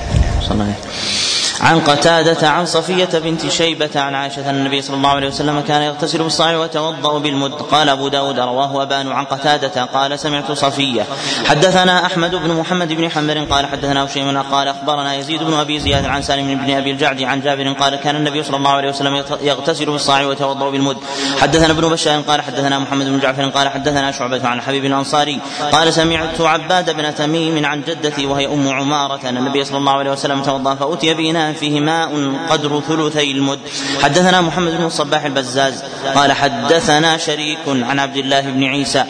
[0.41, 1.28] صلى الله عليه
[1.61, 5.81] عن قتادة عن صفية بنت شيبة عن عائشة أن النبي صلى الله عليه وسلم كان
[5.81, 7.53] يغتسل بالصاع ويتوضأ بالمد.
[7.53, 9.83] قال أبو داود رواه أبان عن قتادة.
[9.83, 11.05] قال سمعت صفية.
[11.45, 16.05] حدثنا أحمد بن محمد بن حمر قال حدثنا هشيم قال أخبرنا يزيد بن أبي زياد
[16.05, 19.85] عن سالم بن أبي الجعد عن جابر قال كان النبي صلى الله عليه وسلم يغتسل
[19.85, 20.97] بالصاع ويتوضأ بالمد.
[21.39, 25.39] حدثنا ابن بشار قال حدثنا محمد بن جعفر قال حدثنا شعبة عن حبيب الأنصاري
[25.71, 30.11] قال سمعت عباد بن تميم عن جدتي وهي أم عمارة أن النبي صلى الله عليه
[30.11, 33.59] وسلم توضأ فأتي بإناء فيه ماء قدر ثلثي المد.
[34.03, 35.83] حدثنا محمد بن الصباح البزاز
[36.15, 39.05] قال حدثنا شريك عن عبد الله بن عيسى.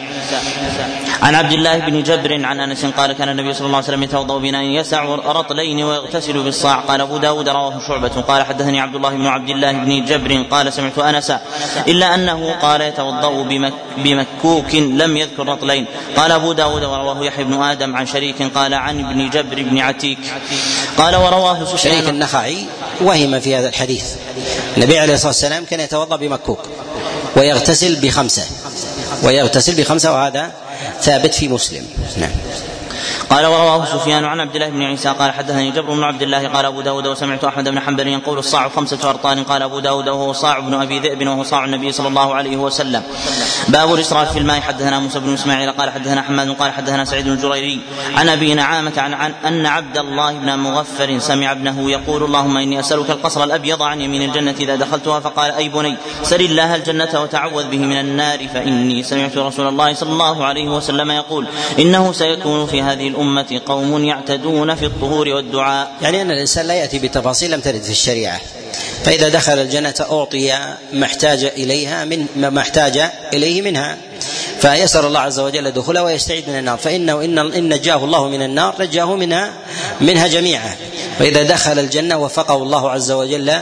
[1.21, 4.37] عن عبد الله بن جبر عن أنس قال كان النبي صلى الله عليه وسلم يتوضأ
[4.37, 6.79] بنا يسع رطلين ويغتسل بالصاع.
[6.79, 8.21] قال أبو داود رواه شعبة.
[8.27, 10.45] قال حدثني عبد الله بن عبد الله بن جبر.
[10.51, 11.41] قال سمعت انسا
[11.87, 15.85] إلا أنه قال يتوضأ بمك بمكوك لم يذكر رطلين.
[16.17, 18.43] قال أبو داود ورواه يحيى بن آدم عن شريك.
[18.55, 20.19] قال عن ابن جبر بن عتيك.
[20.97, 22.65] قال ورواه شريك النخعي
[23.01, 24.15] وهم في هذا الحديث.
[24.77, 26.59] النبي عليه الصلاة والسلام كان يتوضأ بمكوك
[27.35, 28.45] ويغتسل بخمسة.
[29.23, 30.51] ويغتسل بخمسة وهذا
[31.01, 31.87] ثابت في مسلم.
[32.17, 32.31] نعم.
[33.29, 36.65] قال ورواه سفيان عن عبد الله بن عيسى قال حدثني جبر بن عبد الله قال
[36.65, 40.59] أبو داود وسمعت أحمد بن حنبل يقول الصاع خمسة ارطال قال أبو داود وهو صاع
[40.59, 43.03] بن أبي ذئب وهو صاع النبي صلى الله عليه وسلم.
[43.67, 44.59] باب الإسراف في الماء.
[44.61, 47.79] حدثنا موسى بن إسماعيل قال حدثنا حماد قال حدثنا سعيد بن الجريري
[48.15, 52.79] عن أبي نعامة عن, عن أن عبد الله بن مغفر سمع ابنه يقول اللهم إني
[52.79, 57.67] أسألك القصر الأبيض عن يمين الجنة إذا دخلتها فقال أي بني سل الله الجنة وتعوذ
[57.67, 61.47] به من النار فإني سمعت رسول الله صلى الله عليه وسلم يقول
[61.79, 65.91] إنه سيكون في هذه الأمة قوم يعتدون في الطهور والدعاء.
[66.01, 68.41] يعني أن الإنسان لا يأتي بتفاصيل لم ترد في الشريعة.
[69.03, 73.97] فإذا دخل الجنة أعطي ما احتاج إليها من ما احتاج إليه منها.
[74.61, 76.77] فيسأل الله عز وجل دخولها ويستعيد من النار.
[76.77, 79.51] فإنه إن إن نجاه الله من النار نجاه منها
[80.01, 80.75] منها جميعا.
[81.19, 83.53] فإذا دخل الجنة وفقه الله عز وجل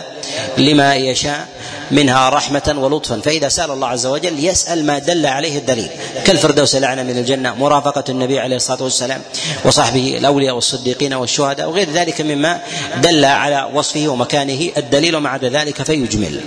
[0.57, 1.47] لما يشاء
[1.91, 3.19] منها رحمة ولطفا.
[3.19, 5.89] فإذا سأل الله عز وجل يسأل ما دل عليه الدليل.
[6.25, 9.21] كالفردوس الأعلى من الجنة مرافقة النبي عليه الصلاة والسلام
[9.65, 12.61] وصحبه الأولياء والصديقين والشهداء وغير ذلك مما
[13.01, 14.69] دل على وصفه ومكانه.
[14.77, 16.41] الدليل ومع ذلك فيجمل.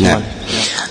[0.00, 0.22] نعم.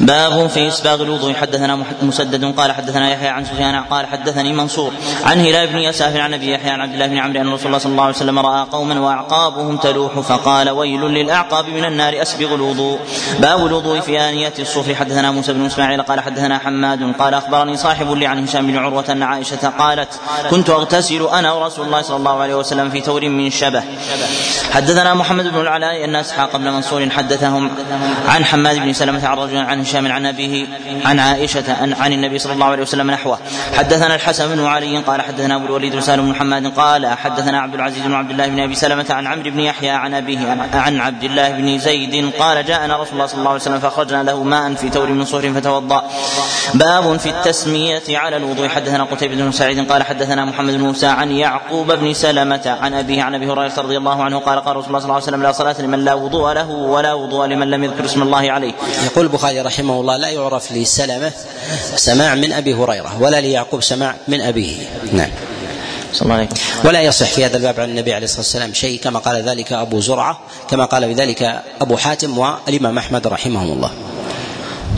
[0.03, 1.33] باب في إسباغ الوضوء.
[1.33, 4.91] حدثنا مسدد قال حدثنا يحيى عن سفيان قال حدثني منصور
[5.23, 7.77] عن هلال بن يساف عن أبي يحيى عن عبد الله بن عمرو أن رسول الله
[7.77, 12.99] صلى الله عليه وسلم رأى قوما وأعقابهم تلوح فقال ويل للأعقاب من النار أسبغ الوضوء.
[13.39, 14.95] باب الوضوء في آنية الصفر.
[14.95, 19.05] حدثنا موسى بن إسماعيل قال حدثنا حماد قال أخبرني صاحب لي عن هشام بن عروة
[19.09, 20.19] أن عائشة قالت
[20.49, 23.83] كنت أغتسل أنا ورسول الله صلى الله عليه وسلم في ثور من شبه.
[24.71, 27.71] حدثنا محمد بن العلاء أن اسحاق بن منصور حدثهم
[28.27, 30.67] عن حماد بن سلمة عن رجل عن هشام عن أبيه
[31.05, 31.63] عن عائشة
[31.99, 33.39] عن, النبي صلى الله عليه وسلم نحوه.
[33.77, 38.03] حدثنا الحسن بن علي قال حدثنا أبو الوليد بن بن محمد قال حدثنا عبد العزيز
[38.03, 40.39] بن عبد الله بن أبي سلمة عن عمرو بن يحيى عن أبيه
[40.73, 44.43] عن عبد الله بن زيد قال جاءنا رسول الله صلى الله عليه وسلم فاخرجنا له
[44.43, 46.03] ماء في تور من صهر فتوضأ.
[46.73, 48.67] باب في التسمية على الوضوء.
[48.67, 53.23] حدثنا قتيبة بن سعيد قال حدثنا محمد بن موسى عن يعقوب بن سلمة عن أبيه
[53.23, 55.51] عن أبي هريرة رضي الله عنه قال قال رسول الله صلى الله عليه وسلم لا
[55.51, 58.73] صلاة لمن لا وضوء له ولا وضوء لمن لم يذكر اسم الله عليه.
[59.05, 61.31] يقول البخاري رحمه الله لا يعرف لسلمة
[61.95, 64.77] سماع من أبي هريرة ولا ليعقوب سماع من أبيه.
[65.11, 65.29] نعم.
[66.21, 66.47] الله
[66.83, 69.99] ولا يصح في هذا الباب عن النبي عليه الصلاة والسلام شيء كما قال ذلك أبو
[69.99, 70.39] زرعة
[70.69, 73.91] كما قال بذلك أبو حاتم والإمام أحمد رحمهم الله.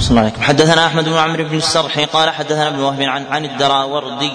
[0.09, 4.31] الله عليكم حدثنا أحمد بن عمرو بن السرح قال حدثنا ابن وهب عن عن الدراوردي.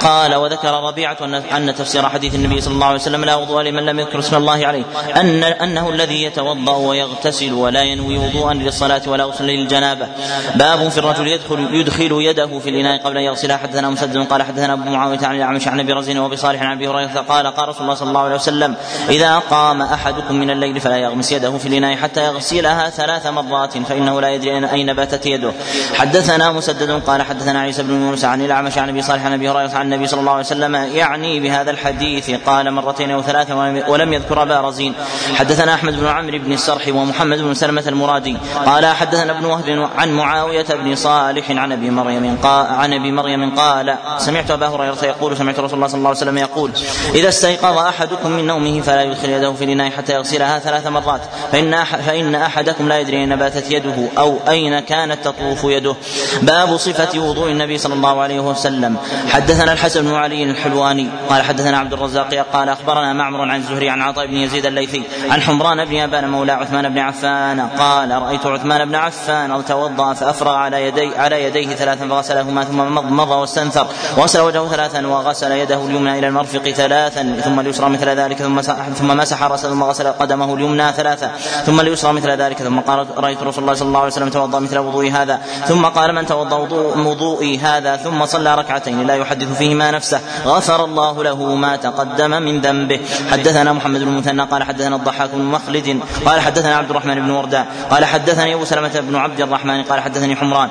[0.00, 3.86] قال وذكر ربيعة ان أن تفسير حديث النبي صلى الله عليه وسلم لا وضوء لمن
[3.86, 4.84] لم يذكر اسم الله عليه.
[5.16, 10.08] ان أنه الذي يتوضأ ويغتسل ولا ينوي وضوءا للصلاة ولا غسل للجنابة.
[10.54, 14.72] باب في الرجل يدخل يدخل يده في الإناء قبل أن يغسلها حدثنا مسدد قال حدثنا
[14.72, 17.82] أبو معاوية عن الأعمش عن أبي رزين وأبي صالح عن أبي هريرة قال قال رسول
[17.82, 18.74] الله صلى الله عليه وسلم
[19.08, 24.20] إذا قام أحدكم من الليل فلا يغمس يده في الإناء حتى يغسلها ثلاث مرات فإنه
[24.20, 25.52] لا يدري اين باتت يده.
[25.94, 29.74] حدثنا مسدد قال حدثنا عيسى بن يونس عن الأعمش عن أبي صالح عن أبي هريرة
[29.74, 33.54] عن النبي صلى الله عليه وسلم يعني بهذا الحديث قال مرتين أو ثلاثة
[33.88, 34.94] ولم يذكر أبا رزين.
[35.34, 38.36] حدثنا أحمد بن عمرو بن السرح ومحمد بن سلمة المرادي.
[38.66, 43.54] قال حدثنا ابن وهب عن معاوية بن صالح عن أبي مريم قال عن أبي مريم
[43.56, 46.70] قال سمعت أبا هريرة يقول سمعت رسول الله صلى الله عليه وسلم يقول
[47.14, 51.20] إذا استيقظ أحدكم من نومه فلا يدخل يده في الاناء حتى يغسلها ثلاث مرات
[51.52, 55.94] فإن فإن أحدكم لا يدري أين باتت يده أو أين كانت تطوف يده.
[56.42, 58.96] باب صفة وضوء النبي صلى الله عليه وسلم.
[59.28, 61.08] حدثنا الحسن بن علي الحلواني.
[61.28, 62.34] قال حدثنا عبد الرزاق.
[62.52, 66.52] قال أخبرنا معمر عن الزهري عن عطاء بن يزيد الليثي عن حمران بن أبان مولى
[66.52, 67.60] عثمان بن عفان.
[67.60, 73.30] قال رأيت عثمان بن عفان توضأ فأفرغ على يدي على يديه ثلاثا فغسلهما ثم مضمض
[73.30, 73.86] واستنثر.
[74.16, 78.60] وغسل وجهه ثلاثا وغسل يده اليمنى إلى المرفق ثلاثا ثم اليسرى مثل ذلك ثم
[78.94, 81.30] ثم مسح رأسه ثم غسل قدمه اليمنى ثلاثا
[81.66, 84.78] ثم اليسرى مثل ذلك ثم قال رأيت رسول الله صلى الله عليه وسلم توضأ مثل
[84.78, 86.56] وضوء هذا ثم قال من توضأ
[86.96, 90.20] وضوئي هذا ثم صلى ركعتين لا يحدث فيهما نفسه.
[90.46, 93.00] غفر الله له ما تقدم من ذنبه.
[93.30, 97.64] حدثنا محمد بن المثنى قال حدثنا الضحاك بن مخلد قال حدثنا عبد الرحمن بن وردان
[97.90, 100.68] قال حدثني أبو سلمة بن عبد الرحمن قال حدثني حمران.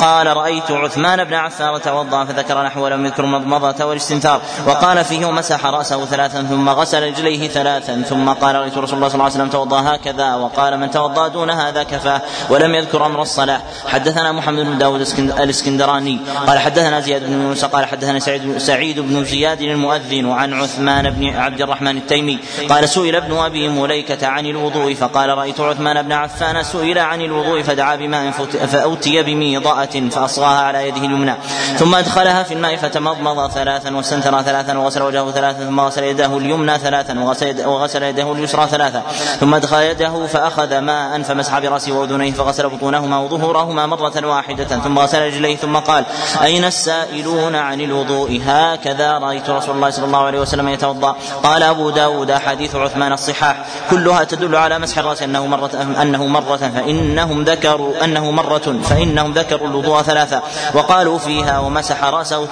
[0.00, 5.66] قال رأيت عثمان بن عفان وتوضا فذكر نحو لم يذكر المضمضه والاستنثار وقال فيه ومسح
[5.66, 9.48] رأسه ثلاثا ثم غسل رجليه ثلاثا ثم قال رأيت رسول الله صلى الله عليه وسلم
[9.48, 12.20] توضأ هكذا وقال من توضأ دون هذا كفاه
[12.50, 13.60] ولم يذكر أمر الصلاة.
[13.86, 16.18] حدثنا محمد بن داود الإسكندراني.
[16.46, 21.36] قال حدثنا زياد بن يونس قال حدثنا سعيد, سعيد بن زياد المؤذن عن عثمان بن
[21.36, 22.38] عبد الرحمن التيمي.
[22.68, 27.62] قال سئل ابن أبي مليكة عن الوضوء فقال رأيت عثمان بن عفان سئل عن الوضوء
[27.62, 28.30] فدعا بماء
[28.66, 31.34] فأوتي بميضاه فأصغاها على يده اليمنى.
[31.78, 36.78] ثم أدخلها في الماء فتمضمض ثلاثا واستنثر ثلاثا وغسل وجهه ثلاثا ثم غسل يده اليمنى
[36.78, 37.20] ثلاثا
[37.66, 39.02] وغسل يده اليسرى ثلاثا.
[39.40, 44.98] ثم أدخل يده فأخذ ماء فمسح برأسه وأذنيه فغسل بطونه قدمهما وظهورهما مرة واحدة ثم
[44.98, 46.04] غسل رجليه ثم قال
[46.42, 51.16] أين السائلون عن الوضوء؟ هكذا رأيت رسول الله صلى الله عليه وسلم يتوضأ.
[51.42, 53.64] قال أبو داود حديث عثمان الصحاح.
[53.90, 55.70] كلها تدل على مسح الرأس أنه مرة
[56.02, 60.42] أنه مرة فإنهم ذكروا أنه مرة فإنهم ذكروا الوضوء ثلاثة.
[60.74, 62.48] وقالوا فيها ومسح رأسه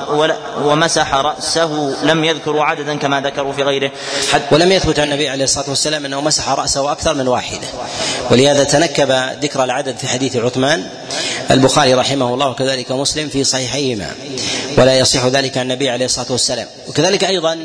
[0.64, 3.90] ومسح رأسه لم يذكروا عددا كما ذكروا في غيره.
[4.52, 7.66] ولم يثبت عن النبي عليه الصلاة والسلام أنه مسح رأسه أكثر من واحدة.
[8.30, 9.10] ولهذا تنكب
[9.42, 10.86] ذكر العدد في حديث عثمان
[11.50, 14.10] البخاري رحمه الله وكذلك مسلم في صحيحيهما.
[14.78, 16.66] ولا يصح ذلك عن النبي عليه الصلاة والسلام.
[16.88, 17.58] وكذلك أيضا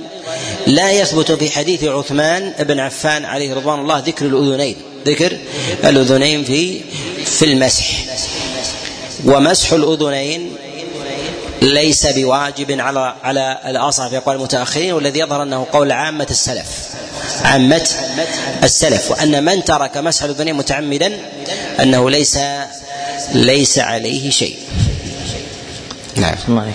[0.68, 4.76] لا يثبت في حديث عثمان بن عفان عليه رضوان الله ذكر الأذنين.
[5.06, 5.38] ذكر
[5.84, 6.82] الأذنين في
[7.26, 7.86] في المسح.
[9.26, 10.56] ومسح الأذنين
[11.62, 16.90] ليس بواجب على على الأصح في اقوال المتأخرين والذي يظهر أنه قول عامة السلف.
[17.44, 17.90] عامة
[18.64, 21.18] السلف وأن من ترك مسح الاذنين متعمدا
[21.82, 22.40] أنه ليس
[23.34, 24.58] ليس عليه شيء.
[26.16, 26.36] نعم.
[26.48, 26.74] الله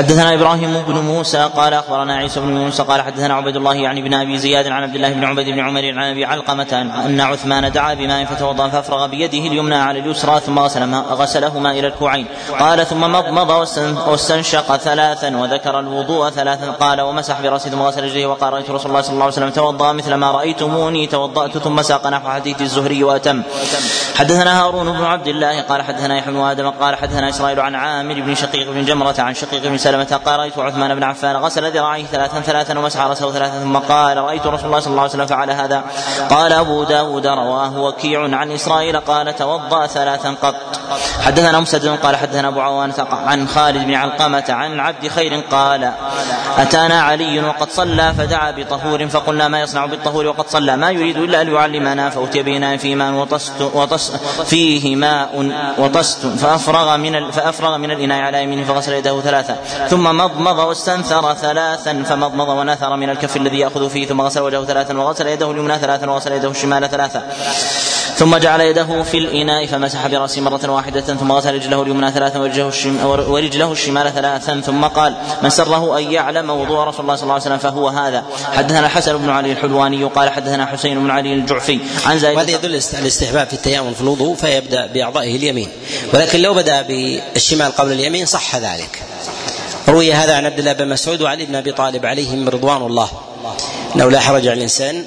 [0.00, 4.14] حدثنا إبراهيم بن موسى قال أخبرنا عيسى بن موسى قال حدثنا عبيد الله يعني بن
[4.14, 7.94] أبي زياد عن عبد الله بن عبيد بن عمر عن أبي علقمة أن عثمان دعا
[7.94, 12.26] بماء فتوضأ فأفرغ بيده اليمنى على اليسرى ثم غسل غسلهما إلى الكوعين.
[12.60, 13.50] قال ثم مضمض
[14.08, 16.70] واستنشق ثلاثا وذكر الوضوء ثلاثا.
[16.70, 19.92] قال ومسح برأسه ثم غسل رجليه وقال رأيت رسول الله صلى الله عليه وسلم توضأ
[19.92, 21.06] مثل ما رأيتموني.
[21.06, 23.42] توضأت ثم ساق نحو حديث الزهري وأتم.
[24.16, 28.20] حدثنا هارون بن عبد الله قال حدثنا يحيى بن آدم قال حدثنا إسرائيل عن عامر
[28.20, 32.04] بن شقيق بن جمرة عن شقيق بن سلمة قال رأيت عثمان بن عفان غسل ذراعيه
[32.04, 35.50] ثلاثا ثلاثا ومسح رأسه ثلاثا ثم قال رأيت رسول الله صلى الله عليه وسلم فعل
[35.50, 35.82] هذا.
[36.30, 40.54] قال أبو داود رواه وكيع عن إسرائيل قال توضأ ثلاثا قط.
[41.20, 45.92] حدثنا مسدد قال حدثنا أبو عوانة عن خالد بن علقمة عن عبد خير قال
[46.58, 50.76] أتانا علي وقد صلى فدعا بطهور فقلنا ما يصنع بالطهور وقد صلى.
[50.76, 54.12] ما يريد إلا أن يعلمنا فأتي بنا في ماء وطست وطس
[54.44, 56.26] فيه ماء وطست.
[56.26, 59.56] فأفرغ من فأفرغ من الإناء على يمينه فغسل يده ثلاثا.
[59.90, 64.98] ثم مضمض واستنثر ثلاثا فمضمض ونثر من الكف الذي يأخذ فيه ثم غسل وجهه ثلاثا
[64.98, 67.22] وغسل يده اليمنى ثلاثا وغسل يده الشمال ثلاثا.
[68.16, 72.72] ثم جعل يده في الإناء فمسح برأسه مرة واحدة ثم غسل رجله اليمنى ثلاثا ورجله,
[73.28, 74.60] ورجله الشمال ثلاثا.
[74.60, 78.24] ثم قال من سره أن يعلم وضوء رسول الله صلى الله عليه وسلم فهو هذا.
[78.52, 82.74] حدثنا الحسن بن علي الحلواني قال حدثنا حسين بن علي الجعفي عن زيد وهذا يدل
[82.74, 85.68] الاستحباب في التيامن في الوضوء فيبدأ بأعضائه اليمين.
[86.14, 89.02] ولكن لو بدأ بالشمال قبل اليمين صح ذلك.
[89.88, 93.08] روي هذا عن عبد الله بن مسعود وعلي بن أبي طالب عليهم رضوان الله.
[93.96, 95.04] انه لا حرج على الإنسان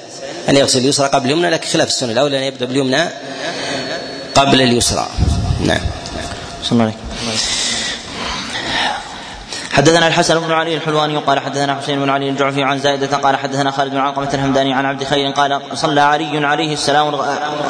[0.48, 2.12] أن يغسل اليسرى قبل اليمنى لكن خلاف السنة.
[2.12, 3.08] الأولى أن يبدأ باليمنى
[4.34, 5.06] قبل اليسرى.
[5.60, 5.80] نعم.
[6.62, 6.92] صلى الله
[9.74, 13.70] حدثنا الحسن بن علي الحلواني قال حدثنا حسين بن علي الجعفي عن زائدة قال حدثنا
[13.70, 17.14] خالد بن علقمة الهمداني عن عبد خير قال صلى علي عليه السلام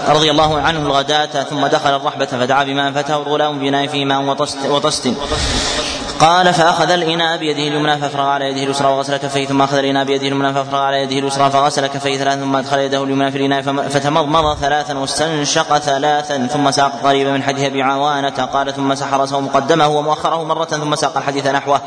[0.09, 4.59] رضي الله عنه الغداة ثم دخل الرحبة فدعا بماء فتاه الغلام بناء في ماء وطست,
[4.67, 5.13] وطست.
[6.21, 10.27] قال فأخذ الإناء بيده اليمنى فأفرغ على يده اليسرى وغسل كفيه ثم أخذ الإناء بيده
[10.27, 14.57] اليمنى فأفرغ على يده اليسرى فغسل كفيه ثلاثا ثم أدخل يده اليمنى في الإناء فتمضمض
[14.57, 19.89] ثلاثا واستنشق ثلاثا ثم ساق قريبا من حديث أبي عوانة قال ثم مسح رأسه مقدمه
[19.89, 21.81] ومؤخره مرة ثم ساق الحديث نحوه.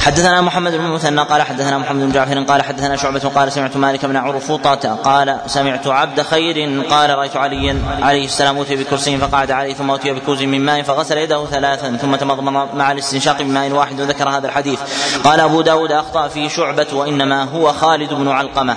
[0.00, 4.04] حدثنا محمد بن مثنى قال حدثنا محمد بن جعفر قال حدثنا شعبة قال سمعت مالك
[4.04, 9.74] بن عرفوطة قال سمعت عبد خير قال رأيت عليا عليه السلام أوتي بكرسي فقعد عليه
[9.74, 14.28] ثم أوتي بكوز من ماء فغسل يده ثلاثا ثم تمضمض مع الاستنشاق بماء واحد وذكر
[14.28, 14.80] هذا الحديث.
[15.24, 18.76] قال أبو داود أخطأ فيه شعبة وإنما هو خالد بن علقمة.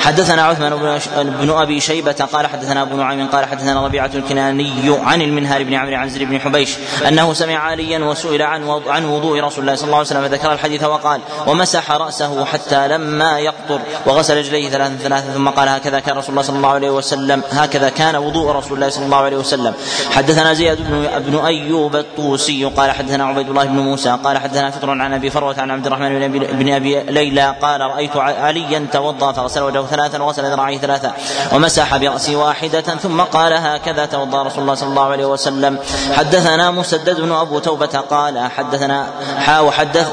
[0.00, 5.64] حدثنا عثمان بن أبي شيبة قال حدثنا أبو نعيم قال حدثنا ربيعة الكناني عن المنهار
[5.64, 6.76] بن عمرو عن زر بن حبيش
[7.08, 10.84] أنه سمع عليا وسئل عن عن وضوء رسول الله صلى الله عليه وسلم فذكر الحديث
[10.84, 16.30] وقال ومسح رأسه حتى لما يقطر وغسل رجليه ثلاثا ثلاثا ثم قال هكذا كان رسول
[16.30, 19.74] الله صلى الله عليه وسلم هكذا كان وضوء رسول الله صلى الله عليه وسلم
[20.10, 20.78] حدثنا زياد
[21.26, 25.60] بن أيوب الطوسي قال حدثنا عبيد الله بن موسى قال حدثنا فطر عن أبي فروة
[25.60, 30.22] عن عبد الرحمن بن ابي, بن أبي ليلى قال رأيت عليا توضأ فغسل وجهه ثلاثا
[30.22, 31.12] وغسل ذراعيه ثلاثا
[31.52, 35.78] ومسح براسه واحدة ثم قال هكذا توضأ رسول الله صلى الله عليه وسلم.
[36.16, 39.06] حدثنا مسدد بن أبو توبة قال حدثنا
[39.38, 40.08] حا وحدث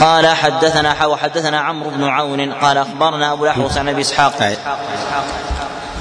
[0.00, 4.56] قال حدثنا حا وحدثنا عمرو بن عون قال أخبرنا أبو الأحوص عن أبي إسحاق.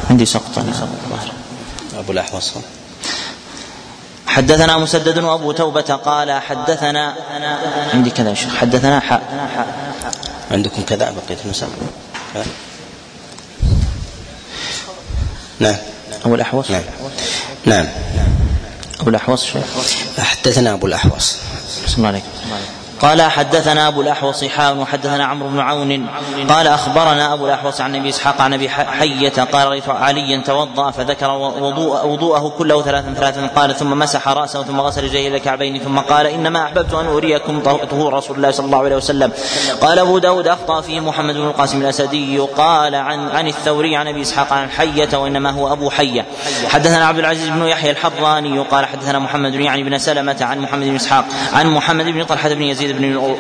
[0.10, 0.57] عندي سقط
[1.99, 2.53] أبو الأحوص.
[4.34, 7.15] حدثنا مسدد وابو توبة قال حدثنا
[7.93, 8.55] عندي كذا يا شيخ.
[8.55, 9.22] حدثنا حاء
[10.51, 11.72] عندكم كذا بقية المسألة
[15.60, 15.76] نعم.
[16.26, 16.72] أبو الأحوص.
[16.72, 16.81] نعم.
[17.65, 17.88] نعم.
[18.99, 19.64] أبو الأحوص شيخ.
[20.19, 21.38] حدثنا أبو الأحوص.
[21.85, 22.23] بسم الله عليك
[23.04, 26.08] قال حدثنا أبو الأحوص حاء وحدثنا عمرو بن عون.
[26.50, 29.44] قال أخبرنا أبو الأحوص عن ابي إسحاق عن أبي حية.
[29.44, 33.48] قال رأيت عليا توضأ فذكر وضوء وضوءه كله ثلاثا ثلاثا.
[33.48, 35.80] قال ثم مسح رأسه ثم غسل رجليه إلى الكعبين.
[35.80, 37.60] ثم قال إنما أحببت أن أريكم
[37.92, 39.32] طهور رسول الله صلى الله عليه وسلم.
[39.82, 42.38] قال أبو داود أخطأ فيه محمد بن القاسم الأسدي.
[42.38, 46.26] قال عن عن الثوري عن أبي إسحاق عن حية وإنما هو أبو حية.
[46.68, 50.96] حدثنا عبد العزيز بن يحيى الحراني قال حدثنا محمد يعني بن سلمة عن محمد بن
[50.96, 52.93] اسحاق عن محمد بن طلحة بن يزيد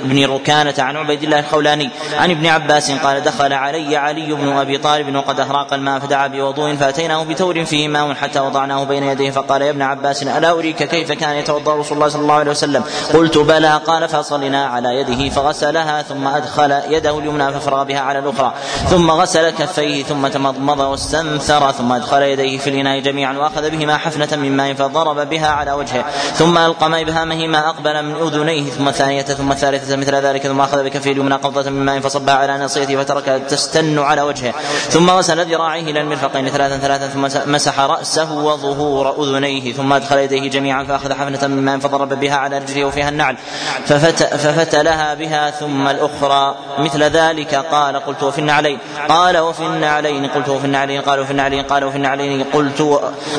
[0.03, 4.77] بن ركانة عن عبيد الله الخولاني عن ابن عباس قال دخل علي علي بن أبي
[4.77, 9.61] طالب وقد اهراق الماء فدعا بوضوء فأتيناه بتور فيه ماء حتى وضعناه بين يديه فقال
[9.61, 13.37] يا ابن عباس ألا أريك كيف كان يتوضأ رسول الله صلى الله عليه وسلم؟ قلت
[13.37, 18.53] بلى قال فصلنا على يده فغسلها ثم أدخل يده اليمنى ففرغ بها على الأخرى
[18.89, 24.37] ثم غسل كفيه ثم تمضمض واستنثر ثم أدخل يديه في الإناء جميعا وأخذ بهما حفنة
[24.37, 28.91] من ماء فضرب بها على وجهه ثم القم ابهامه ما أقبل من أذنيه ثم
[29.33, 33.37] ثم الثالثة مثل ذلك ثم أخذ بكفيه اليمنى قبضة من ماء فصبها على ناصيته فتركها
[33.37, 34.53] تستن على وجهه.
[34.89, 36.49] ثم غسل ذراعيه إلى المرفقين.
[36.49, 41.79] ثلاثا ثلاثا ثم مسح رأسه وظهور أذنيه ثم أدخل يديه جميعا فأخذ حفنة من ماء
[41.79, 43.37] فضرب بها على رجله وفيها النعل.
[43.85, 46.55] ففت ففتلها بها ثم الأخرى.
[46.79, 48.77] مثل ذلك قال قلت وفي النعلين.
[49.09, 51.01] قال وفي النعلين قلت وفي النعلين.
[51.01, 52.43] قال وفي النعلين قال وفي النعلين.
[52.43, 52.81] قلت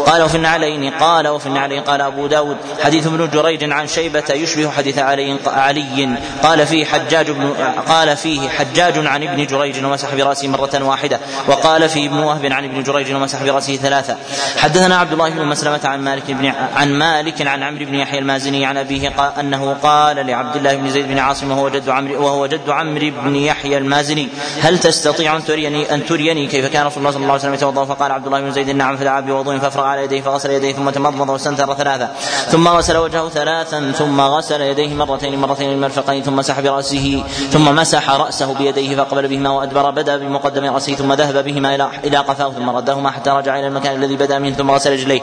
[0.06, 0.90] قال وفي النعلين.
[0.90, 1.82] قال وفي النعلين.
[1.82, 2.56] قال أبو داود.
[2.84, 6.18] حديث ابن جريج عن شيبة يشبه حديث علي علي.
[6.42, 7.54] قال فيه حجاج بن
[7.88, 12.64] قال فيه حجاج عن ابن جريج ومسح براسه مرة واحدة وقال فيه ابن وهب عن
[12.64, 14.16] ابن جريج ومسح براسه ثلاثا.
[14.56, 18.66] حدثنا عبد الله بن مسلمة عن مالك بن عن مالك عن عمرو بن يحيى المازني
[18.66, 22.46] عن أبيه قال أنه قال لعبد الله بن زيد بن عاصم وهو جد عمرو وهو
[22.46, 24.28] جد عمرو بن يحيى المازني
[24.62, 27.84] هل تستطيع أن تريني أن تريني كيف كان رسول الله صلى الله عليه وسلم يتوضأ؟
[27.84, 31.28] فقال عبد الله بن زيد نعم فدعا بوضوء فافرغ على يديه فغسل يديه ثم تمضمض
[31.28, 32.08] واستنثر ثلاثا.
[32.48, 38.10] ثم غسل وجهه ثلاثا ثم غسل يديه مرتين مرتين المرفقين ثم مسح برأسه ثم مسح
[38.10, 42.70] رأسه بيديه فأقبل بهما وأدبر بدا بمقدم رأسه ثم ذهب بهما إلى إلى قفاه ثم
[42.70, 45.20] ردهما حتى رجع إلى المكان الذي بدا منه ثم غسل رجليه.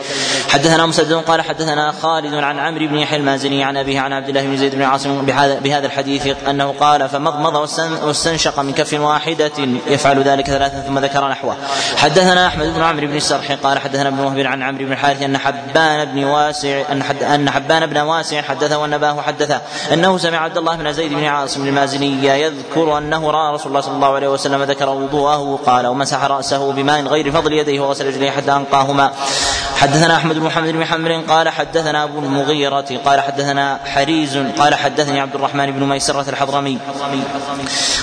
[0.49, 4.41] حدثنا مسدد قال حدثنا خالد عن عمرو بن يحيى المازني عن أبيه عن عبد الله
[4.41, 5.26] بن زيد بن عاصم
[5.61, 7.56] بهذا الحديث أنه قال فمضمض
[8.03, 9.52] واستنشق من كف واحدة
[9.88, 11.56] يفعل ذلك ثلاثا ثم ذكر نحوه.
[11.98, 15.38] حدثنا أحمد بن عمرو بن السرح قال حدثنا ابن وهب عن عمرو بن الحارث أن
[15.38, 16.82] حبان بن واسع
[17.36, 19.61] أن حبان بن واسع حدثه وأن أباه حدثه
[19.94, 23.95] أنه سمع عبد الله بن زيد بن عاصم المازني يذكر أنه رأى رسول الله صلى
[23.95, 28.51] الله عليه وسلم ذكر وضوءه قال ومسح رأسه بماء غير فضل يديه وغسل رجليه حتى
[28.51, 29.11] أنقاهما.
[29.77, 35.19] حدثنا أحمد بن محمد بن محمد قال حدثنا أبو المغيرة قال حدثنا حريز قال حدثني
[35.19, 36.77] عبد الرحمن بن ميسرة الحضرمي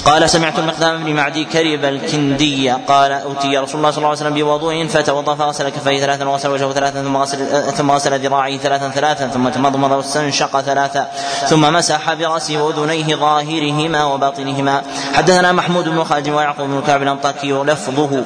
[0.05, 4.35] قال سمعت المقدام بن معدي كرب الكندي قال أوتي رسول الله صلى الله عليه وسلم
[4.35, 9.29] بوضوء فتوضأ فغسل كفيه ثلاثا وغسل وجهه ثلاثا ثم غسل ثم غسل ذراعيه ثلاثا ثلاثا
[9.29, 11.11] ثم تمضمض واستنشق ثلاثا
[11.47, 14.83] ثم مسح برأسه وأذنيه ظاهرهما وباطنهما.
[15.15, 18.25] حدثنا محمود بن خالد ويعقوب بن كعب الأنطاكي لفظه.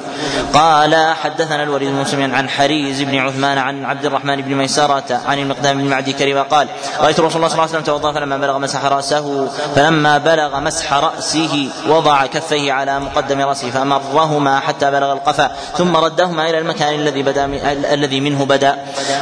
[0.53, 5.39] قال حدثنا الوليد بن مسلم عن حريز بن عثمان عن عبد الرحمن بن ميسرة عن
[5.39, 6.67] المقدام بن معدي كريم قال
[6.99, 10.93] رأيت رسول الله صلى الله عليه وسلم توضأ فلما بلغ مسح رأسه فلما بلغ مسح
[10.93, 17.23] رأسه وضع كفيه على مقدم رأسه فأمرهما حتى بلغ القفا ثم ردهما إلى المكان الذي
[17.23, 17.45] بدا
[17.93, 18.77] الذي منه بدا.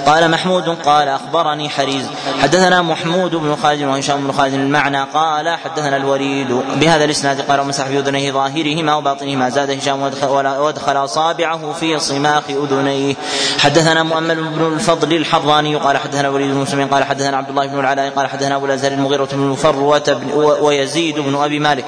[0.05, 0.69] قال محمود.
[0.85, 2.05] قال أخبرني حريز.
[2.41, 7.87] حدثنا محمود بن خالد وهشام بن خالد المعنى قال حدثنا الوليد بهذا الإسناد قال ومسح
[7.87, 13.15] بأذنيه ظاهرهما وباطنهما زاد هشام وادخل أصابعه في صماخ أذنيه.
[13.59, 17.79] حدثنا مؤمل بن الفضل الحراني قال حدثنا الوليد بن مسلم قال حدثنا عبد الله بن
[17.79, 20.21] العلاء قال حدثنا أبو الأزهر المغيرة بن فروة
[20.61, 21.85] ويزيد بن أبي مالك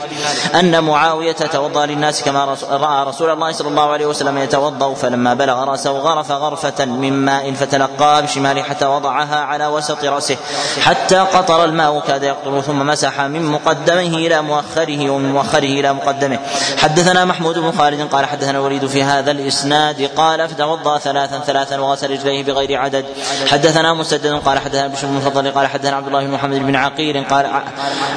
[0.55, 5.63] أن معاوية توضأ للناس كما رأى رسول الله صلى الله عليه وسلم يتوضأ فلما بلغ
[5.63, 10.37] رأسه غرف غرفة من ماء فتلقاها بشماله حتى وضعها على وسط رأسه
[10.81, 16.39] حتى قطر الماء كاد يقطر ثم مسح من مقدمه إلى مؤخره ومن مؤخره إلى مقدمه.
[16.77, 22.11] حدثنا محمود بن خالد قال حدثنا الوليد في هذا الإسناد قال فتوضا ثلاثا ثلاثا وغسل
[22.11, 23.05] رجليه بغير عدد.
[23.47, 27.23] حدثنا مسدد قال حدثنا بشر بن المفضل قال حدثنا عبد الله بن محمد بن عقيل
[27.23, 27.49] قال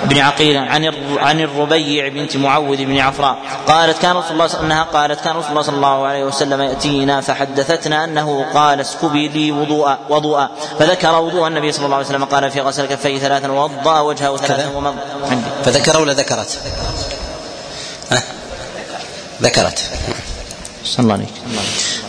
[0.04, 3.36] بن عقيل عن عن الربيع بنت معوذ بن عفراء
[3.68, 8.04] قالت كان رسول الله أنها قالت كان رسول الله صلى الله عليه وسلم يأتينا فحدثتنا
[8.04, 10.48] أنه قال اسكبي لي وضوءا وضوءا.
[10.78, 14.94] فذكر وضوء النبي صلى الله عليه وسلم قال في غسل كفيه ثلاثا ووضا وجهه ومض
[15.64, 16.58] فذكر ولا ذكرت؟
[18.12, 18.22] أه؟
[19.42, 19.78] ذكرت.
[20.84, 21.32] صلى الله عليك.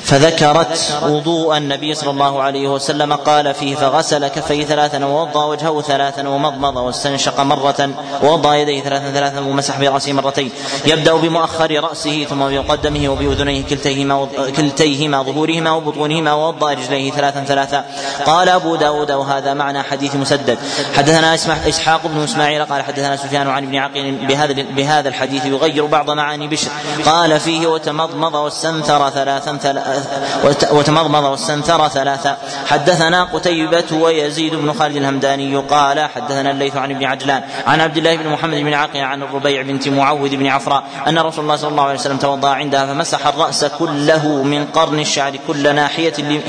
[0.07, 6.27] فذكرت وضوء النبي صلى الله عليه وسلم قال فيه فغسل كفيه ثلاثا ووضا وجهه ثلاثا
[6.27, 7.89] ومضمض واستنشق مرة
[8.23, 10.51] ووضا يديه ثلاثا ثلاثا ومسح برأسه مرتين.
[10.85, 14.27] يبدأ بمؤخر رأسه ثم بمقدمه وبأذنيه كلتيهما
[14.57, 17.85] كلتيهما ظهورهما وبطونهما ووضا رجليه ثلاثا ثلاثا.
[18.25, 20.57] قال أبو داود وهذا معنى حديث مسدد.
[20.95, 21.33] حدثنا
[21.67, 26.47] إسحاق بن إسماعيل قال حدثنا سفيان عن ابن عقيل بهذا بهذا الحديث يغير بعض معاني
[26.47, 26.69] بشر.
[27.05, 29.57] قال فيه وتمضمض واستنثر ثلاثا
[30.71, 32.37] وتمضمض واستنثر ثلاثا
[32.67, 38.15] حدثنا قتيبة ويزيد بن خالد الهمداني قال حدثنا الليث عن ابن عجلان عن عبد الله
[38.15, 41.83] بن محمد بن عاقل عن الربيع بنت معوذ بن عفراء أن رسول الله صلى الله
[41.83, 46.41] عليه وسلم توضأ عندها فمسح الرأس كله من قرن الشعر كل ناحية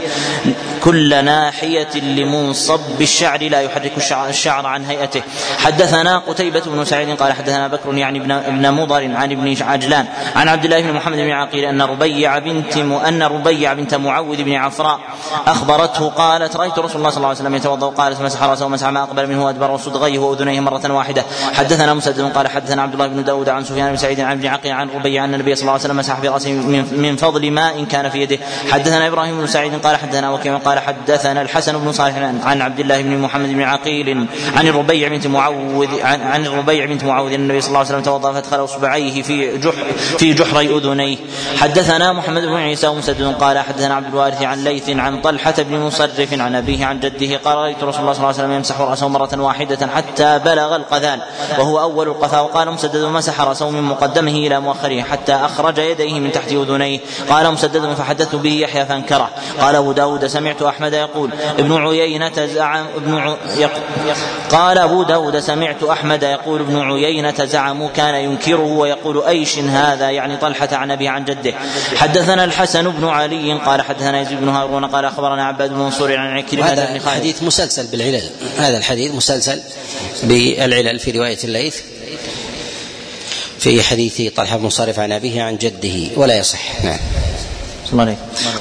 [0.84, 3.92] كل ناحية لمنصب الشعر لا يحرك
[4.28, 5.22] الشعر عن هيئته.
[5.58, 10.06] حدثنا قتيبة بن سعيد قال حدثنا بكر يعني ابن مضر عن ابن عجلان
[10.36, 14.52] عن عبد الله بن محمد بن عقيل أن ربيع بنت أن ربيع بنت معوذ بن
[14.52, 14.98] عفراء
[15.47, 19.02] أخبرته قالت رأيت رسول الله صلى الله عليه وسلم يتوضأ قالت مسح رأسه ومسح ما
[19.02, 21.24] أقبل منه وأدبر وصدغيه وأذنيه مرة واحدة.
[21.55, 24.73] حدثنا مسدد قال حدثنا عبد الله بن داود عن سفيان بن سعيد عن ابن عقيل
[24.73, 26.52] عن ربيع أن النبي صلى الله عليه وسلم مسح في رأسه
[26.93, 28.39] من فضل ماء كان في يده.
[28.70, 33.02] حدثنا إبراهيم بن سعيد قال حدثنا وكيع قال حدثنا الحسن بن صالح عن عبد الله
[33.02, 37.60] بن محمد بن عقيل عن الربيع بنت معوذ عن, عن الربيع بنت معوذ ان النبي
[37.60, 39.85] صلى الله عليه وسلم توضأ فأدخل أصبعيه في جحر
[40.19, 41.16] في جحري أذنيه.
[41.56, 42.89] حدثنا محمد بن عيسى
[43.32, 47.56] قال حدثنا عبد الوارث عن ليث عن طلحة بن مصرف عن أبيه عن جده قال
[47.56, 51.20] رأيت رسول الله صلى الله عليه وسلم يمسح رأسه مرة واحدة حتى بلغ القذان
[51.59, 56.32] وهو أول القفا وقال مسدد مسح رأسه من مقدمه إلى مؤخره حتى أخرج يديه من
[56.32, 57.00] تحت أذنيه
[57.30, 59.30] قال مسدد فحدثت به يحيى فانكره
[59.60, 63.36] قال أبو داود سمعت أحمد يقول ابن عيينة زعم ابن.
[64.50, 70.36] قال أبو داود سمعت أحمد يقول ابن عيينة زعموا كان ينكره ويقول أيش هذا يعني
[70.36, 71.55] طلحة عن أبي عن جده
[71.96, 76.36] حدثنا الحسن بن علي قال حدثنا يزيد بن هارون قال أخبرنا عباد بن منصور عن
[76.36, 78.30] عكرمة هذا الحديث مسلسل بالعلل.
[78.58, 79.60] هذا الحديث مسلسل
[80.22, 81.76] بالعلل في رواية الليث.
[83.58, 86.10] في حديث طلحة بن صارف عن أبيه عن جده.
[86.16, 86.84] ولا يصح.
[86.84, 86.98] نعم.
[87.93, 88.16] الله عليه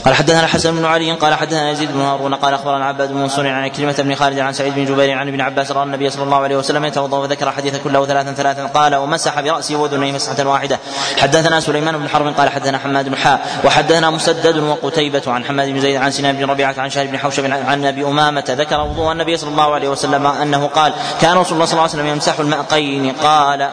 [0.05, 3.47] قال حدثنا الحسن بن علي قال حدثنا يزيد بن هارون قال أخبرنا عباد بن منصور
[3.47, 6.37] عن كلمة بن خالد عن سعيد بن جبير عن ابن عباس رأى النبي صلى الله
[6.37, 10.79] عليه وسلم يتوضأ وذكر حديث كله ثلاثا ثلاثا قال ومسح برأسه واذنيه مسحة واحدة.
[11.17, 15.79] حدثنا سليمان بن حرب قال حدثنا حماد بن حاء وحدثنا مسدد وقتيبة عن حماد بن
[15.79, 19.37] زيد عن سنان بن ربيعة عن شهر بن حوشب عن أبي أمامة ذكر وضوء النبي
[19.37, 23.11] صلى الله عليه وسلم أنه قال كان رسول الله صلى الله عليه وسلم يمسح المأقين.
[23.23, 23.69] قال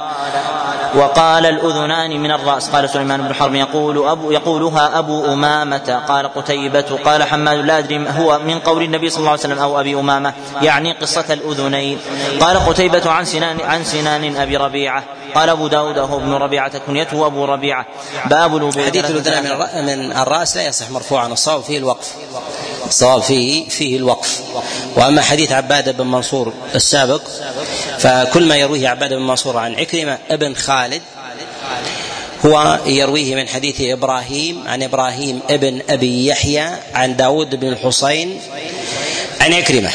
[0.94, 2.68] وقال الأذنان من الرأس.
[2.68, 6.02] قال سليمان بن حرب يقول أبو يقولها أبو أمامة.
[6.08, 9.80] قال قتيبة قال حماد لا أدري هو من قول النبي صلى الله عليه وسلم أو
[9.80, 11.98] أبي أمامة يعني قصة الأذنين.
[12.40, 15.04] قال قتيبة عن سنان عن سنان أبي ربيعة.
[15.34, 17.86] قال أبو داود هو ابن ربيعة كنيته أبو ربيعة.
[18.26, 22.14] باب الوضوء حديث الأذنان من الرأس لا يصح مرفوعا الصواب فيه الوقف.
[22.86, 24.42] الصواب فيه فيه الوقف.
[24.96, 27.22] وأما حديث عبادة بن منصور السابق
[27.98, 31.02] فكل ما يرويه عبادة بن منصور عن عكرمة ابن خالد
[32.46, 38.40] هو يرويه من حديث إبراهيم عن إبراهيم ابن أبي يحيى عن داود بن الحصين
[39.40, 39.90] عن عكرمه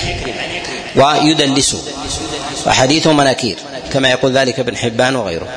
[0.95, 1.81] ويدلسه
[2.67, 3.57] وحديثه مناكير
[3.93, 5.47] كما يقول ذلك ابن حبان وغيره.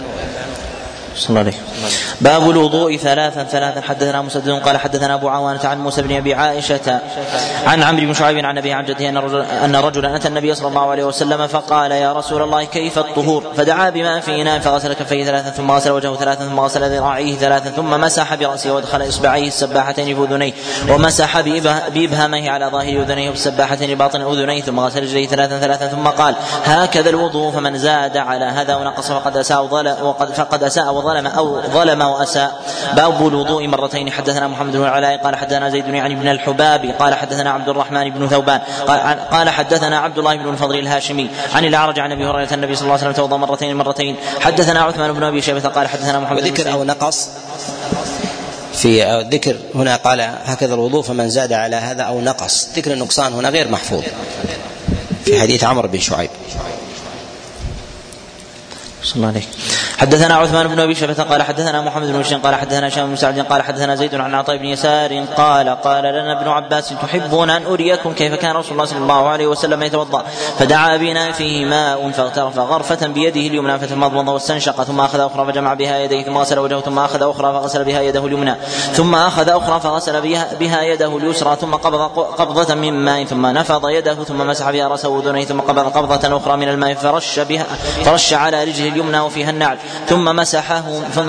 [1.16, 1.52] صلى الله عليه
[2.20, 3.80] باب الوضوء ثلاثا ثلاثا.
[3.80, 7.00] حدثنا مسدد قال حدثنا أبو عوانة عن موسى بن أبي عائشة
[7.66, 10.68] عن عمرو بن شعيب عن أبي عن جده أن رجلا أن رجلا أتى النبي صلى
[10.68, 15.24] الله عليه وسلم فقال يا رسول الله كيف الطهور؟ فدعا بماء في اناء فغسل كفيه
[15.24, 20.16] ثلاثا ثم غسل وجهه ثلاثا ثم غسل ذراعيه ثلاثا ثم مسح برأسه وادخل إصبعيه السباحتين
[20.16, 20.52] في اذنيه
[20.90, 21.40] ومسح
[21.94, 26.34] بإبهامه على ظاهر أذنيه والسباحتين باطن أذنيه ثم غسل رجليه ثلاثا ثلاثا ثم قال
[26.64, 29.62] هكذا الوضوء فمن زاد على هذا ونقص فقد أساء
[30.02, 32.62] وقد فقد أساء وظلم أو ظلم وأساء.
[32.96, 34.12] باب الوضوء مرتين.
[34.12, 38.28] حدثنا محمد بن العلاء قال حدثنا زيد يعني بن الحباب قال حدثنا عبد الرحمن بن
[38.28, 39.00] ثوبان قال,
[39.30, 42.92] قال حدثنا عبد الله بن الفضل الهاشمي عن الأعرج عن أبي هريرة النبي صلى الله
[42.92, 44.16] عليه وسلم توضأ مرتين مرتين.
[44.40, 47.28] حدثنا عثمان بن أبي شيبة قال حدثنا محمد وذكر أو نقص
[48.72, 52.68] في الذكر هنا قال هكذا الوضوء فمن زاد على هذا أو نقص.
[52.76, 54.02] ذكر النقصان هنا غير محفوظ.
[55.24, 56.30] في حديث عمرو بن شعيب.
[59.02, 59.42] صلى الله عليه
[59.98, 63.38] حدثنا عثمان بن أبي شبه قال حدثنا محمد بن بشير قال حدثنا هشام بن سعد
[63.38, 68.12] قال حدثنا زيد عن عطاء بن يسار قال قال لنا ابن عباس تحبون أن أريكم
[68.12, 70.24] كيف كان رسول الله صلى الله عليه وسلم يتوضأ؟
[70.58, 75.98] فدعا بنا فيه ماء فاغترف غرفة بيده اليمنى فتمضمض واستنشق ثم أخذ أخرى فجمع بها
[75.98, 78.54] يديه ثم غسل وجهه ثم أخذ أخرى فغسل بها يده اليمنى
[78.92, 83.88] ثم أخذ أخرى فغسل بها, بها يده اليسرى ثم قبض قبضة من ماء ثم نفض
[83.88, 87.66] يده ثم مسح بها رأسه واذنيه ثم قبض قبضة أخرى من الماء فرش بها
[88.04, 89.76] فرش على رجله اليمنى وفيها النعل.
[90.08, 90.82] ثم مسحه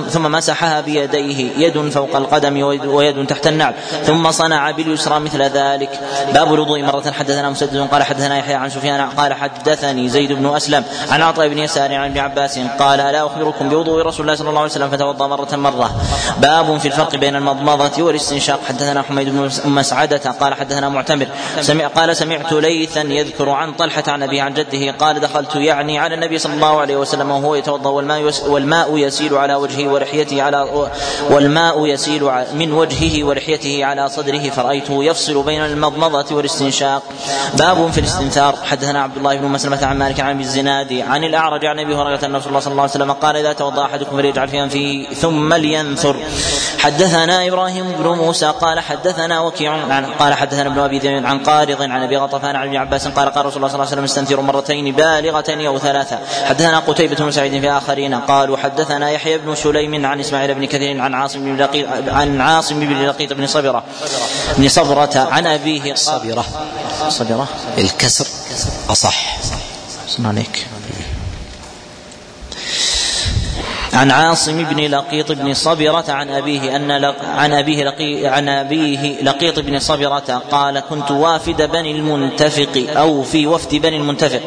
[0.09, 1.39] ثم مسحها بيديه.
[1.57, 3.73] يد فوق القدم ويد تحت النعل.
[4.05, 5.99] ثم صنع باليسرى مثل ذلك.
[6.33, 7.11] باب الوضوء مرة.
[7.11, 11.57] حدثنا مسدد قال حدثنا يحيى عن سفيان قال حدثني زيد بن أسلم عن عطاء بن
[11.57, 15.27] يسار عن ابن عباس قال ألا أخبركم بوضوء رسول الله صلى الله عليه وسلم فتوضأ
[15.27, 15.91] مرة مرة؟
[16.37, 18.59] باب في الفرق بين المضمضة والاستنشاق.
[18.67, 21.27] حدثنا حميد بن مسعدة قال حدثنا معتمر.
[21.61, 26.15] سمع قال سمعت ليثا يذكر عن طلحة عن أبيه عن جده قال دخلت يعني على
[26.15, 30.89] النبي صلى الله عليه وسلم وهو يتوضأ والماء والماء يسيل على وجهه ولحيته على
[31.29, 37.03] والماء يسيل من وجهه ولحيته على صدره فرأيته يفصل بين المضمضة والاستنشاق.
[37.53, 38.55] باب في الاستنثار.
[38.63, 42.35] حدثنا عبد الله بن مسلمة عن مالك عن الزناد عن الأعرج عن أبي هريرة أن
[42.35, 46.15] رسول الله صلى الله عليه وسلم قال إذا توضأ أحدكم فليجعل في أنفه ثم لينثر.
[46.79, 49.75] حدثنا إبراهيم بن موسى قال حدثنا وكيع
[50.19, 53.45] قال حدثنا ابن أبي ذئب عن قارض عن أبي غطفان عن ابن عباس قال قال
[53.45, 56.19] رسول الله صلى الله عليه وسلم استنثروا مرتين بالغتين أو ثلاثة.
[56.45, 61.01] حدثنا قتيبة بن سعيد في آخرين قالوا حدثنا يحيى بن سليم عن إسماعيل بن كثير
[61.01, 63.83] عن عاصم بن لقيط عن عاصم بن لقيط بن صبرة
[64.57, 66.45] بن صبرة عن أبيه صبرة.
[67.09, 67.47] صبرة.
[67.77, 68.27] الكسر
[68.89, 69.37] أصح.
[70.07, 70.67] صلى عليك
[73.93, 79.21] عن عاصم بن لقيط بن صبرة عن أبيه أن لق عن أبيه لقي عن أبيه
[79.21, 84.41] لقيط بن صبرة قال كنت وافد بني المنتفق أو في وفد بني المنتفق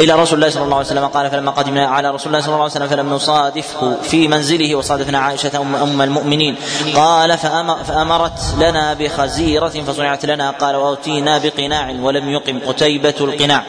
[0.00, 1.06] إلى رسول الله صلى الله عليه وسلم.
[1.06, 5.18] قال فلما قدمنا على رسول الله صلى الله عليه وسلم فلم نصادفه في منزله وصادفنا
[5.18, 6.56] عائشة أم, أم المؤمنين.
[6.94, 7.38] قال
[7.86, 10.50] فأمرت لنا بخزيرة فصنعت لنا.
[10.50, 13.62] قال وأتينا بقناع ولم يقم قتيبة القناع.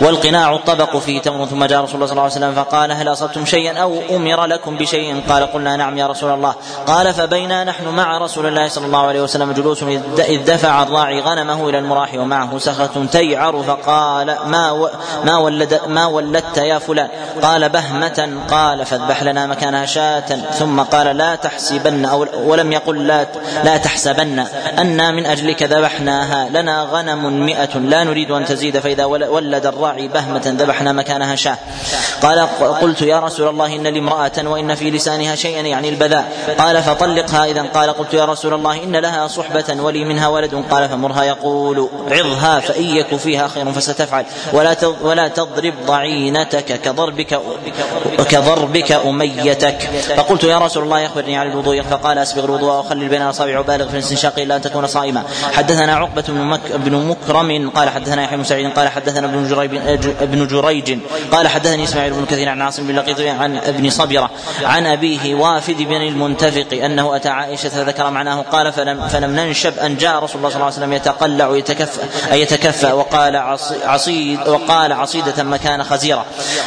[0.00, 3.44] والقناع الطبق فيه تمر ثم جاء رسول الله صلى الله عليه وسلم فقال هل أصبتم
[3.44, 6.54] شيئا أو أمر لكم بشيء؟ قال قلنا نعم يا رسول الله.
[6.86, 9.82] قال فبينا نحن مع رسول الله صلى الله عليه وسلم جلوس
[10.18, 14.90] إذ دفع الراعي غنمه إلى المراح ومعه سخة تيعر فقال ما و
[15.24, 17.08] ما ولد ما ولدت يا فلان؟
[17.42, 18.38] قال بهمة.
[18.50, 20.36] قال فاذبح لنا مكانها شاة.
[20.58, 23.26] ثم قال لا تحسبن أو ولم يقل لا
[23.64, 24.44] لا تحسبن.
[24.78, 26.48] أنا من أجلك ذبحناها.
[26.48, 31.58] لنا غنم مئة لا نريد أن تزيد فإذا ولد الراعي بهمة ذبحنا مكانها شاة.
[32.22, 32.38] قال
[32.80, 36.54] قلت يا رسول الله إن لي امرأة وإن في لسانها شيئا يعني البذاء.
[36.58, 37.44] قال فطلقها.
[37.44, 40.64] إذا قال قلت يا رسول الله إن لها صحبة ولي منها ولد.
[40.70, 44.24] قال فمرها يقول عظها فإن يك فيها خير فستفعل.
[44.52, 47.40] ولا ولا تضرب ضعينتك كضربك
[48.30, 49.90] كضربك أميتك.
[50.16, 51.82] فقلت يا رسول الله أخبرني عن الوضوء.
[51.82, 55.22] فقال أسبغ الوضوء وخلل بين الأصابع وبالغ في الاستنشاق إلا أن تكون صائما
[55.52, 59.26] حدثنا عقبة بن, بن مكرم قال حدثنا يحيى بن سعيد قال حدثنا
[60.20, 60.98] ابن جريج
[61.32, 64.30] قال حدثني إسماعيل بن كثير عن عاصم بن لقيط عن ابن صبرة.
[64.62, 69.96] عن أبيه وافد بن المنتفق أنه أتى عائشة فذكر معناه قال فلم, فلم ننشب أن
[69.96, 72.00] جاء رسول الله صلى الله عليه وسلم يتقلع يتكفى
[72.32, 73.36] أي يتكفى وقال
[73.84, 76.24] عصيد وقال عصيدة مكان خزيرة.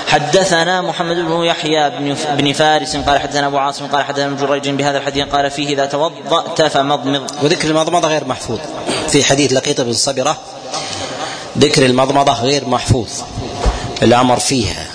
[0.08, 1.90] حدثنا محمد بن يحيى
[2.38, 5.86] بن, فارس قال حدثنا أبو عاصم قال حدثنا ابن جريج بهذا الحديث قال فيه إذا
[5.86, 7.32] توضأت فمضمض.
[7.44, 8.60] وذكر المضمضة غير محفوظ.
[9.10, 10.38] في حديث لقيط بن صبرة
[11.58, 13.10] ذكر المضمضة غير محفوظ.
[14.04, 14.86] الأمر فيها.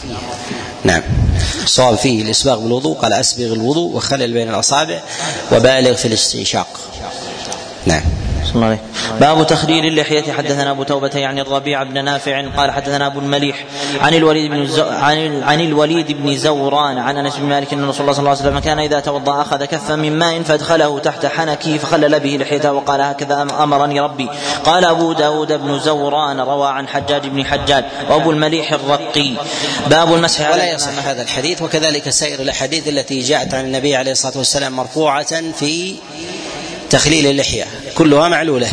[0.85, 1.03] نعم.
[1.65, 5.01] الصواب فيه الإسباغ بالوضوء قال أسبغ الوضوء وخلل بين الأصابع
[5.53, 6.67] وبالغ في الاستنشاق.
[7.87, 8.03] نعم.
[8.55, 8.79] الله.
[9.21, 10.33] باب تخدير اللحية.
[10.33, 13.65] حدثنا أبو توبة يعني الربيع بن نافع قال حدثنا أبو المليح
[14.01, 14.85] عن الوليد بن زو...
[14.85, 18.41] عن عن الوليد بن زوران عن أنس بن مالك أن رسول الله صلى الله عليه
[18.41, 23.01] وسلم كان إذا توضأ أخذ كفا من ماء فادخله تحت حنكه فخلل به لحيته وقال
[23.01, 24.29] هكذا أمرني ربي.
[24.65, 29.31] قال أبو داود بن زوران روى عن حجاج بن حجاج وأبو المليح الرقي.
[29.91, 34.13] باب المسح على ولا يصح هذا الحديث وكذلك سائر الأحاديث التي جاءت عن النبي عليه
[34.13, 35.95] الصلاة والسلام مرفوعة في
[36.91, 37.65] تخليل اللحية
[37.95, 38.69] كلها معلولة.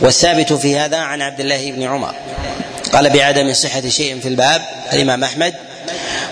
[0.00, 2.14] والثابت في هذا عن عبد الله بن عمر.
[2.92, 4.62] قال بعدم صحة شيء في الباب
[4.92, 5.54] الإمام أحمد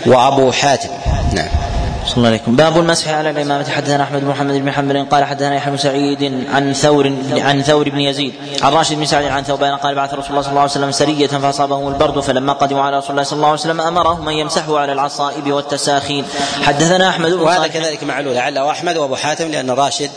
[0.07, 0.91] وأبو حاتم.
[1.33, 1.70] نعم.
[2.07, 2.57] صلى الله عليكم.
[2.57, 3.71] باب المسح على الإمامة.
[3.71, 7.89] حدثنا أحمد بن محمد بن حنبل قال حدثنا يحيى بن سعيد عن ثور عن ثور
[7.89, 8.35] بن يزيد.
[8.63, 11.27] عن راشد بن سعد عن ثوبان قال بعث رسول الله صلى الله عليه وسلم سرية
[11.27, 14.93] فأصابهم البرد فلما قدموا على رسول الله صلى الله عليه وسلم أمرهم أن يمسحوا على
[14.93, 16.25] العصائب والتساخين.
[16.63, 18.35] حدثنا أحمد بن وهذا كذلك معلول.
[18.35, 20.11] لعله أحمد وأبو حاتم لأن راشد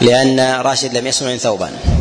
[0.00, 1.95] لأن راشد لم يسمع من ثوبان.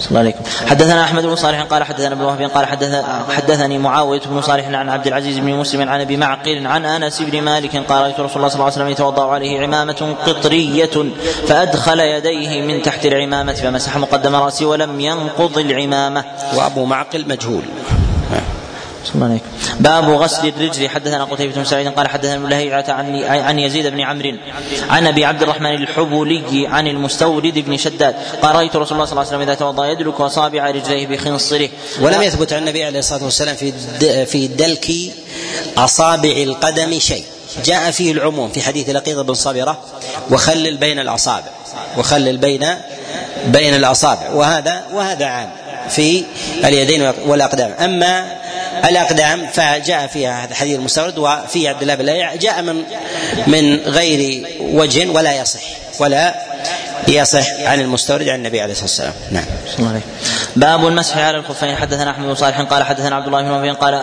[0.00, 0.40] صلى الله عليكم.
[0.66, 3.04] حدثنا أحمد بن صالح قال حدثنا ابن وهب قال حدث
[3.36, 7.42] حدثني معاوية بن صالح عن عبد العزيز بن مسلم عن أبي معقل عن أنس بن
[7.42, 10.90] مالك قال رأيت رسول الله صلى الله عليه وسلم يتوضأ عليه عمامة قطرية
[11.48, 16.24] فأدخل يديه من تحت العمامة فمسح مقدم راسه ولم ينقض العمامة.
[16.54, 17.62] وأبو معقل مجهول.
[19.80, 20.88] باب غسل الرجل.
[20.88, 24.32] حدثنا قتيبة بن سعيد قال حدثنا ابن لهيعة عن عن يزيد بن عمرو
[24.90, 29.26] عن أبي عبد الرحمن الحبولي عن المستورد بن شداد قال رأيت رسول الله صلى الله
[29.26, 31.68] عليه وسلم إذا توضأ يدلك اصابع رجليه بخنصره.
[32.00, 33.72] ولم يثبت عن النبي عليه الصلاة والسلام في
[34.26, 34.90] في دلك
[35.78, 37.24] أصابع القدم شيء.
[37.64, 39.78] جاء فيه العموم في حديث لقيط بن صبرة
[40.30, 41.50] وخلل بين الأصابع
[41.98, 42.66] وخلل بين
[43.46, 44.30] بين الأصابع.
[44.30, 45.50] وهذا وهذا عام
[45.88, 46.24] في
[46.64, 47.72] اليدين والأقدام.
[47.72, 48.36] أما
[48.88, 52.84] الأقدام فجاء فيها هذا الحديث المستورد وفي عبد الله بن جاء من
[53.46, 55.60] من غير وجه ولا يصح
[55.98, 56.34] ولا
[57.08, 59.12] يصح عن المستورد عن النبي عليه الصلاة والسلام.
[59.30, 59.44] نعم.
[60.56, 63.94] باب المسح على الخفين حدثنا أحمد بن صالح قال حدثنا عبد الله بن مبين قال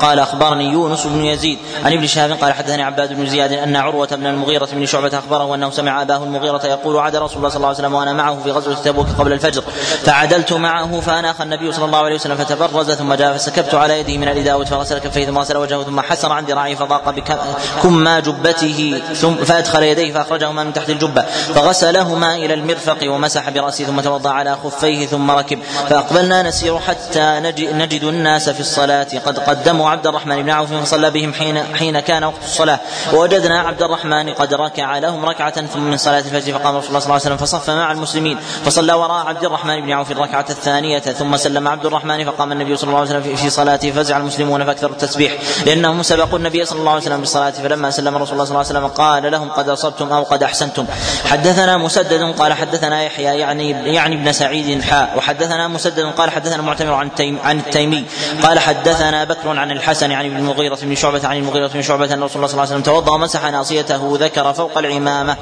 [0.00, 4.06] قال أخبرني يونس بن يزيد عن ابن شهاب قال حدثني عباد بن زياد أن عروة
[4.06, 7.68] بن المغيرة بن شعبة أخبره أنه سمع أباه المغيرة يقول عاد رسول الله صلى الله
[7.68, 9.62] عليه وسلم وأنا معه في غزوة تبوك قبل الفجر.
[10.04, 14.28] فعدلت معه فأناخ النبي صلى الله عليه وسلم فتبرز ثم جاء فسكبت على يده من
[14.28, 19.82] الاداوه فغسل كفيه ثم غسل وجهه ثم حسر عن ذراعه فضاق بكما جبته ثم فأدخل
[19.82, 21.22] يديه فأخرجهما من تحت الجبة.
[21.54, 25.58] فغسلهما إلى المرفق ومسح برأسه ثم توضأ على خفيه ثم ركب.
[25.96, 27.40] فأقبلنا نسير حتى
[27.72, 29.06] نجد الناس في الصلاة.
[29.26, 32.80] قد قدموا عبد الرحمن بن عوف فصلى بهم حين حين كان وقت الصلاة.
[33.12, 37.06] ووجدنا عبد الرحمن قد ركع لهم ركعة ثم من صلاة الفجر فقام رسول الله صلى
[37.06, 38.38] الله عليه وسلم فصف مع المسلمين.
[38.64, 42.88] فصلى وراء عبد الرحمن بن عوف الركعة الثانية ثم سلم عبد الرحمن فقام النبي صلى
[42.88, 45.32] الله عليه وسلم في صلاته فزع المسلمون فأكثروا التسبيح.
[45.66, 47.50] لأنهم سبقوا النبي صلى الله عليه وسلم بالصلاة.
[47.50, 50.86] فلما سلم رسول الله صلى الله عليه وسلم قال لهم قد أصبتم أو قد أحسنتم.
[51.24, 56.94] حدثنا مسدد قال حدثنا يحيى يعني يعني ابن سعيد حاء وحدثنا مسدد قال حدثنا معتمر
[56.94, 58.04] عن التيم عن التيمي
[58.42, 62.22] قال حدثنا بكر عن الحسن عن ابن المغيرة بن شعبة عن المغيرة بن شعبة أن
[62.22, 65.36] رسول الله صلى الله عليه وسلم توضأ ومسح ناصيته ذكر فوق العمامة.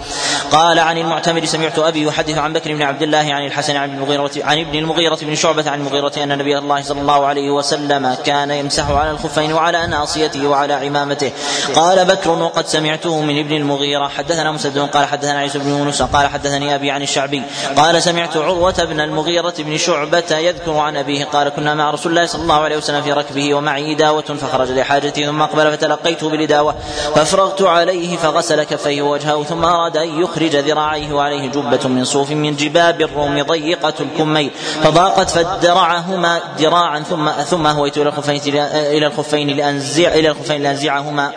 [0.50, 3.94] قال عن المعتمر سمعت أبي يحدث عن بكر بن عبد الله عن الحسن عن ابن
[3.94, 8.16] المغيرة عن ابن المغيرة بن شعبة عن المغيرة أن نبي الله صلى الله عليه وسلم
[8.26, 11.32] كان يمسح على الخفين وعلى ناصيته وعلى عمامته.
[11.74, 14.08] قال بكر وقد سمعته من ابن المغيرة.
[14.08, 17.42] حدثنا مسدد قال حدثنا عيسى بن يونس قال حدثني أبي عن الشعبي
[17.76, 22.26] قال سمعت عروة بن المغيرة بن شعبة يذكر عن أبيه قال كنا مع رسول الله
[22.26, 26.74] صلى الله عليه وسلم في ركبه ومعي إداوة فخرج لحاجته ثم أقبل فتلقيته بالإداوة
[27.14, 32.56] فأفرغت عليه فغسل كفيه ووجهه ثم أراد أن يخرج ذراعيه وعليه جبة من صوف من
[32.56, 34.50] جباب الروم ضيقة الكمين
[34.82, 38.40] فضاقت فدرعهما ذراعا ثم ثم هويت إلى الخفين
[38.74, 41.32] إلى الخفين لأنزع إلى الخفين لأنزعهما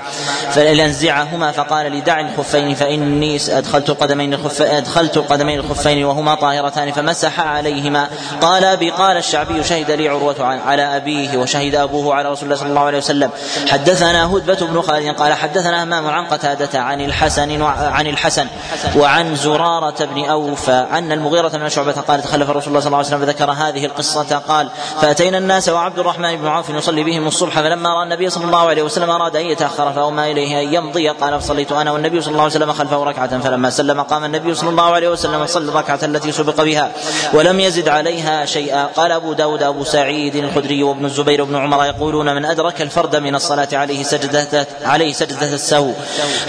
[0.51, 7.39] فلأنزعهما فقال لي دع الخفين فإني أدخلت القدمين الخف أدخلت القدمين الخفين وهما طاهرتان فمسح
[7.39, 8.09] عليهما
[8.41, 12.69] قال أبي قال الشعبي شهد لي عروة على أبيه وشهد أبوه على رسول الله صلى
[12.69, 13.29] الله عليه وسلم.
[13.69, 18.47] حدثنا هدبة بن خالد قال حدثنا همام عن قتادة عن الحسن عن الحسن
[18.95, 23.07] وعن زرارة بن أوفى أن المغيرة بن شعبة قال تخلف رسول الله صلى الله عليه
[23.07, 24.69] وسلم فذكر هذه القصة قال
[25.01, 28.83] فأتينا الناس وعبد الرحمن بن عوف يصلي بهم الصبح فلما رأى النبي صلى الله عليه
[28.83, 32.55] وسلم أراد أن يتأخر فأومى إليه أن يمضي قال فصليت أنا والنبي صلى الله عليه
[32.55, 36.61] وسلم خلفه ركعة فلما سلم قام النبي صلى الله عليه وسلم صلى الركعة التي سبق
[36.63, 36.91] بها
[37.33, 42.35] ولم يزد عليها شيئا قال أبو داود أبو سعيد الخدري وابن الزبير وابن عمر يقولون
[42.35, 45.91] من أدرك الفرد من الصلاة عليه سجدة عليه سجدة السهو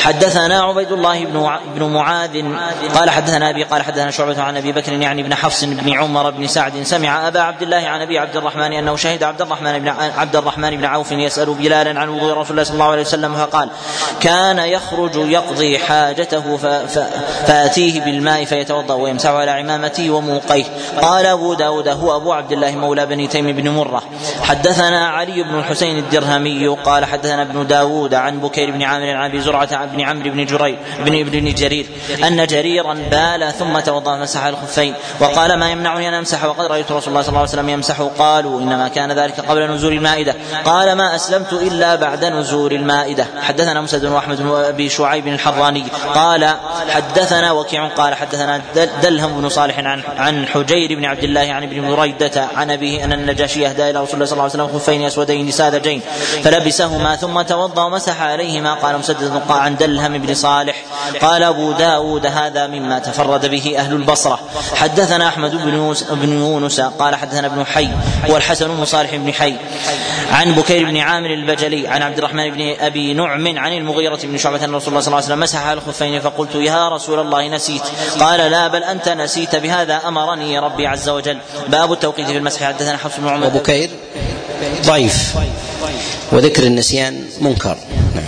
[0.01, 2.45] حدثنا عبيد الله بن بن معاذ
[2.95, 6.47] قال حدثنا أبي قال حدثنا شعبة عن أبي بكر يعني بن حفص بن عمر بن
[6.47, 6.83] سعد.
[6.83, 10.77] سمع أبا عبد الله عن أبي عبد الرحمن أنه شهد عبد الرحمن بن عبد الرحمن
[10.77, 13.69] بن عوف يسأل بلالا عن وضوء رسول الله صلى الله عليه وسلم فقال
[14.21, 16.57] كان يخرج يقضي حاجته
[17.47, 20.65] فأتيه بالماء فيتوضأ ويمسح على عمامته وموقيه.
[21.03, 24.03] قال أبو داود هو أبو عبد الله مولى بني تيم بن مرة.
[24.43, 29.41] حدثنا علي بن الحسين الدرهمي قال حدثنا ابن داود عن بكير بن عامر عن أبي
[29.41, 31.87] زرعة بن عمرو بن جرير بن ابن جرير
[32.27, 37.09] أن جريرا بال ثم توضأ مسح الخفين وقال ما يمنعني أن أمسح؟ وقد رأيت رسول
[37.09, 38.01] الله صلى الله عليه وسلم يمسح.
[38.19, 40.35] قالوا إنما كان ذلك قبل نزول المائدة.
[40.65, 43.27] قال ما أسلمت إلا بعد نزول المائدة.
[43.43, 46.55] حدثنا مسد وأحمد بن أبي شعيب الحراني قال
[46.89, 48.61] حدثنا وكيع قال حدثنا
[49.03, 53.13] دلهم بن صالح عن عن حجير بن عبد الله عن ابن بريدة عن أبيه أن
[53.13, 56.01] النجاشي أهدى إلى رسول الله صلى الله عليه وسلم خفين أسودين ساذجين
[56.45, 58.75] فلبسهما ثم توضأ ومسح عليهما.
[58.75, 60.77] قال مسدد عن دلهم بن صالح.
[61.23, 64.41] قال أبو داود هذا مما تفرد به أهل البصرة.
[64.75, 66.81] حدثنا أحمد بن بن يونس.
[66.81, 67.89] قال حدثنا ابن حي
[68.31, 69.55] هو الحسن بن صالح بن حي.
[70.33, 74.65] عن بكير بن عامر البجلي عن عبد الرحمن بن أبي نعم عن المغيرة بن شعبة
[74.65, 77.83] أن رسول الله صلى الله عليه وسلم مسح على الخفين فقلت يا رسول الله نسيت.
[78.21, 81.39] قال لا بل أنت نسيت بهذا أمرني ربي عز وجل.
[81.69, 82.63] باب التوقيت في المسح.
[82.63, 83.47] حدثنا حفص بن عمر.
[83.47, 83.91] وبكير
[84.87, 85.35] ضعيف.
[86.33, 87.79] وذكر النسيان منكر.
[88.15, 88.25] نعم.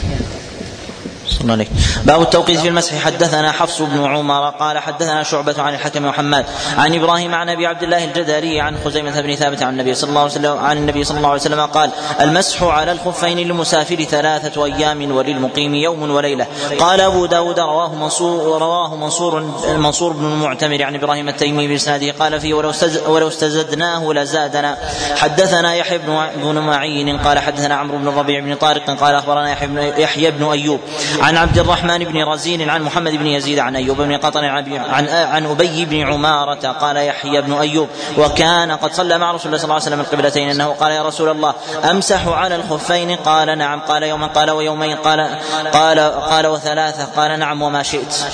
[2.04, 3.04] باب التوقيت في المسح.
[3.04, 6.46] حدثنا حفص بن عمر قال حدثنا شعبة عن الحكم وحماد
[6.78, 10.20] عن إبراهيم عن أبي عبد الله الجداري عن خزيمة بن ثابت عن النبي صلى الله
[10.20, 11.90] عليه وسلم عن النبي صلى الله عليه وسلم قال
[12.20, 16.46] المسح على الخفين للمسافر ثلاثة أيام وللمقيم يوم وليلة.
[16.78, 19.44] قال أبو داود رواه منصور رواه منصور
[19.76, 22.12] منصور بن المعتمر عن إبراهيم التيمي بإسناده.
[22.20, 22.72] قال فيه ولو
[23.06, 24.76] ولو استزدناه لزادنا.
[25.16, 25.98] حدثنا يحيى
[26.42, 29.50] بن معين قال حدثنا عمرو بن الربيع بن طارق قال أخبرنا
[29.98, 30.80] يحيى بن أيوب
[31.36, 35.84] عبد الرحمن بن رزين عن محمد بن يزيد عن أيوب بن قطن عن عن أبي
[35.84, 37.88] بن عمارة قال يحيى بن أيوب
[38.18, 41.28] وكان قد صلى مع رسول الله صلى الله عليه وسلم القبلتين إنه قال يا رسول
[41.28, 41.54] الله
[41.90, 45.38] أمسح على الخفين قال نعم قال يوما قال ويومين قال
[45.72, 48.24] قال قال وثلاثة قال نعم وما شئت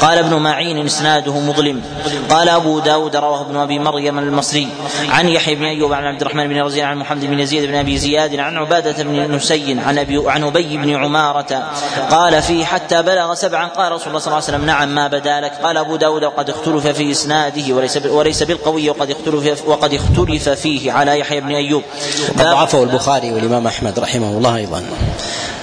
[0.00, 1.82] قال ابن معين إسناده مظلم
[2.30, 4.68] قال أبو داود رواه ابن أبي مريم المصري
[5.08, 7.98] عن يحيى بن أيوب عن عبد الرحمن بن رزين عن محمد بن يزيد بن أبي
[7.98, 11.70] زياد عن عبادة بن نسي عن ابي عن أبي بن عمارة
[12.10, 13.66] قال فيه حتى بلغ سبعا.
[13.68, 15.52] قال رسول الله صلى الله عليه وسلم نعم ما بدا لك.
[15.62, 20.92] قال أبو داود وقد اختلف في إسناده وليس وليس بالقوي وقد اختلف وقد اختلف فيه
[20.92, 21.82] على يحيى بن أيوب.
[22.36, 24.82] ضعفه البخاري والإمام أحمد رحمه الله أيضا.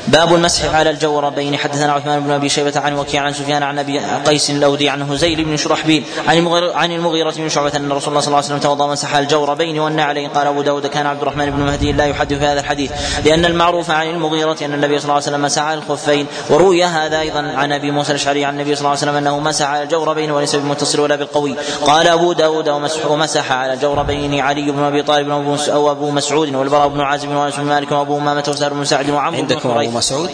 [0.07, 1.57] باب المسح على الجوربين.
[1.57, 5.45] حدثنا عثمان بن أبي شيبة عن وكيع عن سفيان عن أبي قيس الأودي عن هزيل
[5.45, 8.59] بن شرحبيل عن المغيرة عن المغيرة بن شعبة أن رسول الله صلى الله عليه وسلم
[8.59, 12.45] توضأ مسح الجوربين والنعلين قال أبو داود كان عبد الرحمن بن مهدي لا يحدث في
[12.45, 12.91] هذا الحديث
[13.25, 16.25] لأن المعروف عن المغيرة أن النبي صلى الله عليه وسلم مسح على الخفين.
[16.49, 19.67] وروي هذا أيضا عن أبي موسى الأشعري عن النبي صلى الله عليه وسلم أنه مسح
[19.67, 21.55] على الجوربين وليس بالمتصل ولا بالقوي.
[21.85, 25.29] قال أبو داود ومسح ومسح على الجوربين علي بن أبي طالب
[25.69, 29.41] أو ابو مسعود والبراء بن عازب وأنس بن مالك وأبو أمامة وسهل بن سعد وعمرو
[29.41, 30.29] بن مسعود؟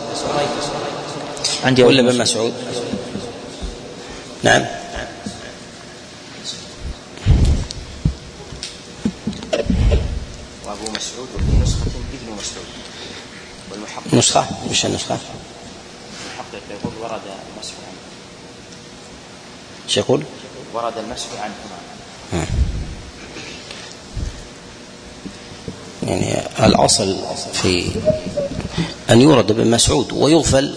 [1.64, 2.53] عندي ولا بن مسعود
[4.44, 4.65] نعم.
[10.65, 12.68] وأبو مسعود وفي نسخة ابن مسعود.
[13.72, 15.18] والمحقق نسخة؟ وش النسخة؟
[16.26, 17.22] المحقق يقول ورد
[17.56, 17.98] المسح عنه.
[19.85, 20.23] إيش يقول؟
[20.73, 22.48] ورد المسح عنهما
[26.07, 27.17] يعني الأصل
[27.53, 27.91] في
[29.09, 30.73] أن يورد ابن مسعود ويغفل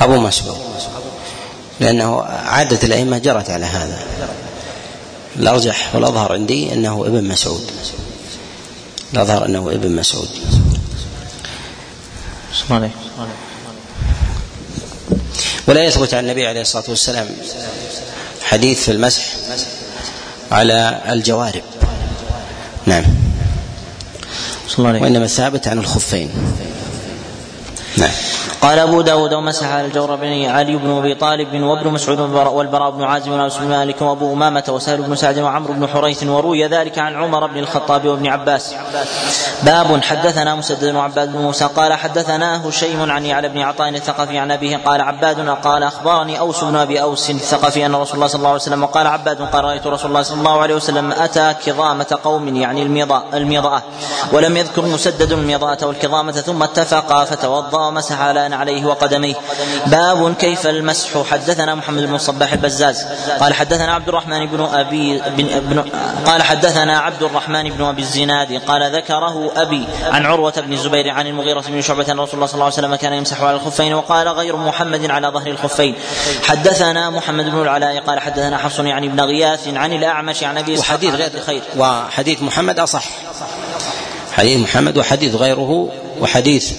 [0.00, 0.56] أبو مسعود
[1.80, 3.98] لأنه عادة الأئمة جرت على هذا.
[5.36, 7.70] الأرجح والأظهر عندي أنه ابن مسعود
[9.14, 10.28] الأظهر أنه ابن مسعود.
[15.66, 17.28] ولا يثبت عن النبي عليه الصلاة والسلام
[18.42, 19.24] حديث في المسح
[20.52, 21.62] على الجوارب.
[22.86, 23.23] نعم.
[24.78, 26.30] وإنما ثابت عن الخفين.
[27.96, 28.10] نعم.
[28.64, 33.32] قال أبو داود ومسح على الجوربين علي بن أبي طالب وابن مسعود والبراء بن عازم
[33.32, 37.46] وأنس بن مالك وأبو أمامة وسهل بن سعد وعمرو بن حريث وروي ذلك عن عمر
[37.46, 38.74] بن الخطاب وابن عباس.
[39.62, 44.50] باب حدثنا مسدد وعباد بن موسى قال حدثنا هشيم عن يعلى بن عطاء الثقفي عن
[44.50, 48.48] أبيه قال عباد قال أخبرني أوس بن أبي أوس الثقفي أن رسول الله صلى الله
[48.48, 52.56] عليه وسلم وقال عباد قال رأيت رسول الله صلى الله عليه وسلم أتى كظامة قوم
[52.56, 52.82] يعني
[53.34, 53.82] الميضاء
[54.32, 59.34] ولم يذكر مسدد الميضاء والكظامة ثم اتفقا فتوضأ ومسح على عليه وقدميه.
[59.86, 61.22] باب كيف المسح.
[61.30, 63.06] حدثنا محمد بن الصباح البزاز.
[63.40, 65.84] قال حدثنا عبد الرحمن بن أبي بن, بن
[66.26, 68.62] قال حدثنا عبد الرحمن بن أبي الزناد.
[68.66, 72.54] قال ذكره أبي عن عروة بن الزبير عن المغيرة بن شعبة أن رسول الله صلى
[72.54, 75.94] الله عليه وسلم كان يمسح على الخفين وقال غير محمد على ظهر الخفين.
[76.42, 78.00] حدثنا محمد بن العلاء.
[78.00, 82.78] قال حدثنا حفص يعني بن غياث عن الأعمش عن أبي وحديث غير خير وحديث محمد
[82.78, 83.04] أصح.
[84.34, 85.88] حديث محمد وحديث غيره
[86.20, 86.72] وحديث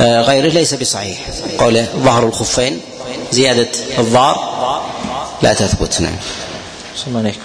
[0.00, 1.18] آه، غيره ليس بصحيح.
[1.58, 2.80] قوله ظهر الخفين
[3.32, 3.68] زيادة
[3.98, 4.36] الظهر.
[5.42, 6.16] لا تثبت نعم.
[7.16, 7.38] عليكم.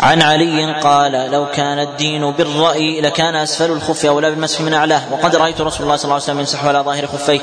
[0.00, 5.02] عن علي قال لو كان الدين بالرأي لكان أسفل الخف أولى بالمسح من أعلاه.
[5.12, 7.40] وقد رأيت رسول الله صلى الله عليه وسلم يمسح على ظاهر خفيه.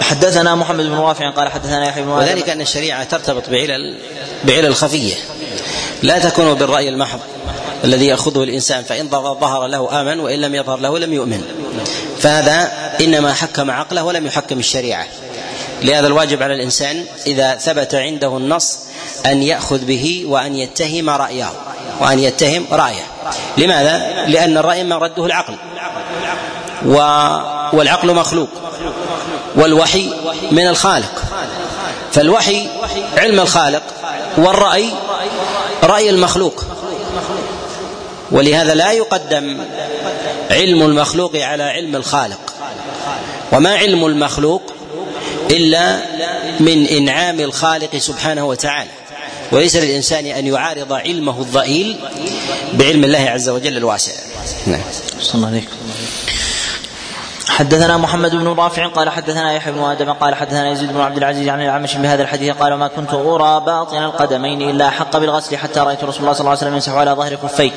[0.00, 3.98] حدثنا محمد بن رافع قال حدثنا يحيى بن وذلك أن الشريعة ترتبط بعلل
[4.44, 5.14] بعلل خفية
[6.02, 7.20] لا تكون بالرأي المحض.
[7.84, 8.84] الذي يأخذه الإنسان.
[8.84, 11.42] فإن ظهر له آمن وإن لم يظهر له لم يؤمن.
[12.18, 15.06] فهذا إنما حكم عقله ولم يحكم الشريعة.
[15.82, 18.78] لهذا الواجب على الإنسان إذا ثبت عنده النص
[19.26, 21.52] أن يأخذ به وأن يتهم رأيه
[22.00, 23.06] وأن يتهم رأيه.
[23.58, 25.54] لماذا؟ لأن الرأي مرده العقل.
[26.86, 26.96] و
[27.76, 28.48] والعقل مخلوق.
[29.56, 30.10] والوحي
[30.52, 31.22] من الخالق.
[32.12, 32.66] فالوحي
[33.16, 33.82] علم الخالق
[34.36, 34.88] والرأي
[35.84, 36.64] رأي المخلوق.
[38.30, 39.64] ولهذا لا يقدم
[40.50, 42.54] علم المخلوق على علم الخالق.
[43.52, 44.62] وما علم المخلوق
[45.50, 46.00] إلا
[46.60, 48.90] من إنعام الخالق سبحانه وتعالى.
[49.52, 51.96] وليس للإنسان أن يعارض علمه الضئيل
[52.72, 54.12] بعلم الله عز وجل الواسع.
[54.66, 54.80] نعم.
[55.34, 55.62] الله
[57.56, 61.48] حدثنا محمد بن رافع قال حدثنا يحيى بن آدم قال حدثنا يزيد بن عبد العزيز
[61.48, 66.04] عن الأعمش بهذا الحديث قال ما كنت أرى باطن القدمين إلا حق بالغسل حتى رأيت
[66.04, 67.70] رسول الله صلى الله عليه وسلم يمسح على ظهر خفيه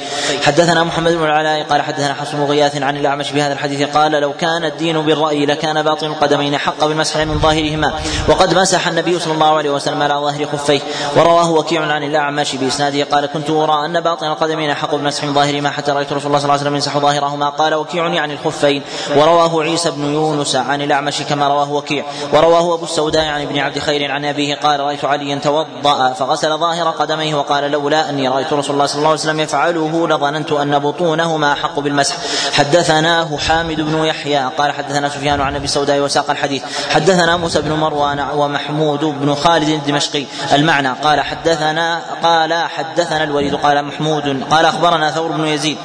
[0.46, 4.34] حدثنا محمد بن العلاء قال حدثنا حفص بن غياث عن الأعمش بهذا الحديث قال لو
[4.34, 7.94] كان الدين بالرأي لكان باطن القدمين حق بالمسح من ظاهرهما
[8.28, 10.80] وقد مسح النبي صلى الله عليه وسلم على ظهر خفيه
[11.16, 15.70] ورواه وكيع عن الأعمش بإسناده قال كنت أرى أن باطن القدمين حق بالمسح من ظاهرهما
[15.70, 17.50] حتى رأيت رسول الله صلى الله عليه وسلم يمسح ظاهرهما.
[17.50, 18.82] قال وكيع يعني الخفين.
[19.16, 23.80] ورواه عيسى بن يونس عن الأعمش كما رواه وكيع ورواه أبو السوداء عن ابن عبد
[23.80, 28.74] خير عن أبيه قال رأيت عليا توضأ فغسل ظاهر قدميه وقال لولا أني رأيت رسول
[28.74, 32.16] الله صلى الله عليه وسلم يفعله لظننت أن بطونهما أحق بالمسح
[32.54, 37.72] حدثناه حامد بن يحيى قال حدثنا سفيان عن أبي السوداء وساق الحديث حدثنا موسى بن
[37.72, 45.12] مروان ومحمود بن خالد الدمشقي المعنى قال حدثنا قال حدثنا الوليد قال محمود قال أخبرنا
[45.12, 45.78] ثور بن يزيد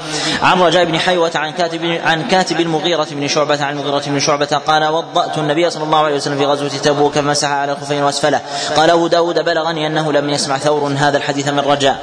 [0.43, 4.47] عن رجاء بن حيوة عن كاتب عن كاتب المغيرة بن شعبة عن المغيرة بن شعبة
[4.47, 8.41] قال وضأت النبي صلى الله عليه وسلم في غزوة تبوك فمسح على الخفين وأسفله.
[8.77, 12.03] قال أبو داود بلغني أنه لم يسمع ثور هذا الحديث من رجاء.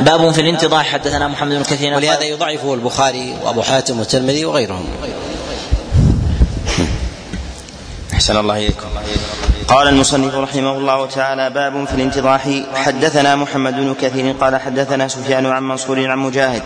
[0.00, 1.94] باب في الانتضاح حدثنا محمد بن كثير.
[1.94, 4.86] ولهذا يضعفه البخاري وأبو حاتم والترمذي وغيرهم.
[8.12, 8.88] أحسن الله إليكم.
[9.72, 12.48] قال المصنف رحمه الله تعالى باب في الانتضاح.
[12.74, 16.62] حدثنا محمد بن كثير قال حدثنا سفيان عن منصور عن مجاهد.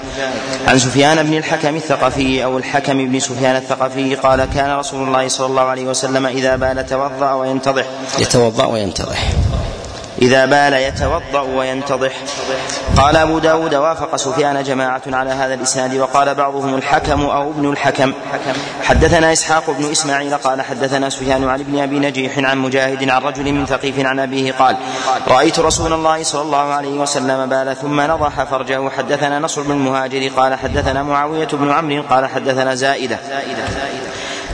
[0.68, 5.46] عن سفيان بن الحكم الثقفي أو الحكم بن سفيان الثقفي قال كان رسول الله صلى
[5.46, 7.84] الله عليه وسلم إذا بال توضأ وينتضح.
[8.18, 9.32] يتوضأ وينتضح.
[10.22, 12.12] إذا بال يتوضأ وينتضح.
[12.96, 18.12] قال أبو داود وافق سفيان جماعة على هذا الإسناد وقال بعضهم الحكم أو ابن الحكم.
[18.82, 23.52] حدثنا إسحاق بن إسماعيل قال حدثنا سفيان عن ابن أبي نجيح عن مجاهد عن رجل
[23.52, 24.76] من ثقيف عن أبيه قال
[25.28, 28.90] رأيت رسول الله صلى الله عليه وسلم بال ثم نضح فرجه.
[28.90, 33.18] حدثنا نصر بن المهاجر قال حدثنا معاوية بن عمرو قال حدثنا زائدة.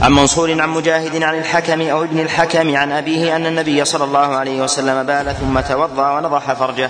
[0.03, 4.35] عن منصور عن مجاهد عن الحكم أو ابن الحكم عن أبيه أن النبي صلى الله
[4.35, 6.89] عليه وسلم بال ثم توضأ ونضح فرجه.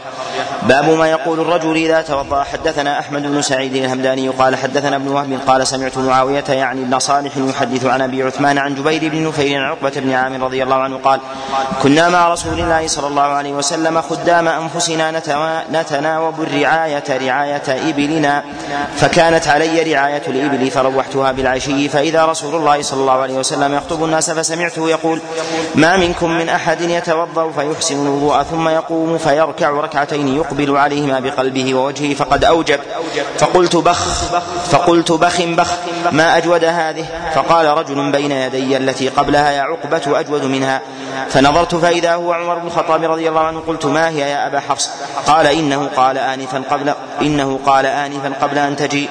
[0.64, 2.44] باب ما يقول الرجل إذا توضأ.
[2.44, 7.38] حدثنا أحمد بن سعيد الهمداني قال حدثنا ابن وهب قال سمعت معاوية يعني ابن صالح
[7.38, 10.98] يحدث عن أبي عثمان عن جبير بن نفير عن عقبة بن عامر رضي الله عنه
[10.98, 11.20] قال
[11.84, 15.12] كنا مع رسول الله صلى الله عليه وسلم خدام أنفسنا
[15.72, 18.44] نتناوب الرعاية رعاية إبلنا
[18.96, 24.32] فكانت علي رعاية الإبل فروحتها بالعشي فإذا رسول الله صلى الله عليه وسلم يخطب الناس
[24.32, 25.20] فسمعته يقول
[25.76, 32.14] ما منكم من أحد يتوضأ فيحسن الوضوء ثم يقوم فيركع ركعتين يقبل عليهما بقلبه ووجهه
[32.14, 32.80] فقد أوجب.
[33.38, 34.24] فقلت بخ.
[34.72, 35.68] فقلت بخ بخ
[36.12, 37.06] ما أجود هذه؟
[37.36, 40.82] فقال رجل بين يدي التي قبلها يا عقبة أجود منها.
[41.30, 44.90] فنظرت فإذا هو عمر بن الخطاب رضي الله عنه قلت ما هي يا أبا حفص؟
[45.28, 49.10] قال إنه قال انفا قبل إنه قال انفا قبل أن تجيء.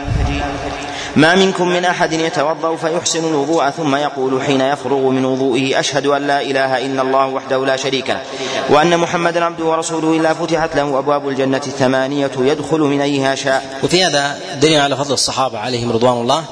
[1.16, 6.26] ما منكم من أحد يتوضأ فيحسن الوضوء ثم يقول حين يفرغ من وضوئه أشهد أن
[6.26, 8.22] لا إله إلا الله وحده لا شريك له
[8.70, 13.80] وأن محمدا عبده ورسوله إلا فتحت له أبواب الجنة الثمانية يدخل من أيها شاء.
[13.82, 16.44] وفي هذا دليل على فضل الصحابة عليهم رضوان الله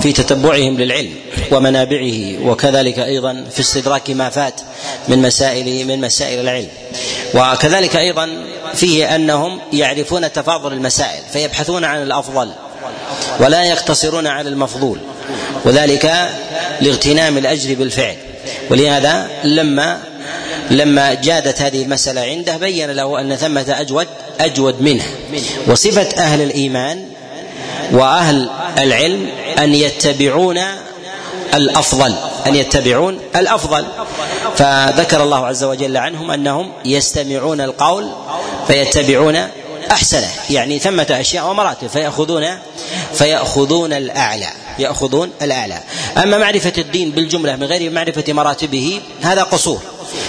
[0.00, 1.14] في تتبعهم للعلم
[1.52, 4.60] ومنابعه وكذلك أيضا في استدراك ما فات
[5.08, 6.68] من مسائل من مسائل العلم.
[7.34, 8.28] وكذلك أيضا
[8.74, 12.52] فيه أنهم يعرفون تفاضل المسائل فيبحثون عن الأفضل
[13.40, 14.98] ولا يقتصرون على المفضول.
[15.64, 16.30] وذلك
[16.80, 18.16] لاغتنام الأجر بالفعل.
[18.70, 19.98] ولهذا لما
[20.70, 24.06] لما جادت هذه المسألة عنده بين له أن ثمة أجود
[24.40, 25.04] أجود منه.
[25.66, 27.04] وصفة أهل الإيمان
[27.92, 29.28] وأهل العلم
[29.58, 30.60] أن يتبعون
[31.54, 32.14] الأفضل
[32.46, 33.84] أن يتبعون الأفضل.
[34.56, 38.08] فذكر الله عز وجل عنهم أنهم يستمعون القول
[38.66, 39.48] فيتبعون
[39.92, 40.28] أحسنه.
[40.50, 41.86] يعني ثمة أشياء ومراتب.
[41.86, 42.58] فيأخذون
[43.14, 44.48] فيأخذون الأعلى.
[44.78, 45.80] يأخذون الأعلى.
[46.22, 49.80] أما معرفة الدين بالجملة من غير معرفة مراتبه هذا قصور.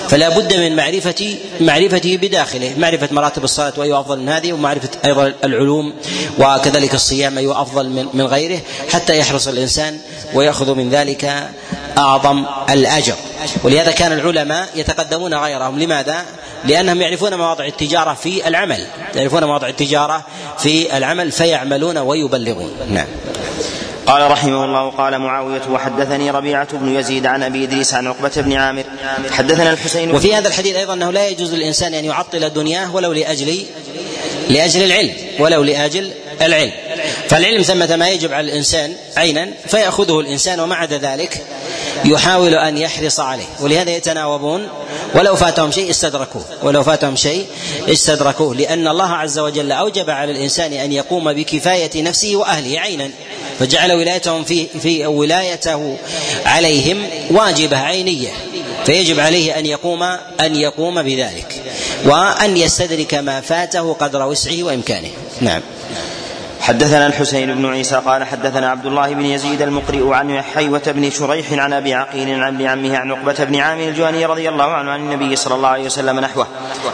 [0.09, 2.73] فلا بد من معرفة معرفته بداخله.
[2.77, 5.93] معرفة مراتب الصلاة وأي أفضل من هذه ومعرفة أيضا العلوم
[6.39, 8.59] وكذلك الصيام أي أفضل من, من غيره
[8.89, 9.99] حتى يحرص الإنسان
[10.33, 11.49] ويأخذ من ذلك
[11.97, 13.15] أعظم الأجر.
[13.63, 15.79] ولهذا كان العلماء يتقدمون غيرهم.
[15.79, 16.25] لماذا؟
[16.65, 18.87] لأنهم يعرفون مواضع التجارة في العمل.
[19.15, 20.25] يعرفون مواضع التجارة
[20.59, 22.71] في العمل فيعملون ويبلغون.
[22.89, 23.07] نعم.
[24.05, 28.53] قال رحمه الله قال معاوية وحدثني ربيعة بن يزيد عن أبي إدريس عن عقبة بن
[28.53, 28.83] عامر.
[29.31, 33.65] حدثنا الحسين وفي هذا الحديث أيضا أنه لا يجوز للإنسان أن يعطل دنياه ولو لأجل
[34.49, 36.11] لأجل العلم ولو لأجل
[36.41, 36.71] العلم.
[37.29, 41.45] فالعلم ثمة ما يجب على الإنسان عينا فيأخذه الإنسان ومع ذلك
[42.05, 43.45] يحاول أن يحرص عليه.
[43.59, 44.67] ولهذا يتناوبون
[45.15, 46.45] ولو فاتهم شيء استدركوه.
[46.63, 47.45] ولو فاتهم شيء
[47.89, 48.55] استدركوه.
[48.55, 53.09] لأن الله عز وجل أوجب على الإنسان أن يقوم بكفاية نفسه وأهله عينا.
[53.59, 55.97] فجعل ولايتهم في في ولايته
[56.45, 58.29] عليهم واجبة عينية.
[58.85, 60.03] فيجب عليه أن يقوم
[60.39, 61.63] أن يقوم بذلك.
[62.05, 65.09] وأن يستدرك ما فاته قدر وسعه وإمكانه.
[65.41, 65.61] نعم.
[66.63, 71.53] حدثنا الحسين بن عيسى قال حدثنا عبد الله بن يزيد المقرئ عن حيوة بن شريح
[71.53, 74.99] عن أبي عقيل عن ابن عمه عن عقبة بن عامر الجواني رضي الله عنه عن
[74.99, 76.47] النبي صلى الله عليه وسلم نحوه.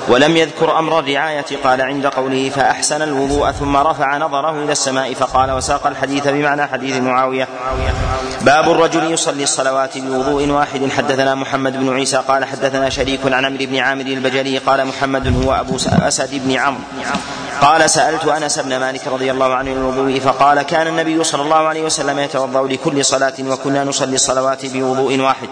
[0.07, 5.51] ولم يذكر أمر الرعاية قال عند قوله فأحسن الوضوء ثم رفع نظره إلى السماء فقال
[5.51, 7.47] وساق الحديث بمعنى حديث معاوية.
[8.41, 10.89] باب الرجل يصلي الصلوات بوضوء واحد.
[10.97, 15.53] حدثنا محمد بن عيسى قال حدثنا شريك عن عمرو بن عامر البجلي قال محمد هو
[15.53, 16.83] أبو أسد بن عمرو.
[17.61, 21.83] قال سألت أنس بن مالك رضي الله عنه الوضوء فقال كان النبي صلى الله عليه
[21.83, 25.47] وسلم يتوضأ لكل صلاة وكنا نصلي الصلوات بوضوء واحد.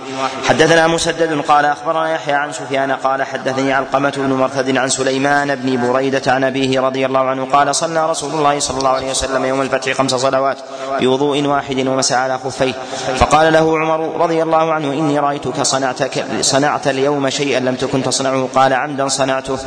[0.47, 5.88] حدثنا مسدد قال أخبرنا يحيى عن سفيان قال حدثني علقمة بن مرثد عن سليمان بن
[5.88, 9.61] بريدة عن أبيه رضي الله عنه قال صلى رسول الله صلى الله عليه وسلم يوم
[9.61, 10.57] الفتح خمس صلوات
[10.99, 12.73] بوضوء واحد ومسى على خفيه.
[13.17, 15.97] فقال له عمر رضي الله عنه إني رأيتك صنعت
[16.41, 18.49] صنعت اليوم شيئا لم تكن تصنعه.
[18.55, 19.57] قال عمدا صنعته.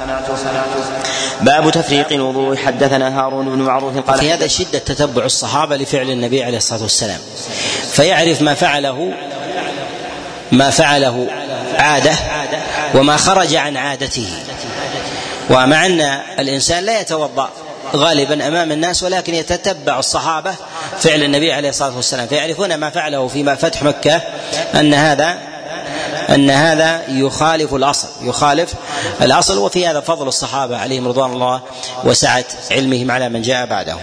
[1.40, 6.44] باب تفريق الوضوء حدثنا هارون بن معروف قال في هذا شدة تتبع الصحابة لفعل النبي
[6.44, 7.18] عليه الصلاة والسلام.
[7.92, 9.12] فيعرف ما فعله
[10.52, 11.26] ما فعله
[11.78, 12.14] عادة
[12.94, 14.28] وما خرج عن عادته.
[15.50, 16.00] ومع أن
[16.38, 17.50] الإنسان لا يتوضأ
[17.94, 20.54] غالبا أمام الناس ولكن يتتبع الصحابة
[21.00, 22.26] فعل النبي عليه الصلاة والسلام.
[22.26, 24.20] فيعرفون ما فعله فيما فتح مكة
[24.74, 25.49] أن هذا
[26.28, 28.74] أن هذا يخالف الأصل يخالف
[29.22, 29.58] الأصل.
[29.58, 31.60] وفي هذا فضل الصحابة عليهم رضوان الله
[32.04, 34.00] وسعة علمهم على من جاء بعدهم.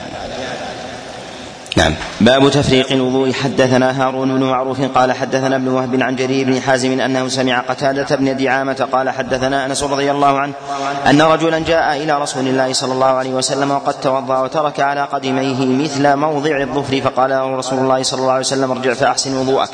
[1.77, 1.93] نعم.
[2.21, 3.33] باب تفريق الوضوء.
[3.33, 8.15] حدثنا هارون بن معروف قال حدثنا ابن وهب عن جرير بن حازم أنه سمع قتادة
[8.15, 10.53] بن دعامة قال حدثنا أنس رضي الله عنه
[11.09, 15.65] أن رجلا جاء إلى رسول الله صلى الله عليه وسلم وقد توضأ وترك على قدميه
[15.65, 19.69] مثل موضع الظفر فقال له رسول الله صلى الله عليه وسلم ارجع فأحسن وضوءك.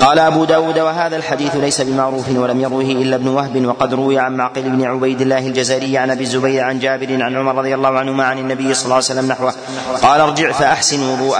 [0.00, 4.36] قال أبو داود وهذا الحديث ليس بمعروف ولم يروه إلا ابن وهب وقد روي عن
[4.36, 8.24] معقل بن عبيد الله الجزري عن أبي الزبير عن جابر عن عمر رضي الله عنهما
[8.24, 9.54] عن النبي صلى الله عليه وسلم نحوه.
[10.02, 11.33] قال ارجع فأحسن وضوءك.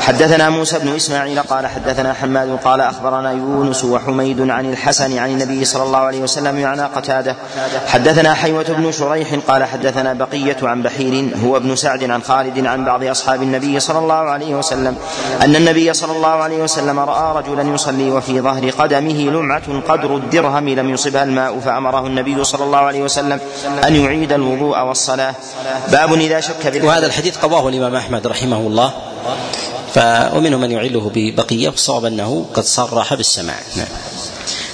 [0.00, 5.64] حدثنا موسى بن إسماعيل قال حدثنا حماد قال أخبرنا يونس وحميد عن الحسن عن النبي
[5.64, 7.36] صلى الله عليه وسلم معنى قتادة.
[7.86, 12.84] حدثنا حيوة بن شريح قال حدثنا بقية عن بحير هو ابن سعد عن خالد عن
[12.84, 14.96] بعض أصحاب النبي صلى الله عليه وسلم
[15.42, 20.68] أن النبي صلى الله عليه وسلم رأى رجلا يصلي وفي ظهر قدمه لمعة قدر الدرهم
[20.68, 23.40] لم يصبها الماء فأمره النبي صلى الله عليه وسلم
[23.84, 25.34] أن يعيد الوضوء والصلاة.
[25.92, 28.92] باب إذا شك وهذا الحديث قضاه الإمام أحمد رحمه الله.
[30.36, 33.58] ومنهم من يعله ببقية والصواب أنه قد صرح بالسماع.
[33.76, 33.86] نعم.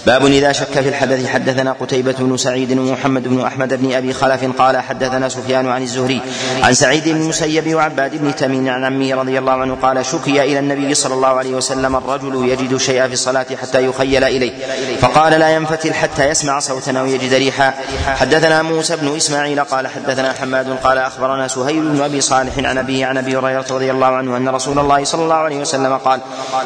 [0.07, 4.45] باب إذا شك في الحدث حدثنا قتيبة بن سعيد ومحمد بن أحمد بن أبي خلف
[4.59, 6.21] قال حدثنا سفيان عن الزهري
[6.63, 10.59] عن سعيد بن المسيب وعباد بن تميم عن عمه رضي الله عنه قال شكي إلى
[10.59, 14.53] النبي صلى الله عليه وسلم الرجل يجد شيئا في الصلاة حتى يخيل إليه.
[15.01, 17.75] فقال لا ينفتل حتى يسمع صوتا أو يجد ريحا.
[18.07, 23.07] حدثنا موسى بن إسماعيل قال حدثنا حماد قال أخبرنا سهيل بن أبي صالح عن أبيه
[23.07, 26.21] عن أبي هريرة رضي الله عنه أن رسول الله صلى الله عليه وسلم قال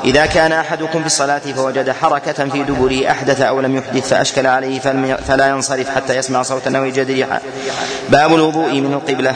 [0.05, 4.47] إذا كان أحدكم في الصلاة فوجد حركة في دبره أحد أحدث أو لم يحدث فأشكل
[4.47, 4.81] عليه
[5.29, 7.41] فلا ينصرف حتى يسمع صوتا أو يجد ريحا
[8.09, 9.35] باب الوضوء من القبلة.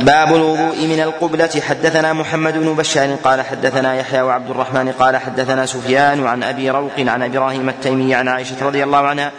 [0.00, 1.62] باب الوضوء من القبلة.
[1.68, 6.92] حدثنا محمد بن بشار قال حدثنا يحيى وعبد الرحمن قال حدثنا سفيان عن أبي روق
[6.98, 9.32] عن إبراهيم التيمي عن عائشة رضي الله عنها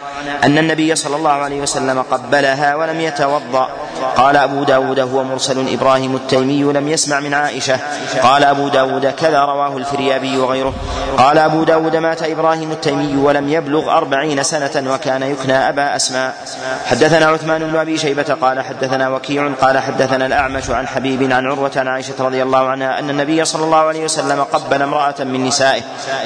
[0.44, 3.68] أن النبي صلى الله عليه وسلم قبلها ولم يتوضأ.
[4.16, 7.78] قال أبو داود هو مرسل إبراهيم التيمي لم يسمع من عائشة.
[8.22, 10.74] قال أبو داود كذا رواه الفريابي وغيره.
[11.18, 16.34] قال أبو داود مات إبراهيم التيمي ولم يبلغ أربعين سنة وكان يكنى أبا أسماء.
[16.86, 21.70] حدثنا عثمان بن أبي شيبة قال حدثنا وكيع قال حدثنا الأعمش عن حبيب عن عروة
[21.76, 25.82] عن عائشة رضي الله عنها أن النبي صلى الله عليه وسلم قبل امرأة من نسائه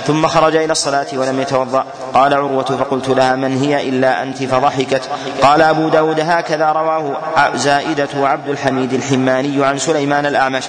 [0.07, 1.85] ثم خرج إلى الصلاة ولم يتوضأ.
[2.15, 5.03] قال عروة فقلت لها من هي إلا أنت؟ فضحكت.
[5.43, 7.17] قال أبو داود هكذا رواه
[7.55, 10.65] زائدة وعبد الحميد الحماني عن سليمان الأعمش.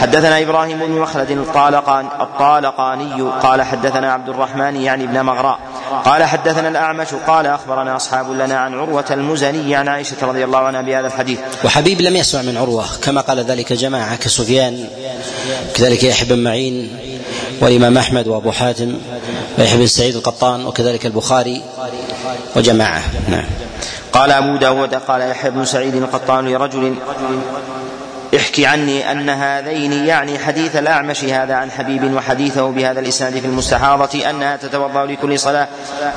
[0.00, 5.58] حدثنا إبراهيم بن مخلد الطالقان الطالقاني قال حدثنا عبد الرحمن يعني ابن مغراء.
[6.04, 10.82] قال حدثنا الأعمش قال أخبرنا أصحاب لنا عن عروة المزني عن عائشة رضي الله عنها
[10.82, 11.38] بهذا الحديث.
[11.64, 14.86] وحبيب لم يسمع من عروة كما قال ذلك جماعة كسفيان
[15.74, 16.96] كذلك يحيى بن معين
[17.60, 18.98] والإمام أحمد وأبو حاتم
[19.58, 21.62] ويحيى بن سعيد القطان وكذلك البخاري
[22.56, 23.02] وجماعة.
[23.28, 23.44] نعم.
[24.12, 26.94] قال أبو داود قال يحيى بن سعيد القطان لرجل
[28.36, 34.30] احك عني أن هذين يعني حديث الأعمش هذا عن حبيب وحديثه بهذا الإسناد في المستحاضة
[34.30, 35.68] أنها تتوضأ لكل صلاة.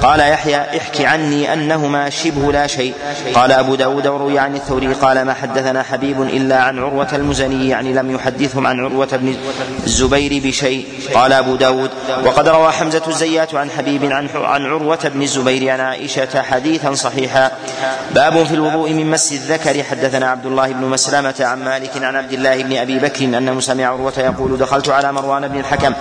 [0.02, 2.94] قال يحيى احك عني أنهما شبه لا شيء.
[3.34, 7.94] قال أبو داود وروي عن الثوري قال ما حدثنا حبيب إلا عن عروة المزني يعني
[7.94, 9.36] لم يحدثهم عن عروة بن
[9.84, 10.86] الزبير بشيء.
[11.14, 11.90] قال أبو داود
[12.24, 17.52] وقد روى حمزة الزيات عن حبيب عن عن عروة بن الزبير عن عائشة حديثا صحيحا.
[18.16, 19.84] باب في الوضوء من مس الذكر.
[19.84, 23.86] حدثنا عبد الله بن مسلمة عن مالك عن عبد الله بن أبي بكر أنه سمع
[23.86, 25.94] عروة يقول دخلت على مروان بن الحكم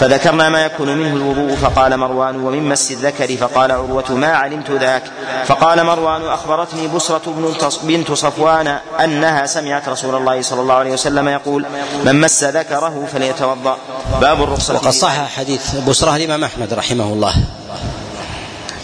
[0.00, 5.02] فذكرنا ما يكون منه الوضوء فقال مروان ومن مس الذكر فقال عروة ما علمت ذاك
[5.46, 7.52] فقال مروان أخبرتني بصرة
[7.82, 11.66] بنت صفوان أنها سمعت رسول الله صلى الله عليه وسلم يقول
[12.04, 13.76] من مس ذكره فليتوضأ.
[14.20, 17.34] باب الرخصة وقد صح حديث بصرة الإمام أحمد رحمه الله.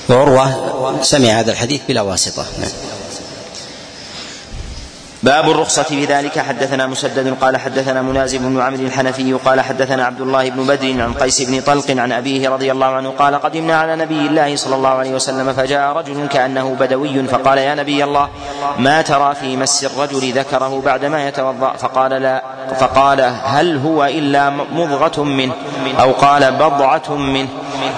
[0.09, 2.45] وعروة سمع هذا الحديث بلا واسطة.
[2.61, 2.71] نعم.
[5.25, 6.39] باب الرخصة في ذلك.
[6.39, 11.15] حدثنا مسدد قال حدثنا منازل بن عمرو الحنفي قال حدثنا عبد الله بن بدر عن
[11.15, 14.89] قيس بن طلق عن أبيه رضي الله عنه قال قدمنا على نبي الله صلى الله
[14.89, 18.29] عليه وسلم فجاء رجل كأنه بدوي فقال يا نبي الله
[18.79, 22.43] ما ترى في مس الرجل ذكره بعدما يتوضأ؟ فقال لا
[22.81, 25.55] فقال هل هو إلا مضغة منه
[26.01, 27.49] أو قال بضعة منه؟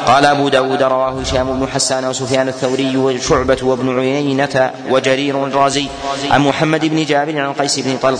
[0.06, 5.86] قال أبو داود رواه هشام بن حسان وسفيان الثوري وشعبة وابن عيينة وجرير الرازي
[6.30, 8.18] عن محمد بن جابر عن قيس بن طلق.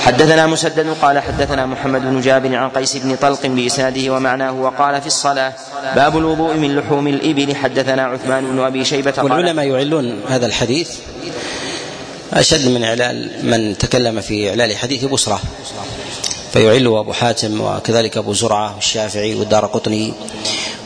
[0.00, 5.06] حدثنا مسدد قال حدثنا محمد بن جابر عن قيس بن طلق بإسناده ومعناه وقال في
[5.06, 5.52] الصلاة
[5.96, 7.56] باب الوضوء من لحوم الإبل.
[7.56, 10.90] حدثنا عثمان بن أبي شيبة والعلماء يعلون هذا الحديث
[12.32, 15.40] أشد من إعلال من تكلم في إعلال حديث بصرة.
[16.52, 20.12] فيعل أبو حاتم وكذلك أبو زرعة والشافعي والدار قطني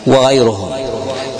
[0.07, 0.71] وغيرهم.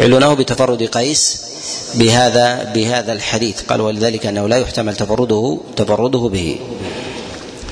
[0.01, 1.52] يعلونه بتفرد قيس
[1.95, 3.63] بهذا بهذا الحديث.
[3.63, 6.59] قال ولذلك أنه لا يحتمل تفرده تفرده به.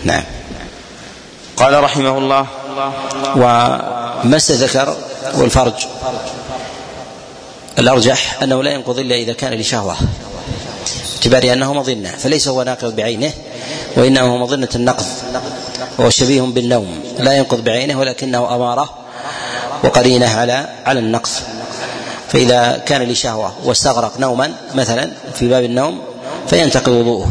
[0.05, 0.25] نعم.
[1.57, 2.47] قال رحمه الله.
[3.37, 4.97] ومس الذكر
[5.35, 5.87] والفرج.
[7.79, 9.97] الأرجح أنه لا ينقض إلا إذا كان لشهوة.
[11.27, 13.33] باعتبار أنه مظنة فليس هو ناقض بعينه
[13.97, 15.07] وانما هو مظنة النقض
[15.99, 17.01] وهو شبيه بالنوم.
[17.19, 18.95] لا ينقض بعينه ولكنه أمارة
[19.85, 21.31] وقرينة على على النقض
[22.32, 26.01] فإذا كان لشهوة واستغرق نوما مثلا في باب النوم
[26.48, 27.28] فينتقض وضوءه.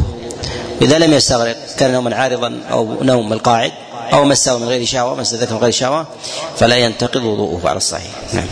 [0.82, 3.72] إذا لم يستغرق كان نوما عارضا أو نوم القاعد
[4.12, 6.06] أو مسه من غير شهوة مس ذكر من غير شهوة
[6.58, 8.10] فلا ينتقض وضوءه على الصحيح.
[8.32, 8.46] نعم.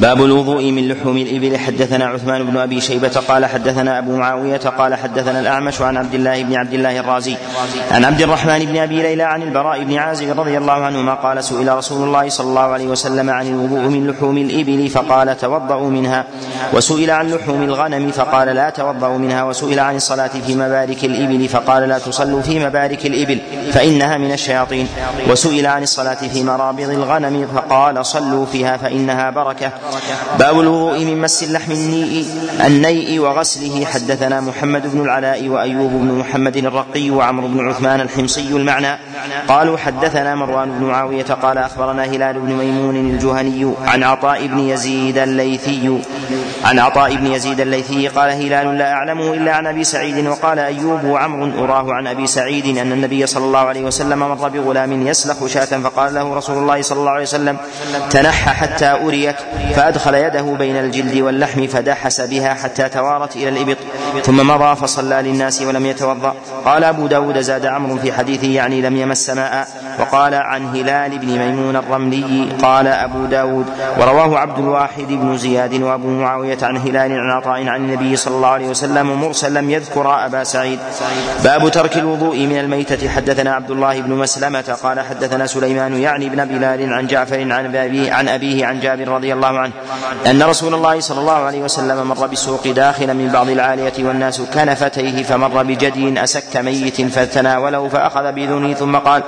[0.00, 1.58] باب الوضوء من لحوم الإبل.
[1.58, 6.42] حدثنا عثمان بن أبي شيبة قال حدثنا أبو معاوية قال حدثنا الأعمش عن عبد الله
[6.42, 7.36] بن عبد الله الرازي
[7.90, 11.76] عن عبد الرحمن بن أبي ليلى عن البراء بن عازب رضي الله عنهما قال سئل
[11.76, 16.24] رسول الله صلى الله عليه وسلم عن الوضوء من لحوم الإبل فقال توضأوا منها.
[16.72, 19.44] وسئل عن لحوم الغنم فقال لا توضأوا منها.
[19.44, 23.38] وسئل عن الصلاة في مبارك الإبل فقال لا تصلوا في مبارك الإبل
[23.72, 24.88] فإنها من الشياطين.
[25.30, 29.70] وسئل عن الصلاة في مرابض الغنم فقال صلوا فيها فإنها بركة.
[30.38, 32.26] باب الوضوء من مس اللحم النيء
[32.66, 33.84] النيء وغسله.
[33.84, 38.98] حدثنا محمد بن العلاء وأيوب بن محمد الرقي وعمرو بن عثمان الحمصي المعنى.
[39.48, 45.18] قالوا حدثنا مروان بن معاوية قال أخبرنا هلال بن ميمون الجهني عن عطاء بن يزيد
[45.18, 46.00] الليثي.
[46.64, 51.04] عن عطاء بن يزيد الليثي قال هلال لا أعلمه إلا عن أبي سعيد وقال أيوب
[51.04, 55.64] وعمر أراه عن أبي سعيد أن النبي صلى الله عليه وسلم مر بغلام يسلخ شاة
[55.64, 57.56] فقال له رسول الله صلى الله عليه وسلم
[58.10, 59.36] تنحى حتى أريك
[59.76, 63.76] فأدخل يده بين الجلد واللحم فدحس بها حتى توارت إلى الإبط
[64.22, 66.34] ثم مضى فصلى للناس ولم يتوضأ.
[66.64, 69.68] قال أبو داود زاد عمرو في حديثه يعني لم يمس ماء
[70.00, 73.66] وقال عن هلال بن ميمون الرملي قال أبو داود
[73.98, 78.48] ورواه عبد الواحد بن زياد وأبو معاوية عن هلال عن عطاء عن النبي صلى الله
[78.48, 80.78] عليه وسلم مرسل لم يذكر أبا سعيد.
[81.44, 83.08] باب ترك الوضوء من الميتة.
[83.08, 88.12] حدثنا عبد الله بن مسلمة قال حدثنا سليمان يعني ابن بلال عن جعفر عن أبيه
[88.12, 89.72] عن أبيه عن جابر رضي الله عنه
[90.26, 95.22] أن رسول الله صلى الله عليه وسلم مر بالسوق داخلا من بعض العالية والناس كنفتيه
[95.22, 99.22] فمر بجدي أسك ميت فتناوله فأخذ بذنه ثم قال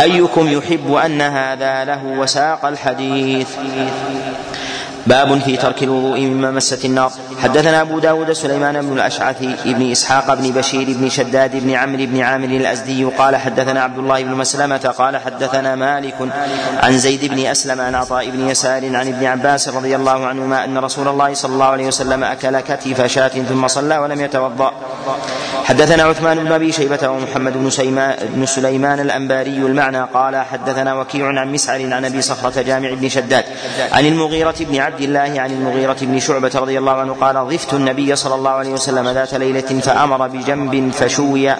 [0.00, 2.04] أيكم يحب أن هذا له?
[2.04, 3.48] وساق الحديث.
[5.06, 7.12] باب في ترك الوضوء مما مست النار.
[7.42, 12.20] حدثنا أبو داود سليمان بن الأشعث بن إسحاق بن بشير بن شداد بن عمرو بن
[12.20, 16.14] عامر الأزدي قال حدثنا عبد الله بن مسلمة قال حدثنا مالك
[16.82, 20.78] عن زيد بن أسلم عن عطاء بن يسار عن ابن عباس رضي الله عنهما أن
[20.78, 24.72] رسول الله صلى الله عليه وسلم أكل كتف شاة ثم صلى ولم يتوضأ.
[25.64, 27.70] حدثنا عثمان بن أبي شيبة ومحمد بن,
[28.34, 33.44] بن سليمان الأنباري المعنى قال حدثنا وكيع عن مسعر عن أبي صخرة جامع بن شداد
[33.92, 37.74] عن المغيرة بن عبد عبد الله عن المغيرة بن شعبة رضي الله عنه قال ضفت
[37.74, 41.54] النبي صلى الله عليه وسلم ذات ليلة فأمر بجنب فشوي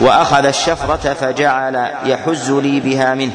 [0.00, 3.32] وأخذ الشفرة فجعل يحز لي بها منه.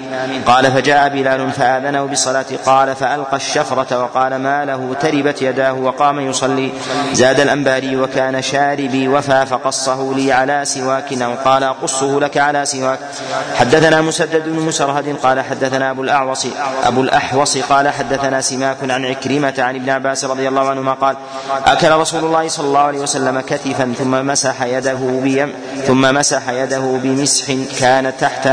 [0.47, 2.45] قال فجاء بلال فآذنه بالصلاة.
[2.65, 6.71] قال فألقى الشفرة وقال ما له؟ تربت يداه وقام يصلي.
[7.13, 12.99] زاد الأنباري وكان شاربي وفى فقصه لي على سواك أو قال أقصه لك على سواك.
[13.55, 16.47] حدثنا مسدد بن مسرهد قال حدثنا أبو الأعوص
[16.83, 21.15] أبو الأحوص قال حدثنا سماك عن عكرمة عن ابن عباس رضي الله عنهما قال
[21.65, 25.53] أكل رسول الله صلى الله عليه وسلم كتفا ثم مسح يده بيم
[25.87, 28.49] ثم مسح يده بمسح كان تحت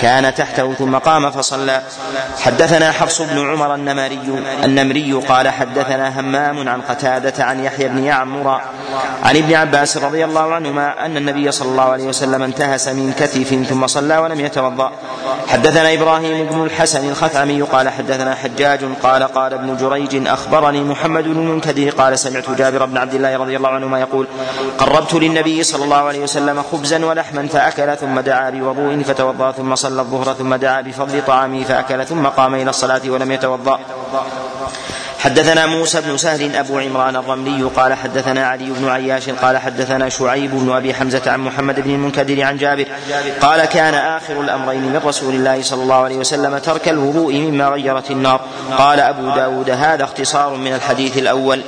[0.00, 1.82] كان تحته ثم قام فصلى.
[2.40, 8.60] حدثنا حفص بن عمر النمري النمري قال حدثنا همام عن قتادة عن يحيى بن يعمر
[9.22, 13.68] عن ابن عباس رضي الله عنهما أن النبي صلى الله عليه وسلم انتهس من كتف
[13.68, 14.92] ثم صلى ولم يتوضأ.
[15.48, 21.38] حدثنا إبراهيم بن الحسن الخثعمي قال حدثنا حجاج قال قال ابن جريج أخبرني محمد بن
[21.38, 24.26] المنكدر قال سمعت جابر بن عبد الله رضي الله عنهما يقول
[24.78, 30.00] قربت للنبي صلى الله عليه وسلم خبزا ولحما فأكل ثم دعا بوضوء فتوضأ ثم صلى
[30.00, 33.78] الظهر ثم دعا بفضل طعامه فأكل ثم قام إلى الصلاة ولم يتوضأ.
[35.22, 40.50] حدثنا موسى بن سهل أبو عمران الرملي قال حدثنا علي بن عياش قال حدثنا شعيب
[40.50, 42.86] بن أبي حمزة عن محمد بن المنكدر عن جابر
[43.40, 48.10] قال كان آخر الأمرين من رسول الله صلى الله عليه وسلم ترك الوضوء مما غيرت
[48.10, 48.40] النار.
[48.78, 51.62] قال أبو داود هذا اختصار من الحديث الأول.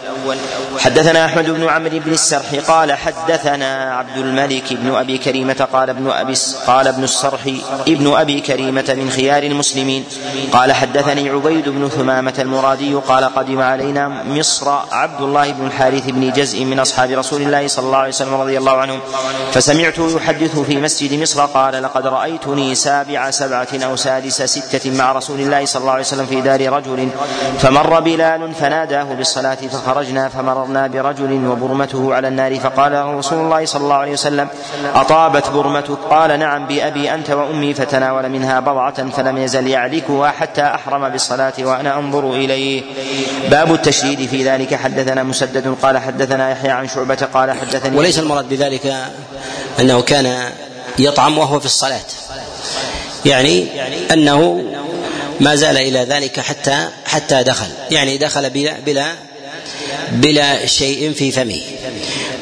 [0.78, 6.10] حدثنا أحمد بن عمرو بن السرح قال حدثنا عبد الملك بن أبي كريمة قال ابن
[6.10, 6.34] أبي
[6.66, 7.40] قال ابن السرح
[7.88, 10.04] ابن أبي كريمة من خيار المسلمين.
[10.52, 16.32] قال حدثني عبيد بن ثمامة المرادي قال قدم علينا مصر عبد الله بن الحارث بن
[16.32, 19.00] جزء من أصحاب رسول الله صلى الله عليه وسلم رضي الله عنهم
[19.52, 25.40] فسمعته يحدث في مسجد مصر قال لقد رأيتني سابع سبعة أو سادس ستة مع رسول
[25.40, 27.08] الله صلى الله عليه وسلم في دار رجل.
[27.58, 33.96] فمر بلال فناداه بالصلاة فخرجنا فمررنا برجل وبرمته على النار فقال رسول الله صلى الله
[33.96, 34.48] عليه وسلم
[34.94, 41.08] أطابت برمتك؟ قال نعم بأبي أنت وأمي فتناول منها بضعة فلم يزل يعلكها حتى أحرم
[41.08, 42.82] بالصلاة وأنا أنظر إليه.
[43.50, 44.74] باب التشديد في ذلك.
[44.74, 48.94] حدثنا مسدد قال حدثنا يحيى عن شعبة قال حدثني وليس المراد بذلك
[49.80, 50.52] أنه كان
[50.98, 52.00] يطعم وهو في الصلاة.
[53.24, 53.66] يعني
[54.12, 54.64] أنه
[55.40, 57.68] ما زال إلى ذلك حتى حتى دخل.
[57.90, 59.14] يعني دخل بلا بلا
[60.12, 61.60] بلا شيء في فمه.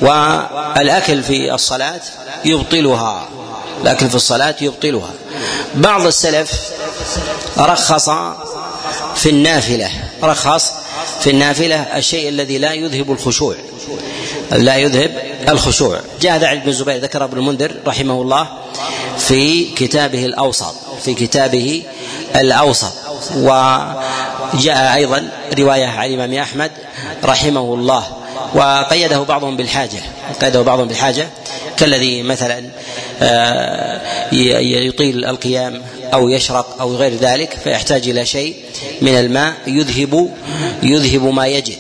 [0.00, 2.00] والأكل في الصلاة
[2.44, 3.28] يبطلها.
[3.82, 5.10] الأكل في الصلاة يبطلها.
[5.74, 6.52] بعض السلف
[7.58, 8.10] رخص
[9.14, 9.90] في النافلة.
[10.22, 10.70] رخص
[11.22, 13.54] في النافلة الشيء الذي لا يذهب الخشوع.
[14.52, 15.10] لا يذهب
[15.48, 16.00] الخشوع.
[16.20, 18.48] جاء هذا عن ابن الزبير ذكر ابن المنذر رحمه الله
[19.18, 20.74] في كتابه الأوسط
[21.04, 21.82] في كتابه
[22.36, 22.92] الأوسط.
[23.36, 25.28] وجاء أيضا
[25.58, 26.70] رواية عن الإمام أحمد
[27.24, 28.06] رحمه الله.
[28.54, 30.02] وقيده بعضهم بالحاجة
[30.40, 31.28] قيده بعضهم بالحاجة.
[31.76, 32.64] كالذي مثلا
[34.86, 35.82] يطيل القيام
[36.14, 38.56] أو يشرق أو غير ذلك فيحتاج إلى شيء
[39.00, 40.30] من الماء يذهب
[40.82, 41.78] يذهب ما يجد.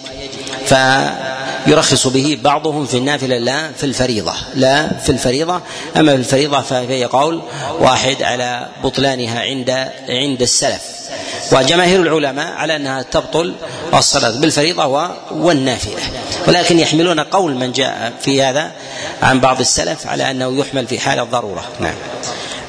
[0.66, 5.60] فيرخص به بعضهم في النافلة لا في الفريضة لا في الفريضة.
[5.96, 7.42] أما في الفريضة فهي قول
[7.80, 9.70] واحد على بطلانها عند
[10.08, 11.01] عند السلف.
[11.52, 13.54] وجماهير العلماء على أنها تبطل
[13.94, 16.02] الصلاة بالفريضة والنافلة.
[16.48, 18.70] ولكن يحملون قول من جاء في هذا
[19.22, 21.64] عن بعض السلف على أنه يحمل في حال الضرورة.
[21.80, 21.94] نعم.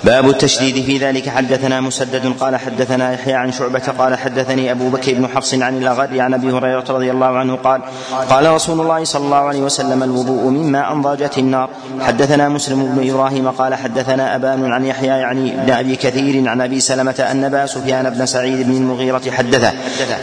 [0.04, 1.30] باب التشديد في ذلك.
[1.30, 6.22] حدثنا مسدد قال حدثنا يحيى عن شعبة قال حدثني أبو بكر بن حفص عن الأغر
[6.22, 7.82] عن أبي هريرة رضي الله عنه قال
[8.30, 11.70] قال رسول الله صلى الله عليه وسلم الوضوء مما أنضجت النار.
[12.02, 16.80] حدثنا مسلم بن إبراهيم قال حدثنا أبان عن يحيى يعني ابن أبي كثير عن أبي
[16.80, 19.72] سلمة أن أبا سفيان بن سعيد بن المغيرة حدثه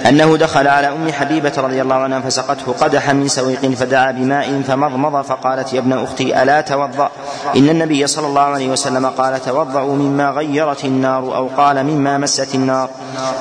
[0.09, 5.24] أنه دخل على أم حبيبة رضي الله عنها فسقته قدحا من سويق فدعا بماء فمضمض
[5.24, 7.11] فقالت يا ابن أختي ألا توضأ؟
[7.57, 9.69] إن النبي صلى الله عليه وسلم قال توضأ.
[9.70, 12.90] توضأوا مما غيرت النار أو قال مما مست النار.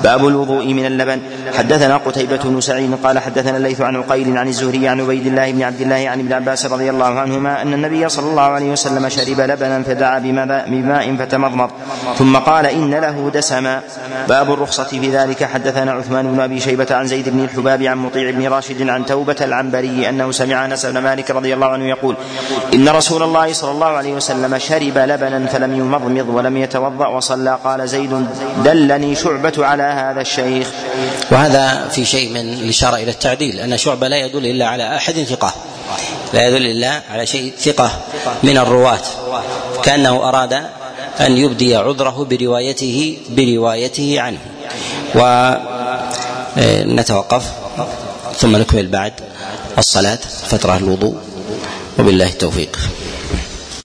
[0.04, 1.22] باب الوضوء من اللبن.
[1.58, 5.64] حدثنا قتيبة بن سعيد قال حدثنا الليث عن عقيل عن الزهري عن عبيد الله بن
[5.64, 9.40] عبد الله عن ابن عباس رضي الله عنهما أن النبي صلى الله عليه وسلم شرب
[9.40, 10.20] لبنا فدعا
[10.68, 11.70] بماء فتمضمض.
[12.18, 13.82] ثم قال إن له دسما.
[14.28, 15.44] باب الرخصة في ذلك.
[15.44, 19.36] حدثنا عثمان بن أبي شيبة عن زيد بن الحباب عن مطيع بن راشد عن توبة
[19.42, 22.16] العنبري أنه سمع أنس بن مالك رضي الله عنه يقول
[22.74, 27.88] إن رسول الله صلى الله عليه وسلم شرب لبنا فلم يمضمض ولم يتوضأ وصلى قال
[27.88, 28.28] زيد
[28.66, 30.68] دلني شعبة على هذا الشيخ.
[31.32, 35.54] وهذا في شيء من الإشارة إلى التعديل أن شعبة لا يدل إلا على أحد ثقة
[36.34, 37.92] لا يدل إلا على شيء ثقة
[38.44, 39.02] من الرواة.
[39.84, 40.54] كأنه أراد
[41.20, 44.40] أن يبدي عذره بروايته بروايته عنه.
[46.86, 47.44] ونتوقف
[48.38, 49.14] ثم نكمل بعد.
[49.78, 51.16] الصلاة فترة الوضوء
[52.00, 52.80] وبالله التوفيق.